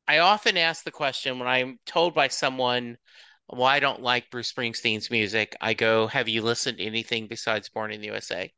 I 0.07 0.19
often 0.19 0.57
ask 0.57 0.83
the 0.83 0.91
question 0.91 1.39
when 1.39 1.47
I'm 1.47 1.79
told 1.85 2.13
by 2.15 2.27
someone, 2.29 2.97
well, 3.49 3.63
I 3.67 3.79
don't 3.79 4.01
like 4.01 4.31
Bruce 4.31 4.51
Springsteen's 4.53 5.11
music, 5.11 5.55
I 5.61 5.73
go, 5.75 6.07
have 6.07 6.29
you 6.29 6.41
listened 6.43 6.79
to 6.79 6.85
anything 6.85 7.27
besides 7.27 7.69
Born 7.69 7.91
in 7.93 8.01
the 8.01 8.07
USA? 8.07 8.51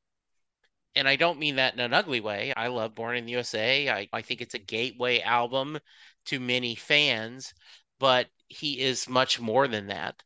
And 0.96 1.08
I 1.08 1.16
don't 1.18 1.40
mean 1.40 1.56
that 1.58 1.74
in 1.74 1.80
an 1.82 1.94
ugly 1.94 2.20
way. 2.22 2.54
I 2.56 2.68
love 2.68 2.96
Born 2.96 3.18
in 3.18 3.26
the 3.26 3.34
USA. 3.34 3.90
I, 3.90 4.10
I 4.14 4.22
think 4.22 4.42
it's 4.42 4.54
a 4.56 4.60
gateway 4.60 5.22
album 5.22 5.80
to 6.26 6.40
many 6.40 6.76
fans, 6.76 7.54
but 8.00 8.28
he 8.48 8.80
is 8.82 9.10
much 9.10 9.40
more 9.40 9.68
than 9.68 9.88
that. 9.88 10.22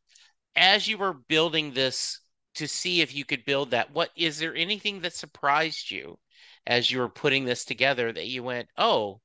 As 0.56 0.88
you 0.88 0.98
were 0.98 1.14
building 1.14 1.72
this 1.72 2.20
to 2.54 2.66
see 2.68 3.00
if 3.00 3.14
you 3.14 3.24
could 3.24 3.44
build 3.44 3.70
that, 3.72 3.90
what 3.92 4.10
is 4.16 4.38
there 4.38 4.54
anything 4.54 5.00
that 5.00 5.14
surprised 5.14 5.90
you 5.90 6.18
as 6.66 6.90
you 6.90 6.98
were 6.98 7.08
putting 7.08 7.44
this 7.44 7.64
together 7.64 8.12
that 8.12 8.26
you 8.26 8.42
went, 8.42 8.68
oh, 8.76 9.20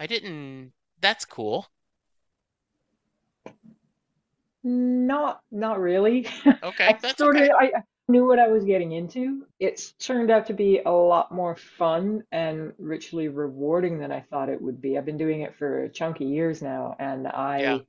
I 0.00 0.06
didn't, 0.06 0.72
that's 1.00 1.24
cool. 1.24 1.68
Not 4.64 5.40
not 5.50 5.80
really. 5.80 6.26
Okay, 6.62 6.86
I 6.88 6.92
that's 7.00 7.18
sort 7.18 7.36
of 7.36 7.42
okay. 7.42 7.50
I 7.58 7.64
I 7.64 7.82
knew 8.12 8.26
what 8.26 8.38
I 8.38 8.48
was 8.48 8.64
getting 8.64 8.92
into. 8.92 9.46
It's 9.58 9.92
turned 9.92 10.30
out 10.30 10.46
to 10.46 10.54
be 10.54 10.80
a 10.84 10.90
lot 10.90 11.32
more 11.32 11.56
fun 11.56 12.22
and 12.30 12.72
richly 12.78 13.28
rewarding 13.28 13.98
than 13.98 14.12
I 14.12 14.20
thought 14.20 14.48
it 14.48 14.62
would 14.62 14.80
be. 14.80 14.96
I've 14.96 15.06
been 15.06 15.18
doing 15.18 15.40
it 15.40 15.56
for 15.56 15.88
chunky 15.88 16.26
years 16.26 16.62
now, 16.62 16.94
and 17.00 17.24
Yeah, 17.24 17.78
I 17.78 17.86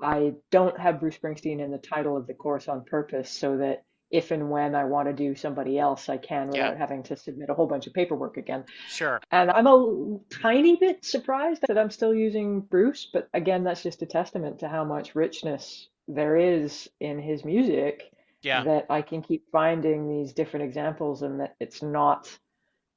I 0.00 0.34
don't 0.50 0.78
have 0.78 1.00
Bruce 1.00 1.18
Springsteen 1.18 1.60
in 1.60 1.70
the 1.70 1.78
title 1.78 2.16
of 2.16 2.26
the 2.26 2.34
course 2.34 2.68
on 2.68 2.84
purpose 2.84 3.30
so 3.30 3.56
that 3.58 3.84
if 4.10 4.30
and 4.30 4.50
when 4.50 4.74
I 4.74 4.84
want 4.84 5.08
to 5.08 5.12
do 5.12 5.34
somebody 5.34 5.78
else, 5.78 6.08
I 6.08 6.16
can 6.16 6.52
Yeah. 6.52 6.70
without 6.70 6.78
having 6.78 7.02
to 7.04 7.16
submit 7.16 7.50
a 7.50 7.54
whole 7.54 7.66
bunch 7.66 7.86
of 7.86 7.92
paperwork 7.92 8.36
again. 8.38 8.64
Sure. 8.88 9.20
And 9.30 9.50
I'm 9.50 9.66
a 9.66 10.18
tiny 10.30 10.76
bit 10.76 11.04
surprised 11.04 11.62
that 11.68 11.76
I'm 11.76 11.90
still 11.90 12.14
using 12.14 12.60
Bruce, 12.60 13.10
but 13.12 13.28
again, 13.34 13.64
that's 13.64 13.82
just 13.82 14.02
a 14.02 14.06
testament 14.06 14.60
to 14.60 14.68
how 14.68 14.84
much 14.84 15.14
richness 15.14 15.88
there 16.06 16.36
is 16.36 16.88
in 17.00 17.18
his 17.18 17.44
music 17.44 18.10
Yeah. 18.42 18.64
that 18.64 18.86
I 18.90 19.02
can 19.02 19.22
keep 19.22 19.50
finding 19.50 20.08
these 20.08 20.32
different 20.32 20.64
examples 20.66 21.22
and 21.22 21.40
that 21.40 21.56
it's 21.60 21.82
not 21.82 22.28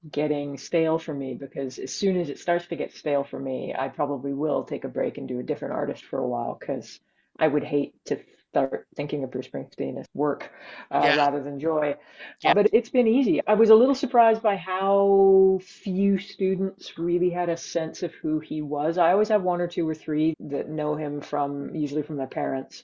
getting 0.09 0.57
stale 0.57 0.97
for 0.97 1.13
me 1.13 1.35
because 1.35 1.77
as 1.77 1.93
soon 1.93 2.17
as 2.19 2.29
it 2.29 2.39
starts 2.39 2.67
to 2.67 2.75
get 2.75 2.93
stale 2.93 3.23
for 3.23 3.39
me, 3.39 3.73
I 3.77 3.87
probably 3.89 4.33
will 4.33 4.63
take 4.63 4.83
a 4.83 4.87
break 4.89 5.17
and 5.17 5.27
do 5.27 5.39
a 5.39 5.43
different 5.43 5.75
artist 5.75 6.03
for 6.05 6.19
a 6.19 6.27
while 6.27 6.57
because 6.59 6.99
I 7.39 7.47
would 7.47 7.63
hate 7.63 7.93
to 8.05 8.19
start 8.49 8.85
thinking 8.95 9.23
of 9.23 9.31
Bruce 9.31 9.47
Springsteen 9.47 9.99
as 9.99 10.05
work 10.13 10.51
uh, 10.91 11.01
Yeah. 11.05 11.15
rather 11.17 11.41
than 11.41 11.59
joy. 11.59 11.95
Yeah. 12.43 12.51
Uh, 12.51 12.53
but 12.55 12.69
it's 12.73 12.89
been 12.89 13.07
easy. 13.07 13.41
I 13.47 13.53
was 13.53 13.69
a 13.69 13.75
little 13.75 13.95
surprised 13.95 14.41
by 14.41 14.57
how 14.57 15.59
few 15.63 16.17
students 16.17 16.97
really 16.97 17.29
had 17.29 17.49
a 17.49 17.55
sense 17.57 18.03
of 18.03 18.13
who 18.15 18.39
he 18.39 18.61
was. 18.61 18.97
I 18.97 19.11
always 19.13 19.29
have 19.29 19.43
one 19.43 19.61
or 19.61 19.67
two 19.67 19.87
or 19.87 19.95
three 19.95 20.35
that 20.39 20.67
know 20.69 20.95
him 20.95 21.21
from 21.21 21.73
usually 21.75 22.01
from 22.03 22.17
their 22.17 22.27
parents. 22.27 22.83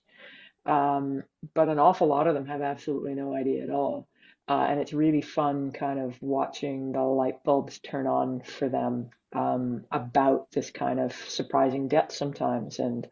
Um, 0.67 1.23
but 1.53 1.69
an 1.69 1.79
awful 1.79 2.07
lot 2.07 2.27
of 2.27 2.35
them 2.35 2.45
have 2.45 2.61
absolutely 2.61 3.15
no 3.15 3.33
idea 3.33 3.63
at 3.63 3.69
all. 3.69 4.07
Uh, 4.49 4.65
and 4.69 4.79
it's 4.79 4.93
really 4.93 5.21
fun 5.21 5.71
kind 5.71 5.99
of 5.99 6.21
watching 6.21 6.91
the 6.91 7.01
light 7.01 7.43
bulbs 7.43 7.79
turn 7.79 8.07
on 8.07 8.41
for 8.41 8.69
them 8.69 9.09
um, 9.33 9.85
about 9.91 10.51
this 10.51 10.69
kind 10.69 10.99
of 10.99 11.13
surprising 11.13 11.87
depth 11.87 12.13
sometimes. 12.13 12.79
And 12.79 13.07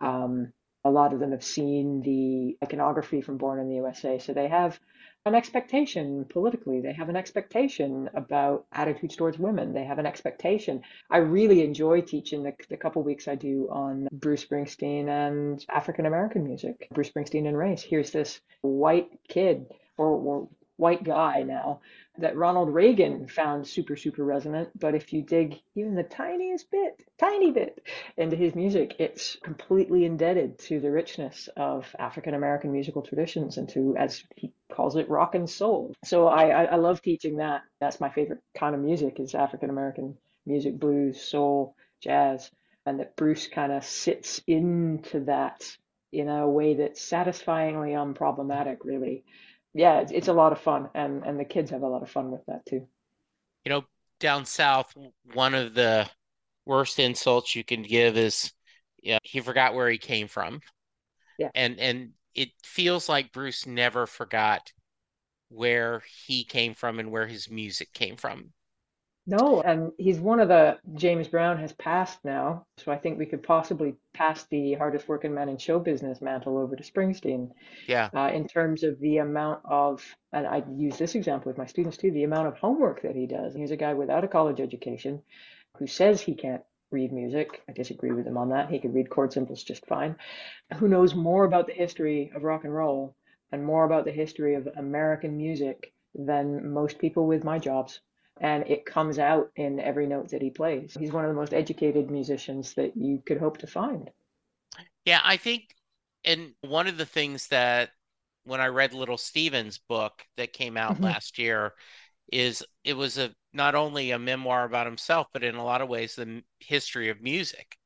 um, 0.00 0.52
a 0.84 0.90
lot 0.90 1.12
of 1.12 1.20
them 1.20 1.32
have 1.32 1.44
seen 1.44 2.00
the 2.02 2.56
iconography 2.64 3.20
from 3.20 3.38
Born 3.38 3.60
in 3.60 3.68
the 3.68 3.76
USA. 3.76 4.18
So 4.18 4.32
they 4.32 4.48
have 4.48 4.78
an 5.28 5.34
expectation 5.34 6.24
politically, 6.28 6.80
they 6.80 6.92
have 6.92 7.08
an 7.08 7.16
expectation 7.16 8.10
about 8.14 8.66
attitudes 8.72 9.14
towards 9.14 9.38
women, 9.38 9.72
they 9.72 9.84
have 9.84 9.98
an 9.98 10.06
expectation. 10.06 10.82
I 11.10 11.18
really 11.18 11.62
enjoy 11.62 12.00
teaching 12.00 12.42
the, 12.42 12.52
the 12.68 12.76
couple 12.76 13.02
weeks 13.02 13.28
I 13.28 13.36
do 13.36 13.68
on 13.70 14.08
Bruce 14.10 14.44
Springsteen 14.44 15.08
and 15.08 15.64
African 15.68 16.06
American 16.06 16.44
music, 16.44 16.88
Bruce 16.92 17.10
Springsteen 17.10 17.46
and 17.46 17.56
race. 17.56 17.82
Here's 17.82 18.10
this 18.10 18.40
white 18.62 19.10
kid 19.28 19.66
or, 19.96 20.08
or 20.08 20.48
white 20.78 21.04
guy 21.04 21.42
now 21.42 21.80
that 22.18 22.36
Ronald 22.36 22.72
Reagan 22.72 23.28
found 23.28 23.66
super, 23.66 23.96
super 23.96 24.24
resonant. 24.24 24.70
But 24.78 24.94
if 24.94 25.12
you 25.12 25.22
dig 25.22 25.60
even 25.74 25.94
the 25.94 26.02
tiniest 26.02 26.70
bit, 26.70 27.02
tiny 27.18 27.50
bit 27.50 27.80
into 28.16 28.36
his 28.36 28.54
music, 28.54 28.96
it's 28.98 29.36
completely 29.42 30.04
indebted 30.04 30.58
to 30.60 30.80
the 30.80 30.90
richness 30.90 31.48
of 31.56 31.94
African 31.98 32.34
American 32.34 32.72
musical 32.72 33.02
traditions 33.02 33.58
and 33.58 33.68
to, 33.70 33.94
as 33.96 34.24
he 34.36 34.52
calls 34.72 34.96
it, 34.96 35.10
rock 35.10 35.34
and 35.34 35.50
soul. 35.50 35.92
So 36.04 36.26
I, 36.26 36.48
I, 36.48 36.64
I 36.64 36.76
love 36.76 37.02
teaching 37.02 37.36
that. 37.36 37.62
That's 37.80 38.00
my 38.00 38.10
favorite 38.10 38.40
kind 38.56 38.74
of 38.74 38.80
music 38.80 39.20
is 39.20 39.34
African 39.34 39.70
American 39.70 40.16
music, 40.46 40.78
blues, 40.78 41.20
soul, 41.20 41.74
jazz, 42.00 42.50
and 42.86 43.00
that 43.00 43.16
Bruce 43.16 43.48
kind 43.48 43.72
of 43.72 43.84
sits 43.84 44.40
into 44.46 45.20
that 45.20 45.76
in 46.12 46.28
a 46.28 46.48
way 46.48 46.74
that's 46.74 47.02
satisfyingly 47.02 47.90
unproblematic, 47.90 48.78
really 48.82 49.24
yeah, 49.74 50.00
it's, 50.00 50.12
it's 50.12 50.28
a 50.28 50.32
lot 50.32 50.52
of 50.52 50.60
fun, 50.60 50.88
and 50.94 51.24
and 51.24 51.38
the 51.38 51.44
kids 51.44 51.70
have 51.70 51.82
a 51.82 51.88
lot 51.88 52.02
of 52.02 52.10
fun 52.10 52.30
with 52.30 52.44
that 52.46 52.64
too. 52.66 52.86
You 53.64 53.70
know, 53.70 53.84
down 54.20 54.44
south, 54.44 54.94
one 55.34 55.54
of 55.54 55.74
the 55.74 56.08
worst 56.66 56.98
insults 56.98 57.54
you 57.54 57.64
can 57.64 57.82
give 57.82 58.16
is, 58.16 58.52
yeah, 59.02 59.18
he 59.22 59.40
forgot 59.40 59.74
where 59.74 59.88
he 59.88 59.98
came 59.98 60.28
from. 60.28 60.60
Yeah. 61.38 61.50
And 61.54 61.78
and 61.78 62.10
it 62.34 62.50
feels 62.62 63.08
like 63.08 63.32
Bruce 63.32 63.66
never 63.66 64.06
forgot 64.06 64.72
where 65.48 66.02
he 66.26 66.44
came 66.44 66.74
from 66.74 66.98
and 66.98 67.10
where 67.10 67.26
his 67.26 67.50
music 67.50 67.92
came 67.92 68.16
from. 68.16 68.52
No, 69.30 69.60
and 69.60 69.92
he's 69.98 70.18
one 70.18 70.40
of 70.40 70.48
the 70.48 70.78
James 70.94 71.28
Brown 71.28 71.58
has 71.58 71.74
passed 71.74 72.24
now, 72.24 72.64
so 72.78 72.90
I 72.90 72.96
think 72.96 73.18
we 73.18 73.26
could 73.26 73.42
possibly 73.42 73.94
pass 74.14 74.44
the 74.44 74.72
hardest 74.72 75.06
working 75.06 75.34
man 75.34 75.50
in 75.50 75.58
show 75.58 75.78
business 75.78 76.22
mantle 76.22 76.56
over 76.56 76.74
to 76.74 76.82
Springsteen. 76.82 77.50
Yeah. 77.86 78.08
Uh, 78.14 78.30
in 78.32 78.48
terms 78.48 78.84
of 78.84 78.98
the 79.00 79.18
amount 79.18 79.60
of, 79.66 80.02
and 80.32 80.46
I 80.46 80.64
use 80.74 80.96
this 80.96 81.14
example 81.14 81.50
with 81.50 81.58
my 81.58 81.66
students 81.66 81.98
too, 81.98 82.10
the 82.10 82.24
amount 82.24 82.48
of 82.48 82.56
homework 82.56 83.02
that 83.02 83.14
he 83.14 83.26
does. 83.26 83.54
He's 83.54 83.70
a 83.70 83.76
guy 83.76 83.92
without 83.92 84.24
a 84.24 84.28
college 84.28 84.60
education 84.60 85.20
who 85.76 85.86
says 85.86 86.22
he 86.22 86.34
can't 86.34 86.62
read 86.90 87.12
music. 87.12 87.60
I 87.68 87.72
disagree 87.72 88.12
with 88.12 88.26
him 88.26 88.38
on 88.38 88.48
that. 88.48 88.70
He 88.70 88.78
could 88.78 88.94
read 88.94 89.10
chord 89.10 89.34
symbols 89.34 89.62
just 89.62 89.84
fine. 89.84 90.16
Who 90.78 90.88
knows 90.88 91.14
more 91.14 91.44
about 91.44 91.66
the 91.66 91.74
history 91.74 92.32
of 92.34 92.44
rock 92.44 92.64
and 92.64 92.74
roll 92.74 93.14
and 93.52 93.62
more 93.62 93.84
about 93.84 94.06
the 94.06 94.10
history 94.10 94.54
of 94.54 94.66
American 94.78 95.36
music 95.36 95.92
than 96.14 96.72
most 96.72 96.98
people 96.98 97.26
with 97.26 97.44
my 97.44 97.58
jobs 97.58 98.00
and 98.40 98.66
it 98.68 98.86
comes 98.86 99.18
out 99.18 99.50
in 99.56 99.80
every 99.80 100.06
note 100.06 100.30
that 100.30 100.42
he 100.42 100.50
plays. 100.50 100.94
He's 100.94 101.12
one 101.12 101.24
of 101.24 101.30
the 101.30 101.36
most 101.40 101.54
educated 101.54 102.10
musicians 102.10 102.74
that 102.74 102.96
you 102.96 103.22
could 103.26 103.38
hope 103.38 103.58
to 103.58 103.66
find. 103.66 104.10
Yeah, 105.04 105.20
I 105.24 105.36
think, 105.36 105.74
and 106.24 106.54
one 106.60 106.86
of 106.86 106.96
the 106.96 107.06
things 107.06 107.48
that 107.48 107.90
when 108.44 108.60
I 108.60 108.66
read 108.66 108.92
Little 108.94 109.18
Steven's 109.18 109.78
book 109.78 110.24
that 110.36 110.52
came 110.52 110.76
out 110.76 111.00
Mhm. 111.00 111.14
last 111.14 111.38
year 111.38 111.74
is 112.32 112.64
it 112.84 112.94
was 112.94 113.18
a 113.18 113.34
not 113.52 113.74
only 113.74 114.12
a 114.12 114.18
memoir 114.18 114.64
about 114.64 114.86
himself, 114.86 115.28
but 115.32 115.44
in 115.44 115.56
a 115.56 115.64
lot 115.64 115.82
of 115.82 115.88
ways 115.88 116.14
the 116.16 116.42
history 116.60 117.10
of 117.10 117.22
music. 117.22 117.76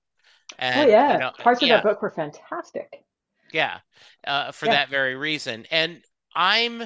Oh 0.75 0.83
yeah, 0.83 1.09
you 1.09 1.17
know, 1.19 1.33
parts 1.39 1.63
of 1.63 1.71
that 1.71 1.83
book 1.83 2.03
were 2.03 2.11
fantastic. 2.11 3.05
yeah, 3.53 3.79
uh, 4.27 4.53
for 4.53 4.67
Yeah. 4.67 4.69
that 4.69 4.89
very 4.89 5.15
reason. 5.17 5.67
And 5.71 6.03
I'm, 6.35 6.85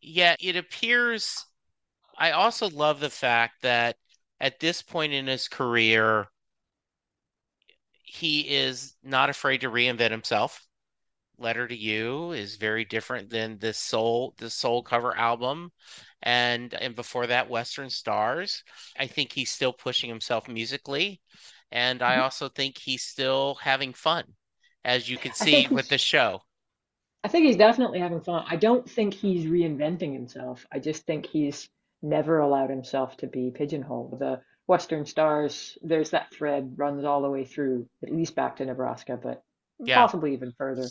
yeah, 0.00 0.36
it 0.40 0.56
appears. 0.56 1.44
I 2.16 2.30
also 2.30 2.70
love 2.70 3.00
the 3.00 3.10
fact 3.10 3.62
that 3.62 3.98
at 4.40 4.60
this 4.60 4.80
point 4.82 5.12
in 5.12 5.26
his 5.26 5.46
career, 5.48 6.30
he 8.04 8.40
is 8.48 8.96
not 9.02 9.30
afraid 9.30 9.60
to 9.62 9.70
reinvent 9.70 10.10
himself. 10.10 10.66
Letter 11.38 11.68
to 11.68 11.76
You 11.76 12.32
is 12.32 12.56
very 12.56 12.84
different 12.84 13.30
than 13.30 13.58
this 13.58 13.78
soul 13.78 14.34
the 14.38 14.50
soul 14.50 14.82
cover 14.82 15.16
album 15.16 15.72
and 16.22 16.74
and 16.74 16.96
before 16.96 17.26
that 17.28 17.50
Western 17.50 17.90
Stars. 17.90 18.64
I 18.98 19.06
think 19.08 19.32
he's 19.32 19.50
still 19.52 19.72
pushing 19.74 20.10
himself 20.10 20.48
musically 20.48 21.22
and 21.72 22.02
I 22.02 22.18
Mhm. 22.18 22.20
also 22.20 22.48
think 22.50 22.78
he's 22.78 23.04
still 23.04 23.56
having 23.56 23.94
fun 23.94 24.36
as 24.84 25.08
you 25.10 25.18
can 25.18 25.34
see 25.34 25.68
with 25.68 25.88
the 25.88 25.98
show. 25.98 26.42
I 27.24 27.28
think 27.28 27.46
he's 27.46 27.56
definitely 27.56 27.98
having 28.00 28.20
fun. 28.20 28.44
I 28.48 28.56
don't 28.56 28.88
think 28.88 29.14
he's 29.14 29.46
reinventing 29.46 30.12
himself. 30.12 30.66
I 30.72 30.78
just 30.78 31.04
think 31.06 31.26
he's 31.26 31.68
never 32.02 32.38
allowed 32.38 32.70
himself 32.70 33.16
to 33.18 33.26
be 33.26 33.50
pigeonholed. 33.50 34.18
The 34.18 34.40
Western 34.66 35.06
Stars, 35.06 35.76
there's 35.82 36.10
that 36.10 36.32
thread 36.32 36.74
runs 36.76 37.04
all 37.04 37.22
the 37.22 37.30
way 37.30 37.44
through, 37.44 37.88
at 38.02 38.12
least 38.12 38.34
back 38.34 38.56
to 38.56 38.64
Nebraska, 38.64 39.18
but 39.22 39.42
Yeah. 39.78 39.96
possibly 39.96 40.32
even 40.32 40.52
further. 40.52 40.88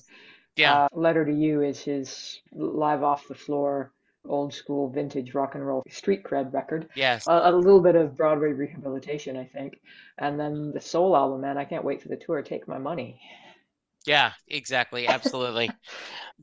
Yeah. 0.56 0.84
Uh, 0.84 0.88
Letter 0.94 1.26
to 1.26 1.32
You 1.34 1.62
is 1.62 1.82
his 1.82 2.42
live 2.52 3.04
off 3.04 3.28
the 3.28 3.36
floor, 3.36 3.94
old 4.28 4.54
school 4.54 4.90
vintage 4.90 5.34
rock 5.34 5.56
and 5.56 5.66
roll 5.66 5.84
street 5.90 6.24
cred 6.24 6.54
record. 6.54 6.90
Yes. 6.96 7.28
A, 7.28 7.50
a 7.50 7.52
little 7.52 7.82
bit 7.82 7.96
of 7.96 8.16
Broadway 8.18 8.52
rehabilitation, 8.52 9.38
I 9.38 9.46
think. 9.46 9.80
And 10.18 10.40
then 10.40 10.72
the 10.74 10.82
Soul 10.82 11.16
album, 11.16 11.42
man, 11.42 11.58
I 11.58 11.66
can't 11.66 11.86
wait 11.86 12.02
for 12.02 12.10
the 12.10 12.18
tour. 12.18 12.42
Take 12.42 12.68
my 12.68 12.78
money. 12.78 13.20
Yeah, 14.06 14.32
exactly. 14.48 15.08
Absolutely. 15.08 15.70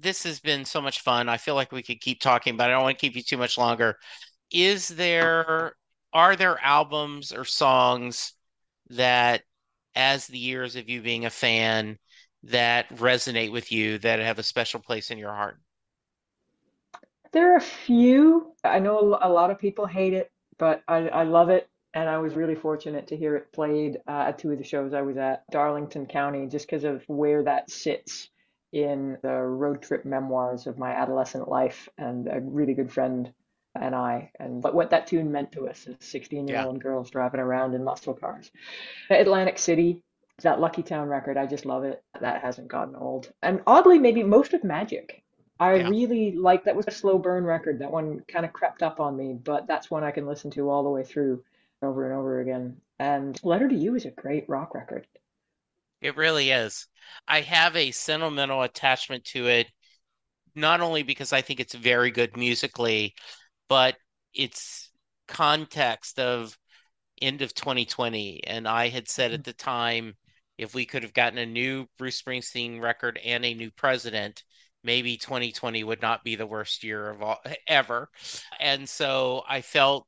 This 0.00 0.22
has 0.22 0.38
been 0.38 0.64
so 0.64 0.80
much 0.80 1.00
fun. 1.00 1.28
I 1.28 1.38
feel 1.38 1.56
like 1.56 1.72
we 1.72 1.82
could 1.82 2.00
keep 2.00 2.20
talking, 2.20 2.56
but 2.56 2.70
I 2.70 2.72
don't 2.72 2.84
want 2.84 2.96
to 2.96 3.00
keep 3.04 3.16
you 3.16 3.22
too 3.22 3.36
much 3.36 3.58
longer. 3.58 3.96
Is 4.50 4.88
there, 4.88 5.74
are 6.12 6.36
there 6.36 6.58
albums 6.62 7.32
or 7.32 7.44
songs 7.44 8.34
that, 8.90 9.42
as 9.94 10.26
the 10.26 10.38
years 10.38 10.76
of 10.76 10.88
you 10.88 11.02
being 11.02 11.24
a 11.26 11.30
fan, 11.30 11.98
that 12.44 12.88
resonate 12.90 13.52
with 13.52 13.72
you, 13.72 13.98
that 13.98 14.20
have 14.20 14.38
a 14.38 14.42
special 14.42 14.80
place 14.80 15.10
in 15.10 15.18
your 15.18 15.34
heart? 15.34 15.58
There 17.32 17.52
are 17.52 17.56
a 17.56 17.60
few. 17.60 18.54
I 18.64 18.78
know 18.78 19.18
a 19.20 19.28
lot 19.28 19.50
of 19.50 19.58
people 19.58 19.86
hate 19.86 20.14
it, 20.14 20.30
but 20.58 20.82
I, 20.88 21.08
I 21.08 21.24
love 21.24 21.50
it. 21.50 21.68
And 21.94 22.08
I 22.08 22.18
was 22.18 22.34
really 22.34 22.54
fortunate 22.54 23.06
to 23.08 23.16
hear 23.16 23.36
it 23.36 23.52
played 23.52 23.98
uh, 24.06 24.26
at 24.28 24.38
two 24.38 24.50
of 24.52 24.58
the 24.58 24.64
shows 24.64 24.92
I 24.92 25.02
was 25.02 25.16
at, 25.16 25.44
Darlington 25.50 26.06
County, 26.06 26.46
just 26.46 26.66
because 26.66 26.84
of 26.84 27.02
where 27.08 27.42
that 27.42 27.70
sits 27.70 28.28
in 28.72 29.16
the 29.22 29.32
road 29.32 29.82
trip 29.82 30.04
memoirs 30.04 30.66
of 30.66 30.78
my 30.78 30.92
adolescent 30.92 31.48
life 31.48 31.88
and 31.96 32.28
a 32.28 32.40
really 32.40 32.74
good 32.74 32.92
friend 32.92 33.32
and 33.74 33.94
I, 33.94 34.30
and 34.38 34.62
what, 34.62 34.74
what 34.74 34.90
that 34.90 35.06
tune 35.06 35.32
meant 35.32 35.52
to 35.52 35.68
us 35.68 35.86
as 35.86 35.96
16 36.00 36.48
year 36.48 36.56
Yeah. 36.56 36.64
old 36.64 36.82
girls 36.82 37.10
driving 37.10 37.40
around 37.40 37.74
in 37.74 37.84
muscle 37.84 38.14
cars. 38.14 38.50
Atlantic 39.10 39.58
City, 39.58 40.02
that 40.42 40.60
Lucky 40.60 40.82
Town 40.82 41.08
record, 41.08 41.36
I 41.36 41.46
just 41.46 41.66
love 41.66 41.84
it. 41.84 42.02
That 42.20 42.42
hasn't 42.42 42.68
gotten 42.68 42.96
old. 42.96 43.32
And 43.42 43.62
oddly, 43.66 43.98
maybe 43.98 44.22
most 44.22 44.54
of 44.54 44.64
Magic. 44.64 45.22
I 45.60 45.72
Yeah. 45.72 45.90
really 45.90 46.32
like 46.32 46.64
that 46.64 46.76
was 46.76 46.86
a 46.86 46.92
slow 46.92 47.18
burn 47.18 47.44
record. 47.44 47.80
That 47.80 47.90
one 47.90 48.20
kind 48.28 48.44
of 48.46 48.52
crept 48.52 48.82
up 48.82 49.00
on 49.00 49.16
me, 49.16 49.34
but 49.34 49.66
that's 49.66 49.90
one 49.90 50.04
I 50.04 50.12
can 50.12 50.26
listen 50.26 50.50
to 50.52 50.70
all 50.70 50.84
the 50.84 50.90
way 50.90 51.04
through 51.04 51.44
over 51.82 52.04
and 52.08 52.18
over 52.18 52.40
again. 52.40 52.80
And 53.00 53.38
Letter 53.44 53.68
to 53.68 53.74
You 53.74 53.94
is 53.96 54.06
a 54.06 54.10
great 54.12 54.48
rock 54.48 54.74
record. 54.74 55.06
It 56.00 56.16
really 56.16 56.50
is. 56.50 56.86
I 57.26 57.40
have 57.42 57.76
a 57.76 57.90
sentimental 57.90 58.62
attachment 58.62 59.24
to 59.26 59.46
it, 59.48 59.70
not 60.54 60.80
only 60.80 61.02
because 61.04 61.32
I 61.32 61.42
think 61.42 61.60
it's 61.60 61.74
very 61.74 62.10
good 62.10 62.36
musically, 62.36 63.14
but 63.68 63.96
it's 64.34 64.90
context 65.26 66.18
of 66.18 66.56
end 67.20 67.42
of 67.42 67.54
2020. 67.54 68.44
And 68.44 68.66
I 68.66 68.88
had 68.88 69.08
said 69.08 69.32
at 69.32 69.44
the 69.44 69.52
time, 69.52 70.14
if 70.56 70.74
we 70.74 70.86
could 70.86 71.02
have 71.02 71.14
gotten 71.14 71.38
a 71.38 71.46
new 71.46 71.86
Bruce 71.98 72.20
Springsteen 72.20 72.80
record 72.80 73.18
and 73.24 73.44
a 73.44 73.54
new 73.54 73.70
president, 73.70 74.42
maybe 74.82 75.16
2020 75.16 75.84
would 75.84 76.02
not 76.02 76.24
be 76.24 76.36
the 76.36 76.46
worst 76.46 76.82
year 76.82 77.10
of 77.10 77.22
all 77.22 77.38
ever. 77.66 78.08
And 78.58 78.88
so 78.88 79.42
I 79.48 79.60
felt 79.60 80.06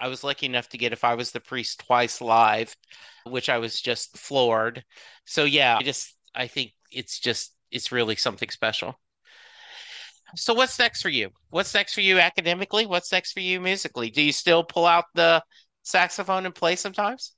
I 0.00 0.08
was 0.08 0.24
lucky 0.24 0.46
enough 0.46 0.68
to 0.70 0.78
get 0.78 0.92
if 0.92 1.04
I 1.04 1.14
was 1.14 1.30
the 1.32 1.40
priest 1.40 1.80
twice 1.86 2.20
live, 2.20 2.74
which 3.24 3.48
I 3.48 3.58
was 3.58 3.80
just 3.80 4.16
floored. 4.18 4.84
So 5.24 5.44
yeah, 5.44 5.78
I 5.78 5.82
just 5.82 6.14
I 6.34 6.46
think 6.46 6.72
it's 6.90 7.18
just 7.18 7.54
it's 7.70 7.92
really 7.92 8.16
something 8.16 8.50
special. 8.50 8.94
So 10.36 10.54
what's 10.54 10.78
next 10.78 11.02
for 11.02 11.08
you? 11.08 11.30
What's 11.50 11.74
next 11.74 11.94
for 11.94 12.00
you 12.00 12.18
academically? 12.20 12.86
What's 12.86 13.10
next 13.12 13.32
for 13.32 13.40
you 13.40 13.60
musically? 13.60 14.10
Do 14.10 14.22
you 14.22 14.32
still 14.32 14.62
pull 14.64 14.86
out 14.86 15.06
the 15.14 15.42
saxophone 15.82 16.46
and 16.46 16.54
play 16.54 16.76
sometimes? 16.76 17.34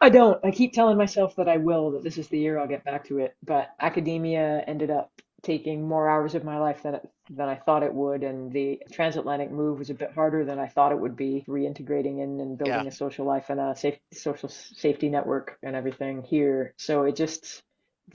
I 0.00 0.08
don't. 0.08 0.44
I 0.44 0.50
keep 0.50 0.72
telling 0.72 0.96
myself 0.98 1.36
that 1.36 1.48
I 1.48 1.56
will, 1.58 1.92
that 1.92 2.02
this 2.02 2.18
is 2.18 2.28
the 2.28 2.38
year 2.38 2.58
I'll 2.58 2.66
get 2.68 2.84
back 2.84 3.04
to 3.06 3.18
it. 3.18 3.36
But 3.42 3.70
academia 3.80 4.62
ended 4.66 4.90
up 4.90 5.10
taking 5.42 5.86
more 5.86 6.08
hours 6.08 6.34
of 6.34 6.44
my 6.44 6.58
life 6.58 6.82
than 6.82 6.96
it, 6.96 7.08
than 7.30 7.48
I 7.48 7.56
thought 7.56 7.82
it 7.82 7.92
would, 7.94 8.22
and 8.22 8.52
the 8.52 8.80
transatlantic 8.92 9.50
move 9.50 9.78
was 9.78 9.90
a 9.90 9.94
bit 9.94 10.12
harder 10.12 10.44
than 10.44 10.58
I 10.58 10.66
thought 10.66 10.92
it 10.92 10.98
would 10.98 11.16
be. 11.16 11.44
Reintegrating 11.48 12.20
in 12.22 12.40
and 12.40 12.58
building 12.58 12.86
Yeah. 12.86 12.86
a 12.86 12.92
social 12.92 13.26
life 13.26 13.48
and 13.50 13.60
a 13.60 13.74
safe 13.76 13.98
social 14.12 14.48
safety 14.48 15.08
network 15.08 15.58
and 15.62 15.76
everything 15.76 16.22
here. 16.22 16.74
So 16.78 17.04
it 17.04 17.16
just 17.16 17.62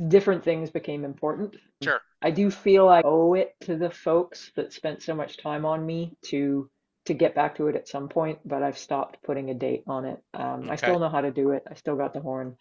different 0.08 0.44
things 0.44 0.70
became 0.70 1.04
important. 1.06 1.56
Sure. 1.82 2.02
I 2.22 2.32
do 2.32 2.50
feel 2.50 2.90
I 2.90 3.02
owe 3.04 3.34
it 3.34 3.56
to 3.62 3.78
the 3.78 3.90
folks 3.90 4.52
that 4.56 4.74
spent 4.74 5.02
so 5.02 5.14
much 5.14 5.38
time 5.38 5.66
on 5.66 5.86
me 5.86 6.18
to 6.26 6.70
to 7.08 7.14
get 7.14 7.34
back 7.34 7.56
to 7.56 7.68
it 7.68 7.76
at 7.76 7.88
some 7.88 8.10
point, 8.10 8.38
but 8.44 8.62
I've 8.62 8.78
stopped 8.78 9.24
putting 9.24 9.50
a 9.50 9.54
date 9.54 9.84
on 9.88 10.04
it. 10.04 10.22
Um, 10.34 10.70
I 10.70 10.76
still 10.76 11.00
know 11.00 11.08
how 11.08 11.22
to 11.22 11.32
do 11.32 11.52
it. 11.52 11.64
I 11.70 11.74
still 11.76 11.96
got 11.96 12.14
the 12.14 12.20
horn. 12.20 12.58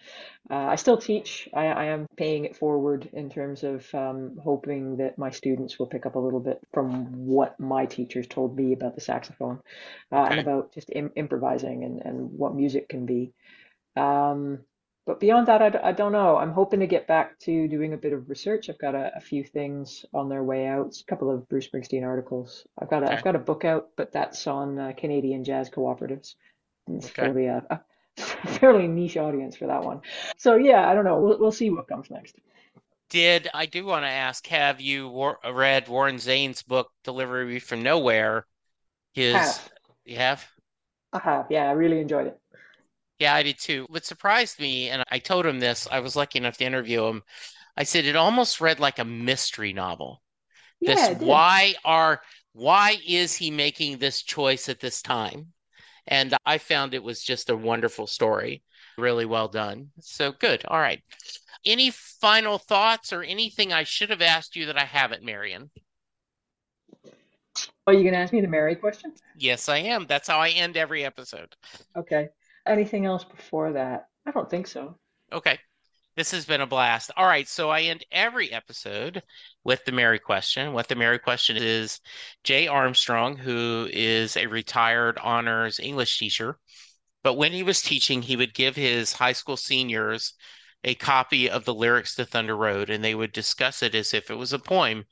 Uh, 0.49 0.55
I 0.55 0.77
still 0.77 0.97
teach. 0.97 1.49
I, 1.53 1.67
I 1.67 1.85
am 1.87 2.07
paying 2.17 2.45
it 2.45 2.57
forward 2.57 3.11
in 3.13 3.29
terms 3.29 3.65
of 3.65 3.93
um, 3.93 4.39
hoping 4.43 4.99
that 4.99 5.19
my 5.19 5.31
students 5.31 5.81
will 5.81 5.89
pick 5.89 6.07
up 6.07 6.15
a 6.15 6.21
little 6.21 6.39
bit 6.39 6.61
from 6.73 7.27
what 7.27 7.59
my 7.59 7.87
teachers 7.87 8.29
told 8.29 8.57
me 8.57 8.73
about 8.73 8.95
the 8.95 9.01
saxophone 9.01 9.59
uh, 10.13 10.29
and 10.31 10.39
about 10.39 10.73
just 10.73 10.91
im 10.95 11.11
improvising 11.17 11.83
and, 11.83 12.03
and 12.03 12.31
what 12.31 12.55
music 12.55 12.89
can 12.89 13.05
be. 13.05 13.33
Um, 13.97 14.61
but 15.07 15.21
beyond 15.21 15.47
that, 15.49 15.63
I, 15.63 15.89
I, 15.89 15.93
don't 15.93 16.13
know. 16.13 16.37
I'm 16.37 16.53
hoping 16.53 16.81
to 16.81 16.87
get 16.87 17.07
back 17.07 17.39
to 17.41 17.69
doing 17.69 17.93
a 17.95 17.97
bit 17.97 18.13
of 18.13 18.29
research. 18.29 18.69
I've 18.69 18.79
got 18.79 18.95
a, 18.95 19.13
a 19.17 19.21
few 19.21 19.45
things 19.45 20.05
on 20.13 20.29
their 20.29 20.43
way 20.43 20.67
out, 20.67 20.97
a 21.01 21.05
couple 21.05 21.31
of 21.31 21.49
Bruce 21.49 21.69
Springsteen 21.69 22.05
articles. 22.05 22.67
I've 22.79 22.91
got 22.91 23.03
a, 23.05 23.11
Okay. 23.11 23.13
I've 23.13 23.23
got 23.23 23.37
a 23.37 23.41
book 23.41 23.65
out, 23.65 23.91
but 23.97 24.13
that's 24.13 24.47
on 24.47 24.79
uh, 24.79 24.93
Canadian 24.97 25.45
jazz 25.45 25.71
cooperatives. 25.71 26.35
It's 26.89 27.09
Okay. 27.09 27.11
fairly 27.11 27.47
a, 27.47 27.65
a 27.71 27.81
fairly 28.59 28.89
niche 28.89 29.17
audience 29.17 29.57
for 29.57 29.67
that 29.69 29.85
one. 29.85 30.01
So 30.37 30.57
yeah, 30.57 30.89
I 30.89 30.95
don't 30.95 31.05
know. 31.05 31.21
We'll, 31.21 31.39
we'll 31.39 31.53
see 31.53 31.71
what 31.71 31.89
comes 31.89 32.11
next. 32.11 32.37
Did 33.09 33.49
I 33.53 33.67
do 33.67 33.85
want 33.85 34.05
to 34.05 34.09
ask, 34.09 34.47
have 34.47 34.81
you 34.81 35.09
war 35.09 35.41
read 35.45 35.89
Warren 35.89 36.19
Zanes' 36.19 36.63
book, 36.63 36.93
Deliver 37.03 37.45
Me 37.45 37.59
from 37.59 37.83
Nowhere? 37.83 38.47
His, 39.15 39.35
Have. 39.35 39.73
you 40.05 40.17
have? 40.17 40.47
I 41.13 41.19
have. 41.19 41.47
Yeah, 41.51 41.69
I 41.69 41.73
really 41.73 42.01
enjoyed 42.01 42.27
it. 42.29 42.41
Yeah, 43.19 43.35
I 43.35 43.43
did 43.43 43.59
too. 43.59 43.87
What 43.89 44.05
surprised 44.05 44.61
me, 44.61 44.91
and 44.91 45.03
I 45.11 45.19
told 45.19 45.47
him 45.47 45.59
this, 45.59 45.87
I 45.91 46.01
was 46.01 46.17
lucky 46.17 46.39
enough 46.39 46.59
to 46.59 46.65
interview 46.65 47.05
him. 47.07 47.23
I 47.77 47.85
said 47.85 48.05
it 48.07 48.17
almost 48.17 48.61
read 48.61 48.81
like 48.81 48.99
a 48.99 49.05
mystery 49.05 49.73
novel. 49.73 50.23
This 50.81 51.01
Yeah, 51.01 51.15
did. 51.15 51.23
why 51.23 51.75
are 51.85 52.23
why 52.53 52.99
is 53.07 53.35
he 53.35 53.51
making 53.51 53.99
this 53.99 54.23
choice 54.23 54.69
at 54.69 54.81
this 54.81 55.03
time? 55.03 55.53
And 56.07 56.35
I 56.47 56.59
found 56.59 56.95
it 56.95 57.03
was 57.03 57.23
just 57.23 57.51
a 57.51 57.57
wonderful 57.57 58.07
story. 58.07 58.63
Really 58.99 59.27
well 59.27 59.49
done. 59.49 59.91
So 60.01 60.33
good. 60.33 60.65
All 60.67 60.79
right. 60.79 61.03
Any 61.65 61.91
final 61.91 62.59
thoughts 62.59 63.13
or 63.13 63.23
anything 63.23 63.73
I 63.73 63.85
should 63.85 64.11
have 64.11 64.23
asked 64.23 64.57
you 64.57 64.67
that 64.67 64.79
I 64.79 64.85
haven't, 64.85 65.23
Marian? 65.25 65.71
Are 67.87 67.93
you 67.95 68.05
gonna 68.05 68.23
ask 68.23 68.33
me 68.33 68.41
the 68.41 68.49
Mary 68.49 68.75
question? 68.77 69.13
Yes, 69.39 69.69
I 69.69 69.79
am. 69.79 70.07
That's 70.07 70.29
how 70.29 70.39
I 70.39 70.51
end 70.51 70.77
every 70.77 71.05
episode. 71.05 71.55
Okay. 71.97 72.29
Anything 72.67 73.07
else 73.07 73.25
before 73.25 73.73
that? 73.73 74.09
I 74.27 74.31
don't 74.33 74.51
think 74.51 74.67
so. 74.67 74.99
Okay. 75.33 75.59
This 76.17 76.31
has 76.31 76.47
been 76.47 76.63
a 76.63 76.67
blast. 76.67 77.11
All 77.15 77.27
right, 77.27 77.47
so 77.47 77.69
I 77.69 77.83
end 77.83 78.07
every 78.11 78.51
episode 78.51 79.23
with 79.65 79.85
the 79.85 79.93
Mary 79.93 80.19
question. 80.19 80.73
What 80.73 80.89
the 80.89 80.95
Mary 80.95 81.19
question 81.19 81.59
is 81.59 82.01
Jay 82.43 82.67
Armstrong, 82.67 83.37
who 83.37 83.87
is 83.93 84.35
a 84.37 84.47
retired 84.47 85.19
honors 85.19 85.79
English 85.79 86.19
teacher, 86.19 86.59
but 87.23 87.35
when 87.35 87.53
he 87.53 87.63
was 87.63 87.83
teaching, 87.83 88.23
he 88.23 88.37
would 88.37 88.55
give 88.55 88.77
his 88.77 89.13
high 89.13 89.33
school 89.33 89.59
seniors 89.59 90.33
a 90.85 90.95
copy 90.95 91.51
of 91.51 91.67
the 91.67 91.75
lyrics 91.75 92.15
to 92.15 92.25
Thunder 92.25 92.57
Road, 92.57 92.89
and 92.89 93.05
they 93.05 93.15
would 93.15 93.33
discuss 93.33 93.83
it 93.83 93.95
as 93.95 94.15
if 94.15 94.31
it 94.31 94.37
was 94.37 94.55
a 94.55 94.59
poem. 94.59 95.05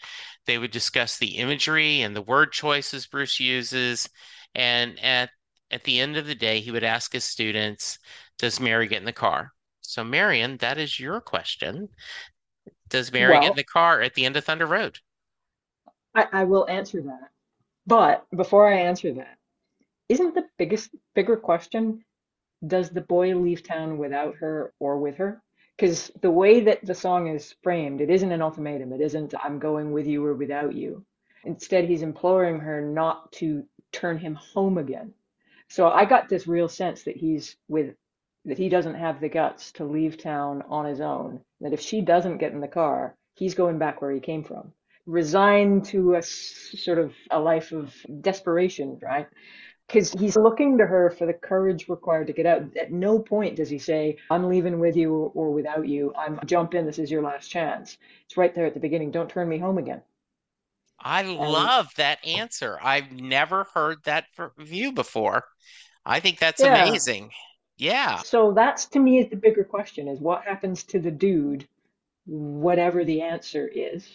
They 0.47 0.57
would 0.57 0.71
discuss 0.71 1.19
the 1.19 1.37
imagery 1.37 2.01
and 2.01 2.17
the 2.17 2.23
word 2.23 2.53
choices 2.53 3.07
Bruce 3.07 3.41
uses, 3.41 4.09
and 4.55 4.99
at 5.01 5.31
at 5.71 5.85
the 5.85 6.01
end 6.01 6.17
of 6.17 6.27
the 6.27 6.35
day, 6.35 6.61
he 6.61 6.71
would 6.71 6.85
ask 6.85 7.13
his 7.13 7.25
students, 7.25 7.99
"Does 8.39 8.61
Mary 8.61 8.87
get 8.87 8.99
in 8.99 9.05
the 9.05 9.13
car?" 9.13 9.53
So, 9.81 10.03
Marian, 10.05 10.57
that 10.59 10.79
is 10.79 10.99
your 10.99 11.21
question. 11.21 11.89
Does 12.89 13.13
Mary 13.13 13.39
get 13.41 13.51
in 13.51 13.57
the 13.57 13.65
car 13.65 14.01
at 14.01 14.15
the 14.15 14.25
end 14.25 14.37
of 14.37 14.45
Thunder 14.45 14.67
Road? 14.67 14.99
I, 16.15 16.27
I 16.33 16.45
will 16.45 16.69
answer 16.69 17.03
that. 17.03 17.31
But 17.87 18.27
before 18.35 18.67
I 18.67 18.79
answer 18.79 19.13
that, 19.15 19.37
isn't 20.09 20.35
the 20.35 20.47
biggest, 20.59 20.91
bigger 21.15 21.37
question, 21.37 22.05
does 22.67 22.91
the 22.91 23.01
boy 23.01 23.35
leave 23.35 23.63
town 23.63 23.99
without 23.99 24.37
her 24.37 24.73
or 24.79 24.99
with 24.99 25.17
her? 25.17 25.43
Because 25.77 26.11
the 26.23 26.31
way 26.31 26.61
that 26.61 26.85
the 26.87 26.95
song 26.95 27.27
is 27.27 27.55
framed, 27.63 28.01
it 28.01 28.11
isn't 28.11 28.33
an 28.33 28.43
ultimatum. 28.43 28.93
It 28.93 29.01
isn't, 29.01 29.35
I'm 29.43 29.59
going 29.59 29.93
with 29.93 30.07
you 30.07 30.25
or 30.25 30.35
without 30.35 30.75
you. 30.75 31.05
Instead, 31.45 31.85
he's 31.85 32.03
imploring 32.03 32.61
her 32.61 32.81
not 32.81 33.33
to 33.33 33.65
turn 33.93 34.19
him 34.19 34.35
home 34.37 34.79
again. 34.79 35.13
So 35.69 35.89
I 35.89 36.05
got 36.05 36.29
this 36.29 36.47
real 36.47 36.69
sense 36.69 37.05
that 37.05 37.17
he's 37.17 37.57
with, 37.69 37.95
that 38.45 38.59
he 38.59 38.69
doesn't 38.69 38.95
have 38.95 39.21
the 39.21 39.29
guts 39.29 39.73
to 39.73 39.85
leave 39.85 40.19
town 40.19 40.63
on 40.69 40.85
his 40.85 41.01
own. 41.01 41.41
That 41.61 41.73
if 41.73 41.81
she 41.81 42.01
doesn't 42.01 42.39
get 42.39 42.53
in 42.53 42.61
the 42.61 42.69
car, 42.69 43.17
he's 43.35 43.55
going 43.55 43.79
back 43.79 44.01
where 44.01 44.13
he 44.13 44.21
came 44.21 44.45
from 44.45 44.73
resigned 45.07 45.85
to 45.85 46.15
a 46.15 46.23
sort 46.23 46.99
of 46.99 47.13
a 47.31 47.39
life 47.39 47.73
of 47.73 47.95
desperation, 48.21 48.99
right? 49.03 49.27
Because 49.87 50.13
he's 50.13 50.37
looking 50.37 50.79
to 50.79 50.87
her 50.87 51.11
for 51.11 51.27
the 51.27 51.35
courage 51.35 51.89
required 51.89 52.29
to 52.29 52.33
get 52.33 52.47
out. 52.47 52.77
At 52.77 52.91
no 52.91 53.19
point 53.19 53.57
does 53.57 53.69
he 53.69 53.79
say, 53.79 54.17
I'm 54.31 54.49
leaving 54.49 54.81
with 54.81 54.97
you 54.97 55.13
or 55.35 55.51
without 55.51 55.87
you. 55.87 56.15
I'm 56.17 56.41
jump 56.47 56.75
in, 56.75 56.87
this 56.87 56.99
is 56.99 57.11
your 57.11 57.23
last 57.23 57.49
chance. 57.49 57.99
It's 58.25 58.37
right 58.39 58.55
there 58.55 58.65
at 58.65 58.73
the 58.73 58.81
beginning. 58.81 59.11
Don't 59.11 59.29
turn 59.29 59.49
me 59.49 59.59
home 59.59 59.77
again. 59.77 60.01
I 60.99 61.23
And 61.23 61.37
love 61.37 61.93
that 61.97 62.25
answer. 62.27 62.79
I've 62.83 63.13
never 63.13 63.65
heard 63.75 63.99
that 64.05 64.27
view 64.59 64.93
before. 64.93 65.45
I 66.05 66.21
think 66.21 66.39
that's 66.39 66.63
yeah. 66.63 66.87
amazing. 66.87 67.31
Yeah. 67.77 68.19
So 68.19 68.53
that's 68.53 68.87
to 68.87 68.99
me 68.99 69.19
is 69.19 69.31
the 69.31 69.37
bigger 69.37 69.65
question 69.65 70.09
is 70.09 70.21
what 70.21 70.45
happens 70.45 70.85
to 70.85 71.01
the 71.01 71.11
dude, 71.11 71.67
whatever 72.27 73.05
the 73.05 73.23
answer 73.23 73.67
is. 73.67 74.09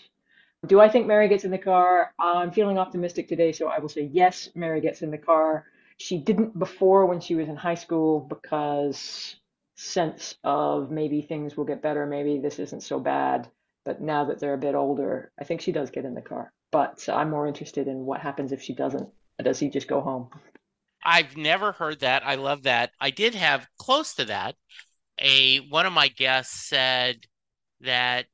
Do 0.67 0.79
I 0.79 0.89
think 0.89 1.07
Mary 1.07 1.29
gets 1.29 1.45
in 1.45 1.51
the 1.51 1.57
car? 1.57 2.13
I'm 2.19 2.51
feeling 2.51 2.77
optimistic 2.77 3.27
today, 3.27 3.51
so 3.53 3.67
I 3.67 3.79
will 3.79 3.89
say 3.89 4.09
yes, 4.11 4.49
Mary 4.55 4.81
gets 4.81 5.01
in 5.01 5.11
the 5.11 5.17
car. 5.17 5.65
She 5.97 6.17
didn't 6.17 6.57
before 6.57 7.05
when 7.05 7.21
she 7.21 7.35
was 7.35 7.47
in 7.47 7.55
high 7.55 7.75
school 7.75 8.19
because 8.21 9.35
sense 9.75 10.35
of 10.43 10.91
maybe 10.91 11.21
things 11.21 11.55
will 11.55 11.65
get 11.65 11.81
better, 11.81 12.05
maybe 12.05 12.39
this 12.39 12.59
isn't 12.59 12.83
so 12.83 12.99
bad. 12.99 13.49
But 13.85 14.01
now 14.01 14.25
that 14.25 14.39
they're 14.39 14.53
a 14.53 14.57
bit 14.57 14.75
older, 14.75 15.31
I 15.39 15.45
think 15.45 15.61
she 15.61 15.71
does 15.71 15.89
get 15.89 16.05
in 16.05 16.13
the 16.13 16.21
car. 16.21 16.51
But 16.71 17.07
I'm 17.09 17.29
more 17.29 17.45
interested 17.47 17.87
in 17.87 18.05
what 18.05 18.21
happens 18.21 18.51
if 18.51 18.61
she 18.61 18.73
doesn't. 18.73 19.09
Does 19.43 19.59
he 19.59 19.69
just 19.69 19.87
go 19.87 20.01
home? 20.01 20.29
I've 21.03 21.37
never 21.37 21.71
heard 21.71 21.99
that. 22.01 22.25
I 22.25 22.35
love 22.35 22.63
that. 22.63 22.91
I 22.99 23.11
did 23.11 23.35
have 23.35 23.67
close 23.77 24.13
to 24.15 24.25
that. 24.25 24.55
A 25.19 25.59
one 25.69 25.85
of 25.85 25.93
my 25.93 26.07
guests 26.09 26.67
said 26.67 27.25
that 27.81 28.27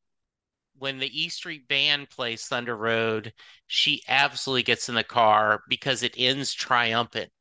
when 0.78 1.00
the 1.00 1.24
E 1.24 1.30
Street 1.30 1.68
Band 1.68 2.10
plays 2.10 2.48
Thunder 2.48 2.78
Road, 2.78 3.34
she 3.68 4.04
absolutely 4.08 4.64
gets 4.64 4.90
in 4.90 4.96
the 4.96 5.04
car 5.06 5.64
because 5.70 6.04
it 6.04 6.16
ends 6.18 6.54
triumphant 6.54 7.32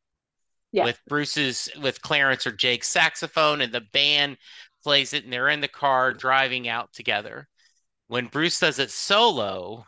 Yeah. 0.73 0.85
with 0.85 1.01
Bruce's 1.09 1.69
with 1.81 2.03
Clarence 2.03 2.47
or 2.47 2.53
Jake's 2.53 2.89
saxophone 2.89 3.61
and 3.63 3.73
the 3.73 3.83
band 3.83 4.39
plays 4.83 5.13
it 5.15 5.25
and 5.25 5.33
they're 5.33 5.49
in 5.51 5.61
the 5.61 5.69
car 5.69 6.13
driving 6.15 6.69
out 6.69 6.93
together. 6.93 7.49
When 8.09 8.27
Bruce 8.29 8.61
does 8.61 8.79
it 8.79 8.91
solo, 8.91 9.87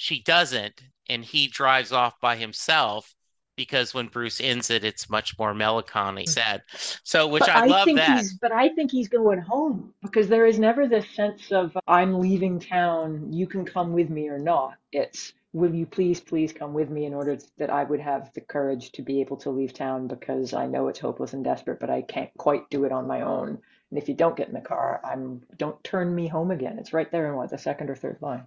she 0.00 0.22
doesn't 0.22 0.80
and 1.08 1.24
he 1.24 1.48
drives 1.48 1.90
off 1.90 2.20
by 2.20 2.36
himself 2.36 3.16
because 3.56 3.92
when 3.92 4.06
Bruce 4.06 4.40
ends 4.40 4.70
it, 4.70 4.84
it's 4.84 5.10
much 5.10 5.36
more 5.40 5.52
melancholy, 5.52 6.24
sad. 6.24 6.62
So, 7.02 7.26
which 7.26 7.40
But 7.40 7.50
I 7.50 7.66
love 7.66 7.88
that. 7.96 8.22
but 8.40 8.52
I 8.52 8.68
think 8.68 8.92
he's 8.92 9.08
going 9.08 9.40
home 9.40 9.92
because 10.00 10.28
there 10.28 10.46
is 10.46 10.60
never 10.60 10.86
this 10.86 11.10
sense 11.10 11.50
of 11.50 11.76
I'm 11.88 12.20
leaving 12.20 12.60
town, 12.60 13.32
you 13.32 13.48
can 13.48 13.64
come 13.64 13.92
with 13.92 14.08
me 14.08 14.28
or 14.28 14.38
not. 14.38 14.74
It's 14.92 15.32
will 15.52 15.74
you 15.74 15.84
please, 15.84 16.20
please 16.20 16.52
come 16.52 16.72
with 16.74 16.90
me 16.90 17.04
in 17.04 17.12
order 17.12 17.36
that 17.56 17.70
I 17.70 17.82
would 17.82 18.00
have 18.00 18.32
the 18.34 18.40
courage 18.40 18.92
to 18.92 19.02
be 19.02 19.20
able 19.20 19.38
to 19.38 19.50
leave 19.50 19.74
town 19.74 20.06
because 20.06 20.54
I 20.54 20.66
know 20.66 20.86
it's 20.86 21.00
hopeless 21.00 21.32
and 21.32 21.42
desperate, 21.42 21.80
but 21.80 21.90
I 21.90 22.02
can't 22.02 22.30
quite 22.38 22.70
do 22.70 22.84
it 22.84 22.92
on 22.92 23.08
my 23.08 23.22
own. 23.22 23.58
And 23.90 23.98
if 23.98 24.08
you 24.08 24.14
don't 24.14 24.36
get 24.36 24.46
in 24.46 24.54
the 24.54 24.60
car, 24.60 25.00
I'm 25.02 25.42
don't 25.56 25.82
turn 25.82 26.14
me 26.14 26.28
home 26.28 26.52
again. 26.52 26.78
It's 26.78 26.92
right 26.92 27.10
there 27.10 27.26
in 27.26 27.34
what 27.34 27.50
the 27.50 27.58
second 27.58 27.90
or 27.90 27.96
third 27.96 28.18
line. 28.20 28.44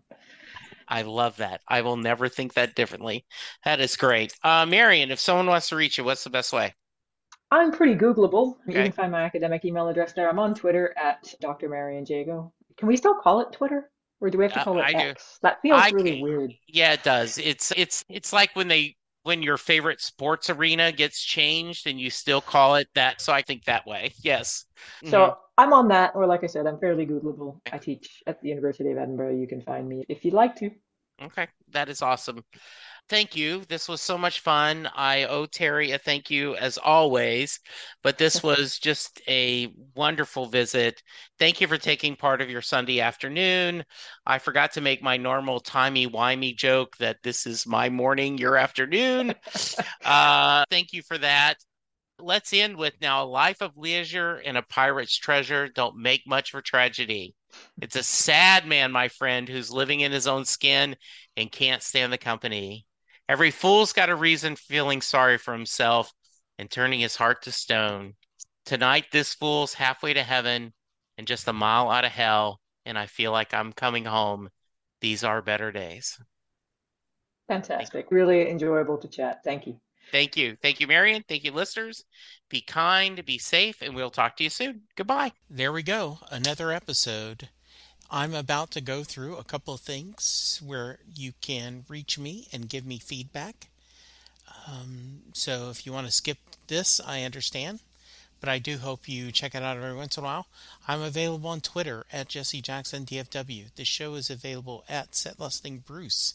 I 0.92 1.02
love 1.04 1.38
that. 1.38 1.62
I 1.68 1.82
will 1.82 1.96
never 1.98 2.28
think 2.30 2.54
that 2.54 2.76
differently. 2.76 3.26
That 3.66 3.80
is 3.80 3.96
great. 3.96 4.34
Uh, 4.44 4.66
Marian, 4.66 5.10
if 5.10 5.20
someone 5.20 5.48
wants 5.48 5.70
to 5.70 5.76
reach 5.78 5.98
you, 5.98 6.04
what's 6.04 6.24
the 6.26 6.30
best 6.30 6.52
way? 6.54 6.76
I'm 7.50 7.72
pretty 7.72 7.96
Googleable. 7.96 8.58
You 8.68 8.74
can 8.74 8.92
find 8.92 9.12
my 9.12 9.24
academic 9.24 9.66
email 9.66 9.88
address 9.88 10.14
there. 10.14 10.30
I'm 10.30 10.40
on 10.40 10.54
Twitter 10.54 10.94
at 11.02 11.34
Dr. 11.42 11.70
Marian 11.70 12.06
Jago. 12.06 12.54
Can 12.78 12.88
we 12.88 12.96
still 12.98 13.16
call 13.16 13.40
it 13.42 13.52
Twitter? 13.52 13.90
Or 14.20 14.30
do 14.30 14.38
we 14.38 14.44
have 14.44 14.54
to 14.54 14.60
Uh, 14.62 14.64
call 14.64 14.80
it 14.80 14.84
I 14.84 14.92
do. 14.92 14.98
X? 15.10 15.40
That 15.42 15.62
feels 15.62 15.82
I 15.82 15.90
really 15.90 16.12
can- 16.18 16.22
weird. 16.22 16.54
Yeah, 16.68 16.94
it 16.94 17.04
does. 17.04 17.38
It's 17.40 17.72
it's 17.76 18.06
it's 18.08 18.32
like 18.32 18.56
when 18.56 18.68
they 18.68 18.96
when 19.24 19.44
your 19.44 19.58
favorite 19.58 20.02
sports 20.02 20.50
arena 20.50 20.92
gets 20.92 21.22
changed 21.24 21.88
and 21.88 22.00
you 22.00 22.10
still 22.10 22.42
call 22.42 22.76
it 22.76 22.88
that. 22.96 23.22
So 23.22 23.34
I 23.34 23.42
think 23.42 23.66
that 23.66 23.86
way. 23.86 24.14
Yes. 24.24 24.66
So 25.04 25.36
Mhm. 25.36 25.36
I'm 25.58 25.74
on 25.74 25.88
that, 25.90 26.16
or 26.16 26.26
like 26.26 26.44
I 26.44 26.48
said, 26.48 26.66
I'm 26.68 26.80
fairly 26.80 27.06
Googleable. 27.06 27.60
I 27.72 27.78
teach 27.78 28.24
at 28.28 28.42
the 28.42 28.50
University 28.50 28.92
of 28.92 28.98
Edinburgh. 28.98 29.36
You 29.36 29.48
can 29.48 29.62
find 29.62 29.88
me 29.88 30.06
if 30.10 30.26
you'd 30.26 30.34
like 30.34 30.56
to. 30.58 30.72
Okay, 31.22 31.48
that 31.70 31.88
is 31.88 32.02
awesome. 32.02 32.44
Thank 33.12 33.36
you. 33.36 33.66
This 33.68 33.90
was 33.90 34.00
so 34.02 34.18
much 34.18 34.40
fun. 34.40 34.90
I 34.96 35.26
owe 35.26 35.46
Terry 35.46 35.92
a 35.92 35.98
thank 35.98 36.32
you 36.32 36.56
as 36.56 36.78
always, 36.78 37.60
but 38.04 38.18
this 38.18 38.42
was 38.44 38.80
just 38.80 39.22
a 39.28 39.68
wonderful 39.96 40.46
visit. 40.46 41.04
Thank 41.38 41.60
you 41.60 41.68
for 41.68 41.78
taking 41.78 42.16
part 42.16 42.40
of 42.40 42.50
your 42.50 42.62
Sunday 42.62 43.02
afternoon. 43.02 43.84
I 44.26 44.40
forgot 44.40 44.72
to 44.72 44.82
make 44.82 45.04
my 45.04 45.18
normal 45.18 45.60
timey-wimey 45.60 46.56
joke 46.56 46.96
that 47.00 47.18
this 47.22 47.46
is 47.46 47.68
my 47.68 47.90
morning, 47.90 48.38
your 48.38 48.56
afternoon. 48.56 49.36
Uh, 50.06 50.64
thank 50.72 50.94
you 50.94 51.02
for 51.04 51.18
that. 51.18 51.56
Let's 52.18 52.54
end 52.54 52.78
with 52.78 52.94
now 53.02 53.24
a 53.24 53.26
life 53.26 53.62
of 53.62 53.76
leisure 53.76 54.38
and 54.46 54.58
a 54.58 54.62
pirate's 54.64 55.18
treasure 55.18 55.68
don't 55.68 55.98
make 55.98 56.26
much 56.26 56.52
for 56.52 56.62
tragedy. 56.62 57.36
It's 57.82 57.98
a 57.98 58.04
sad 58.04 58.66
man, 58.66 58.92
my 58.94 59.10
friend, 59.10 59.50
who's 59.50 59.70
living 59.70 60.00
in 60.00 60.14
his 60.14 60.28
own 60.28 60.46
skin 60.46 60.96
and 61.36 61.52
can't 61.52 61.84
stand 61.84 62.14
the 62.14 62.18
company. 62.18 62.86
Every 63.32 63.50
fool's 63.50 63.94
got 63.94 64.10
a 64.10 64.16
reason 64.16 64.58
for 64.58 64.64
feeling 64.64 65.00
sorry 65.00 65.38
for 65.38 65.54
himself 65.54 66.12
and 66.60 66.70
turning 66.70 67.00
his 67.00 67.16
heart 67.16 67.42
to 67.44 67.52
stone. 67.54 68.16
Tonight, 68.66 69.06
this 69.14 69.34
fool's 69.34 69.74
halfway 69.74 70.14
to 70.14 70.22
heaven 70.22 70.74
and 71.18 71.26
just 71.26 71.48
a 71.48 71.54
mile 71.54 71.90
out 71.90 72.04
of 72.04 72.12
hell, 72.12 72.60
and 72.86 72.98
I 72.98 73.06
feel 73.06 73.32
like 73.32 73.54
I'm 73.54 73.72
coming 73.72 74.04
home. 74.04 74.50
These 75.00 75.24
are 75.24 75.42
better 75.42 75.72
days. 75.72 76.20
Fantastic. 77.48 78.12
Really 78.12 78.50
enjoyable 78.50 78.98
to 78.98 79.08
chat. 79.08 79.46
Thank 79.46 79.66
you. 79.66 79.80
Thank 80.12 80.36
you. 80.36 80.58
Thank 80.62 80.82
you, 80.82 80.88
Marian. 80.88 81.24
Thank 81.26 81.46
you, 81.46 81.54
listeners. 81.54 82.04
Be 82.50 82.60
kind, 82.60 83.24
be 83.24 83.38
safe, 83.38 83.82
and 83.82 83.96
we'll 83.96 84.12
talk 84.12 84.36
to 84.36 84.44
you 84.44 84.50
soon. 84.50 84.82
Goodbye. 84.98 85.32
There 85.50 85.72
we 85.72 85.84
go. 85.84 86.20
Another 86.30 86.74
episode. 86.74 87.48
I'm 88.14 88.34
about 88.34 88.72
to 88.72 88.82
go 88.82 89.06
through 89.06 89.38
a 89.38 89.46
couple 89.46 89.74
of 89.74 89.80
things 89.80 90.62
where 90.66 91.00
you 91.16 91.32
can 91.40 91.86
reach 91.88 92.20
me 92.20 92.50
and 92.52 92.68
give 92.68 92.86
me 92.86 93.00
feedback. 93.00 93.68
Um, 94.68 95.22
so 95.32 95.70
if 95.70 95.86
you 95.86 95.94
want 95.94 96.08
to 96.08 96.12
skip 96.12 96.38
this, 96.68 97.00
I 97.00 97.24
understand. 97.24 97.80
But 98.42 98.50
I 98.50 98.60
do 98.60 98.80
hope 98.80 99.08
you 99.08 99.32
check 99.32 99.56
it 99.56 99.64
out 99.64 99.78
every 99.78 99.96
once 99.96 100.18
in 100.18 100.24
a 100.24 100.26
while. 100.26 100.48
I'm 100.90 101.02
available 101.02 101.50
on 101.50 101.62
Twitter 101.62 102.06
at 102.12 102.28
Jesse 102.28 102.62
Jackson 102.62 103.06
DFW. 103.06 103.74
The 103.76 103.86
show 103.86 104.16
is 104.16 104.30
available 104.30 104.84
at 104.90 105.12
SetLustingBruce. 105.12 106.34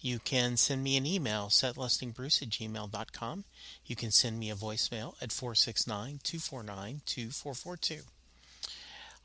You 0.00 0.20
can 0.20 0.56
send 0.56 0.84
me 0.84 0.96
an 0.96 1.06
email, 1.06 1.48
setlustingbruce 1.48 2.42
at 2.42 2.50
gmail.com. 2.50 3.44
You 3.84 3.96
can 3.96 4.12
send 4.12 4.38
me 4.38 4.50
a 4.50 4.54
voicemail 4.54 5.14
at 5.20 5.32
469 5.32 6.20
249 6.22 7.00
2442. 7.04 8.02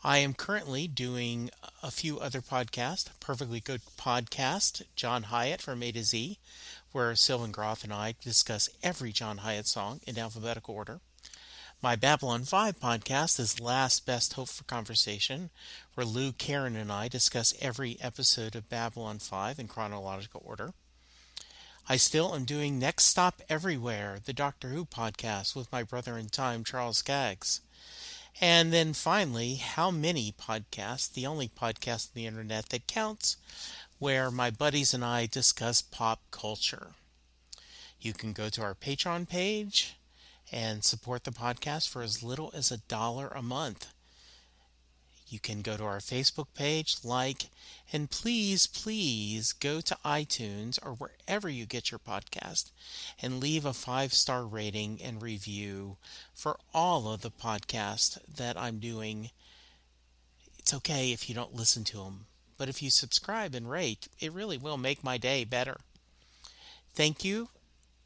I 0.05 0.19
am 0.19 0.35
currently 0.35 0.87
doing 0.87 1.49
a 1.81 1.89
few 1.89 2.19
other 2.19 2.39
podcasts. 2.39 3.09
Perfectly 3.19 3.59
Good 3.59 3.81
Podcast, 3.97 4.83
John 4.95 5.23
Hiatt 5.23 5.63
from 5.63 5.81
A 5.81 5.91
to 5.93 6.03
Z, 6.03 6.37
where 6.91 7.15
Sylvan 7.15 7.51
Groff 7.51 7.83
and 7.83 7.91
I 7.91 8.13
discuss 8.21 8.69
every 8.83 9.11
John 9.11 9.39
Hiatt 9.39 9.65
song 9.65 10.01
in 10.05 10.19
alphabetical 10.19 10.75
order. 10.75 10.99
My 11.81 11.95
Babylon 11.95 12.43
5 12.43 12.79
podcast 12.79 13.39
is 13.39 13.59
Last 13.59 14.05
Best 14.05 14.33
Hope 14.33 14.49
for 14.49 14.63
Conversation, 14.65 15.49
where 15.95 16.05
Lou, 16.05 16.33
Karen, 16.33 16.75
and 16.75 16.91
I 16.91 17.07
discuss 17.07 17.55
every 17.59 17.97
episode 17.99 18.55
of 18.55 18.69
Babylon 18.69 19.17
5 19.17 19.57
in 19.57 19.67
chronological 19.67 20.43
order. 20.45 20.75
I 21.89 21.97
still 21.97 22.35
am 22.35 22.45
doing 22.45 22.77
Next 22.77 23.05
Stop 23.05 23.41
Everywhere, 23.49 24.19
the 24.23 24.33
Doctor 24.33 24.67
Who 24.67 24.85
podcast 24.85 25.55
with 25.55 25.71
my 25.71 25.81
brother 25.81 26.15
in 26.15 26.29
time, 26.29 26.63
Charles 26.63 26.99
Skaggs. 26.99 27.61
And 28.41 28.73
then 28.73 28.93
finally, 28.93 29.55
How 29.55 29.91
Many 29.91 30.33
Podcasts, 30.33 31.11
the 31.11 31.25
only 31.25 31.47
podcast 31.47 32.09
on 32.09 32.11
the 32.15 32.27
internet 32.27 32.69
that 32.69 32.87
counts, 32.87 33.37
where 33.97 34.29
my 34.29 34.49
buddies 34.49 34.93
and 34.93 35.05
I 35.05 35.25
discuss 35.25 35.81
pop 35.81 36.19
culture. 36.31 36.91
You 37.99 38.11
can 38.13 38.33
go 38.33 38.49
to 38.49 38.61
our 38.61 38.75
Patreon 38.75 39.29
page 39.29 39.95
and 40.51 40.83
support 40.83 41.23
the 41.23 41.31
podcast 41.31 41.89
for 41.89 42.01
as 42.01 42.21
little 42.21 42.51
as 42.53 42.71
a 42.71 42.77
dollar 42.77 43.29
a 43.29 43.41
month. 43.41 43.87
You 45.27 45.39
can 45.39 45.61
go 45.61 45.75
to 45.75 45.83
our 45.83 45.97
Facebook 45.99 46.47
page, 46.53 46.97
like, 47.03 47.47
and 47.91 48.11
please, 48.11 48.67
please 48.67 49.53
go 49.53 49.81
to 49.81 49.97
iTunes 50.05 50.77
or 50.85 50.93
wherever 50.93 51.49
you 51.49 51.65
get 51.65 51.89
your 51.91 51.99
podcast 51.99 52.69
and 53.19 53.39
leave 53.39 53.65
a 53.65 53.73
five 53.73 54.13
star 54.13 54.45
rating 54.45 54.99
and 55.03 55.21
review 55.21 55.97
for 56.33 56.59
all 56.73 57.11
of 57.11 57.21
the 57.21 57.31
podcasts 57.31 58.19
that 58.35 58.55
I'm 58.55 58.77
doing. 58.77 59.31
It's 60.59 60.73
okay 60.75 61.11
if 61.11 61.27
you 61.27 61.33
don't 61.33 61.55
listen 61.55 61.83
to 61.85 61.97
them, 61.97 62.27
but 62.57 62.69
if 62.69 62.83
you 62.83 62.89
subscribe 62.91 63.55
and 63.55 63.69
rate, 63.69 64.07
it 64.19 64.31
really 64.31 64.57
will 64.57 64.77
make 64.77 65.03
my 65.03 65.17
day 65.17 65.43
better. 65.43 65.77
Thank 66.93 67.25
you, 67.25 67.49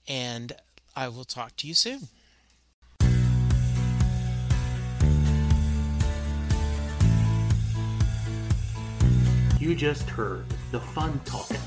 and 0.07 0.53
I 0.95 1.09
will 1.09 1.25
talk 1.25 1.55
to 1.57 1.67
you 1.67 1.73
soon. 1.73 2.07
You 9.59 9.75
just 9.75 10.09
heard 10.09 10.45
the 10.71 10.79
fun 10.79 11.19
talking, 11.25 11.59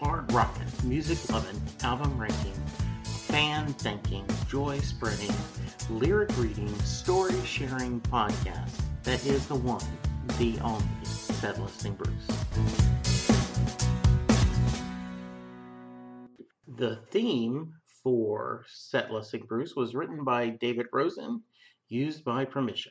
hard 0.00 0.32
rocking, 0.32 0.66
music 0.82 1.30
loving, 1.30 1.60
album 1.84 2.18
ranking, 2.18 2.52
fan 3.04 3.72
thinking, 3.74 4.24
joy 4.48 4.80
spreading, 4.80 5.30
lyric 5.88 6.36
reading, 6.36 6.76
story 6.80 7.40
sharing 7.44 8.00
podcast 8.00 8.80
that 9.04 9.24
is 9.24 9.46
the 9.46 9.54
one, 9.54 9.86
the 10.36 10.58
only 10.64 10.84
Set 11.04 11.60
Lusting 11.60 11.94
Bruce. 11.94 12.26
The 16.76 16.96
theme 17.12 17.72
for 18.02 18.64
Set 18.66 19.12
Lusting 19.12 19.44
Bruce 19.46 19.76
was 19.76 19.94
written 19.94 20.24
by 20.24 20.48
David 20.48 20.86
Rosen, 20.92 21.44
used 21.86 22.24
by 22.24 22.44
permission. 22.44 22.90